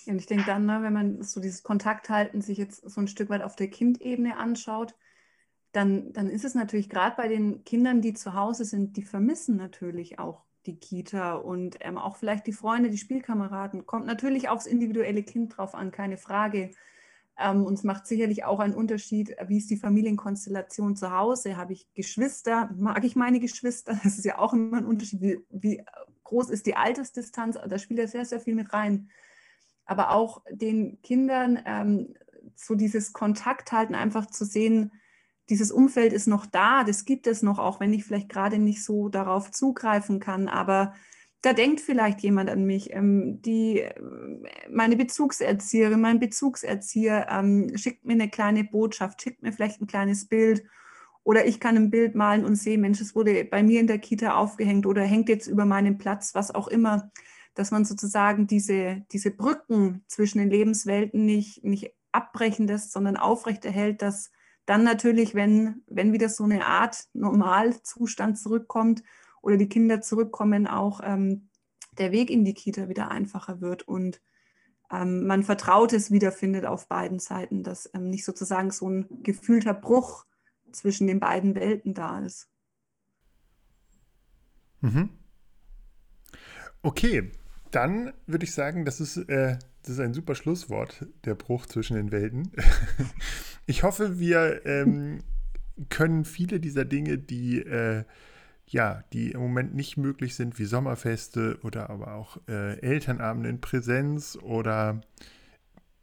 Und 0.05 0.19
ich 0.19 0.25
denke 0.25 0.45
dann, 0.45 0.65
ne, 0.65 0.81
wenn 0.81 0.93
man 0.93 1.21
so 1.21 1.41
dieses 1.41 1.63
Kontakthalten 1.63 2.41
sich 2.41 2.57
jetzt 2.57 2.89
so 2.89 3.01
ein 3.01 3.07
Stück 3.07 3.29
weit 3.29 3.41
auf 3.41 3.55
der 3.55 3.69
Kindebene 3.69 4.37
anschaut, 4.37 4.95
dann, 5.73 6.13
dann 6.13 6.29
ist 6.29 6.45
es 6.45 6.55
natürlich 6.55 6.89
gerade 6.89 7.15
bei 7.17 7.27
den 7.27 7.63
Kindern, 7.65 8.01
die 8.01 8.13
zu 8.13 8.33
Hause 8.33 8.63
sind, 8.63 8.95
die 8.95 9.03
vermissen 9.03 9.57
natürlich 9.57 10.17
auch 10.17 10.46
die 10.67 10.79
Kita 10.79 11.35
und 11.35 11.77
ähm, 11.81 11.97
auch 11.97 12.17
vielleicht 12.17 12.45
die 12.47 12.53
Freunde, 12.53 12.89
die 12.89 12.97
Spielkameraden. 12.97 13.85
Kommt 13.85 14.05
natürlich 14.05 14.49
aufs 14.49 14.65
individuelle 14.65 15.23
Kind 15.23 15.57
drauf 15.57 15.73
an, 15.73 15.91
keine 15.91 16.17
Frage. 16.17 16.71
Ähm, 17.39 17.65
und 17.65 17.73
es 17.73 17.83
macht 17.83 18.05
sicherlich 18.05 18.43
auch 18.45 18.59
einen 18.59 18.75
Unterschied, 18.75 19.35
wie 19.47 19.57
ist 19.57 19.69
die 19.69 19.77
Familienkonstellation 19.77 20.95
zu 20.95 21.11
Hause? 21.11 21.57
Habe 21.57 21.73
ich 21.73 21.87
Geschwister? 21.93 22.69
Mag 22.77 23.03
ich 23.03 23.15
meine 23.15 23.39
Geschwister? 23.39 23.99
Das 24.03 24.17
ist 24.17 24.25
ja 24.25 24.37
auch 24.37 24.53
immer 24.53 24.77
ein 24.77 24.85
Unterschied. 24.85 25.21
Wie, 25.21 25.39
wie 25.49 25.83
groß 26.23 26.49
ist 26.51 26.67
die 26.67 26.75
Altersdistanz? 26.75 27.57
Da 27.67 27.79
spielt 27.79 27.99
ja 27.99 28.07
sehr, 28.07 28.25
sehr 28.25 28.39
viel 28.39 28.55
mit 28.55 28.73
rein 28.73 29.09
aber 29.87 30.11
auch 30.11 30.43
den 30.51 31.01
Kindern 31.01 31.59
ähm, 31.65 32.13
so 32.55 32.75
dieses 32.75 33.13
Kontakt 33.13 33.71
halten, 33.71 33.95
einfach 33.95 34.27
zu 34.27 34.45
sehen, 34.45 34.91
dieses 35.49 35.71
Umfeld 35.71 36.13
ist 36.13 36.27
noch 36.27 36.45
da, 36.45 36.83
das 36.83 37.05
gibt 37.05 37.27
es 37.27 37.41
noch, 37.41 37.59
auch 37.59 37.79
wenn 37.79 37.93
ich 37.93 38.03
vielleicht 38.03 38.29
gerade 38.29 38.59
nicht 38.59 38.83
so 38.83 39.09
darauf 39.09 39.51
zugreifen 39.51 40.19
kann, 40.19 40.47
aber 40.47 40.93
da 41.41 41.53
denkt 41.53 41.81
vielleicht 41.81 42.21
jemand 42.21 42.49
an 42.49 42.65
mich, 42.65 42.93
ähm, 42.93 43.41
die 43.41 43.83
meine 44.69 44.95
Bezugserzieherin, 44.95 46.01
mein 46.01 46.19
Bezugserzieher 46.19 47.27
ähm, 47.29 47.71
schickt 47.77 48.05
mir 48.05 48.13
eine 48.13 48.29
kleine 48.29 48.63
Botschaft, 48.63 49.21
schickt 49.21 49.43
mir 49.43 49.53
vielleicht 49.53 49.81
ein 49.81 49.87
kleines 49.87 50.27
Bild 50.27 50.63
oder 51.23 51.45
ich 51.45 51.59
kann 51.59 51.75
ein 51.75 51.91
Bild 51.91 52.15
malen 52.15 52.43
und 52.43 52.55
sehe, 52.55 52.77
Mensch, 52.77 53.01
es 53.01 53.15
wurde 53.15 53.45
bei 53.45 53.63
mir 53.63 53.79
in 53.79 53.87
der 53.87 53.99
Kita 53.99 54.35
aufgehängt 54.35 54.85
oder 54.85 55.03
hängt 55.03 55.29
jetzt 55.29 55.47
über 55.47 55.65
meinem 55.65 55.97
Platz, 55.97 56.33
was 56.35 56.53
auch 56.53 56.67
immer 56.67 57.11
dass 57.57 57.71
man 57.71 57.85
sozusagen 57.85 58.45
diese, 58.45 59.03
diese 59.11 59.31
Brücken 59.31 60.03
zwischen 60.07 60.37
den 60.37 60.49
Lebenswelten 60.49 61.25
nicht, 61.25 61.63
nicht 61.63 61.91
abbrechen 62.11 62.67
lässt, 62.67 62.91
sondern 62.91 63.17
aufrechterhält, 63.17 64.01
dass 64.01 64.31
dann 64.67 64.83
natürlich, 64.83 65.33
wenn, 65.33 65.81
wenn 65.87 66.13
wieder 66.13 66.29
so 66.29 66.43
eine 66.43 66.65
Art 66.65 67.05
Normalzustand 67.13 68.37
zurückkommt 68.37 69.01
oder 69.41 69.57
die 69.57 69.69
Kinder 69.69 70.01
zurückkommen, 70.01 70.67
auch 70.67 70.99
ähm, 71.03 71.49
der 71.97 72.11
Weg 72.11 72.29
in 72.29 72.43
die 72.43 72.53
Kita 72.53 72.89
wieder 72.89 73.09
einfacher 73.09 73.61
wird 73.61 73.87
und 73.87 74.21
ähm, 74.91 75.25
man 75.25 75.43
Vertrautes 75.43 76.11
wiederfindet 76.11 76.65
auf 76.65 76.87
beiden 76.89 77.19
Seiten, 77.19 77.63
dass 77.63 77.89
ähm, 77.93 78.09
nicht 78.09 78.25
sozusagen 78.25 78.71
so 78.71 78.89
ein 78.89 79.23
gefühlter 79.23 79.73
Bruch 79.73 80.25
zwischen 80.73 81.07
den 81.07 81.21
beiden 81.21 81.55
Welten 81.55 81.93
da 81.93 82.19
ist. 82.19 82.49
Mhm. 84.81 85.09
Okay, 86.81 87.31
dann 87.71 88.13
würde 88.25 88.43
ich 88.43 88.53
sagen, 88.53 88.83
das 88.83 88.99
ist, 88.99 89.17
äh, 89.29 89.57
das 89.87 89.95
ist 89.95 90.01
ein 90.01 90.13
super 90.13 90.35
Schlusswort, 90.35 91.05
der 91.23 91.35
Bruch 91.35 91.65
zwischen 91.65 91.95
den 91.95 92.11
Welten. 92.11 92.51
ich 93.65 93.83
hoffe, 93.83 94.19
wir 94.19 94.65
ähm, 94.65 95.19
können 95.89 96.25
viele 96.25 96.59
dieser 96.59 96.83
Dinge, 96.85 97.17
die 97.17 97.61
äh, 97.61 98.03
ja, 98.69 99.03
die 99.13 99.31
im 99.31 99.39
Moment 99.39 99.75
nicht 99.75 99.95
möglich 99.95 100.35
sind, 100.35 100.59
wie 100.59 100.65
Sommerfeste 100.65 101.57
oder 101.63 101.89
aber 101.89 102.15
auch 102.15 102.37
äh, 102.49 102.77
Elternabende 102.81 103.49
in 103.49 103.61
Präsenz 103.61 104.37
oder 104.41 104.99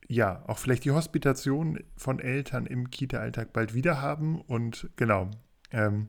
ja, 0.09 0.43
auch 0.47 0.59
vielleicht 0.59 0.85
die 0.85 0.91
Hospitation 0.91 1.78
von 1.97 2.20
Eltern 2.20 2.64
im 2.66 2.91
Kita-Alltag 2.91 3.53
bald 3.53 3.74
wieder 3.74 4.01
haben 4.01 4.41
und 4.41 4.89
genau, 4.97 5.30
ähm, 5.72 6.09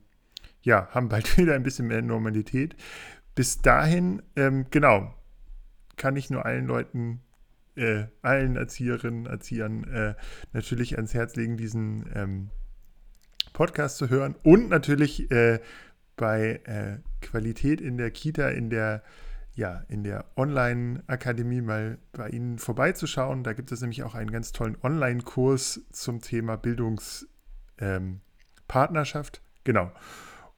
ja, 0.61 0.87
haben 0.91 1.09
bald 1.09 1.37
wieder 1.37 1.55
ein 1.55 1.63
bisschen 1.63 1.87
mehr 1.87 2.01
Normalität. 2.01 2.75
Bis 3.35 3.61
dahin, 3.61 4.21
ähm, 4.37 4.67
genau, 4.69 5.13
kann 5.97 6.15
ich 6.15 6.29
nur 6.29 6.45
allen 6.45 6.67
Leuten, 6.67 7.21
äh, 7.75 8.05
allen 8.21 8.55
Erzieherinnen, 8.55 9.25
Erziehern 9.25 9.83
äh, 9.85 10.15
natürlich 10.53 10.95
ans 10.95 11.13
Herz 11.13 11.35
legen, 11.35 11.57
diesen 11.57 12.05
ähm, 12.13 12.49
Podcast 13.53 13.97
zu 13.97 14.09
hören 14.09 14.35
und 14.43 14.69
natürlich 14.69 15.31
äh, 15.31 15.59
bei 16.15 16.61
äh, 16.65 16.99
Qualität 17.21 17.81
in 17.81 17.97
der 17.97 18.11
Kita, 18.11 18.49
in 18.49 18.69
der 18.69 19.03
ja, 19.55 19.83
in 19.87 20.03
der 20.03 20.25
Online-Akademie 20.35 21.61
mal 21.61 21.97
bei 22.11 22.29
Ihnen 22.29 22.59
vorbeizuschauen. 22.59 23.43
Da 23.43 23.53
gibt 23.53 23.71
es 23.71 23.79
nämlich 23.79 24.03
auch 24.03 24.13
einen 24.13 24.29
ganz 24.29 24.51
tollen 24.51 24.77
Online-Kurs 24.83 25.85
zum 25.91 26.19
Thema 26.19 26.57
Bildungspartnerschaft. 26.57 29.37
Ähm, 29.37 29.43
genau. 29.63 29.91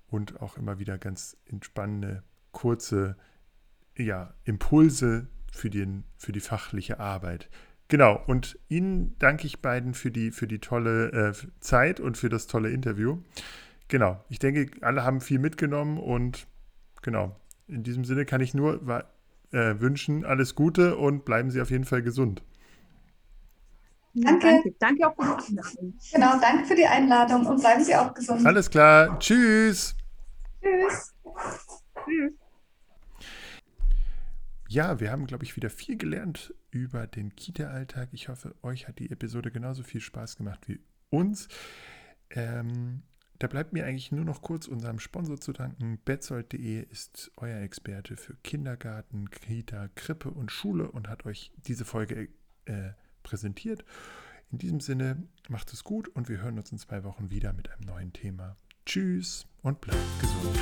Und 0.07 0.41
auch 0.41 0.57
immer 0.57 0.79
wieder 0.79 0.97
ganz 0.97 1.37
entspannende, 1.45 2.23
kurze 2.51 3.17
ja, 3.95 4.33
Impulse 4.45 5.27
für, 5.57 5.69
den, 5.69 6.03
für 6.17 6.31
die 6.31 6.39
fachliche 6.39 6.99
Arbeit. 6.99 7.49
Genau, 7.89 8.21
und 8.27 8.59
Ihnen 8.67 9.15
danke 9.19 9.47
ich 9.47 9.61
beiden 9.61 9.93
für 9.93 10.11
die, 10.11 10.31
für 10.31 10.47
die 10.47 10.59
tolle 10.59 11.11
äh, 11.11 11.33
Zeit 11.59 11.99
und 11.99 12.17
für 12.17 12.29
das 12.29 12.47
tolle 12.47 12.69
Interview 12.69 13.19
genau, 13.87 14.23
ich 14.29 14.39
denke, 14.39 14.69
alle 14.81 15.03
haben 15.03 15.21
viel 15.21 15.39
mitgenommen 15.39 15.97
und 15.97 16.47
genau, 17.01 17.35
in 17.67 17.83
diesem 17.83 18.05
Sinne 18.05 18.25
kann 18.25 18.41
ich 18.41 18.53
nur 18.53 18.81
äh, 19.51 19.79
wünschen, 19.79 20.25
alles 20.25 20.55
Gute 20.55 20.97
und 20.97 21.25
bleiben 21.25 21.51
Sie 21.51 21.61
auf 21.61 21.69
jeden 21.69 21.85
Fall 21.85 22.01
gesund. 22.01 22.43
Danke. 24.13 24.47
Danke, 24.47 24.73
danke 24.79 25.07
auch 25.07 25.15
für 25.15 25.51
die 25.51 25.59
Einladung. 25.59 25.93
Genau, 26.11 26.39
danke 26.41 26.65
für 26.65 26.75
die 26.75 26.87
Einladung 26.87 27.45
und 27.45 27.59
bleiben 27.59 27.83
Sie 27.83 27.95
auch 27.95 28.13
gesund. 28.13 28.45
Alles 28.45 28.69
klar. 28.69 29.19
Tschüss. 29.19 29.95
Tschüss. 30.61 31.13
Tschüss. 32.03 32.33
Ja, 34.69 34.99
wir 34.99 35.11
haben, 35.11 35.27
glaube 35.27 35.45
ich, 35.45 35.55
wieder 35.55 35.69
viel 35.69 35.97
gelernt 35.97 36.53
über 36.71 37.07
den 37.07 37.35
Kita-Alltag. 37.35 38.09
Ich 38.11 38.27
hoffe, 38.27 38.53
euch 38.63 38.87
hat 38.87 38.99
die 38.99 39.09
Episode 39.09 39.49
genauso 39.49 39.83
viel 39.83 40.01
Spaß 40.01 40.35
gemacht 40.35 40.67
wie 40.67 40.81
uns. 41.09 41.47
Ähm, 42.29 43.03
da 43.39 43.47
bleibt 43.47 43.71
mir 43.71 43.85
eigentlich 43.85 44.11
nur 44.11 44.25
noch 44.25 44.41
kurz 44.41 44.67
unserem 44.67 44.99
Sponsor 44.99 45.39
zu 45.39 45.53
danken. 45.53 45.99
Betzold.de 46.03 46.85
ist 46.89 47.31
euer 47.37 47.61
Experte 47.61 48.17
für 48.17 48.35
Kindergarten, 48.43 49.29
Kita, 49.29 49.87
Krippe 49.95 50.31
und 50.31 50.51
Schule 50.51 50.91
und 50.91 51.07
hat 51.07 51.25
euch 51.25 51.51
diese 51.55 51.85
Folge 51.85 52.27
äh, 52.65 52.89
präsentiert. 53.23 53.85
In 54.51 54.57
diesem 54.57 54.81
Sinne, 54.81 55.23
macht 55.49 55.71
es 55.71 55.85
gut 55.85 56.09
und 56.09 56.27
wir 56.27 56.41
hören 56.41 56.57
uns 56.57 56.71
in 56.71 56.77
zwei 56.77 57.03
Wochen 57.03 57.29
wieder 57.29 57.53
mit 57.53 57.71
einem 57.71 57.85
neuen 57.85 58.11
Thema. 58.11 58.57
Tschüss 58.85 59.45
und 59.61 59.79
bleibt 59.81 60.01
gesund. 60.19 60.57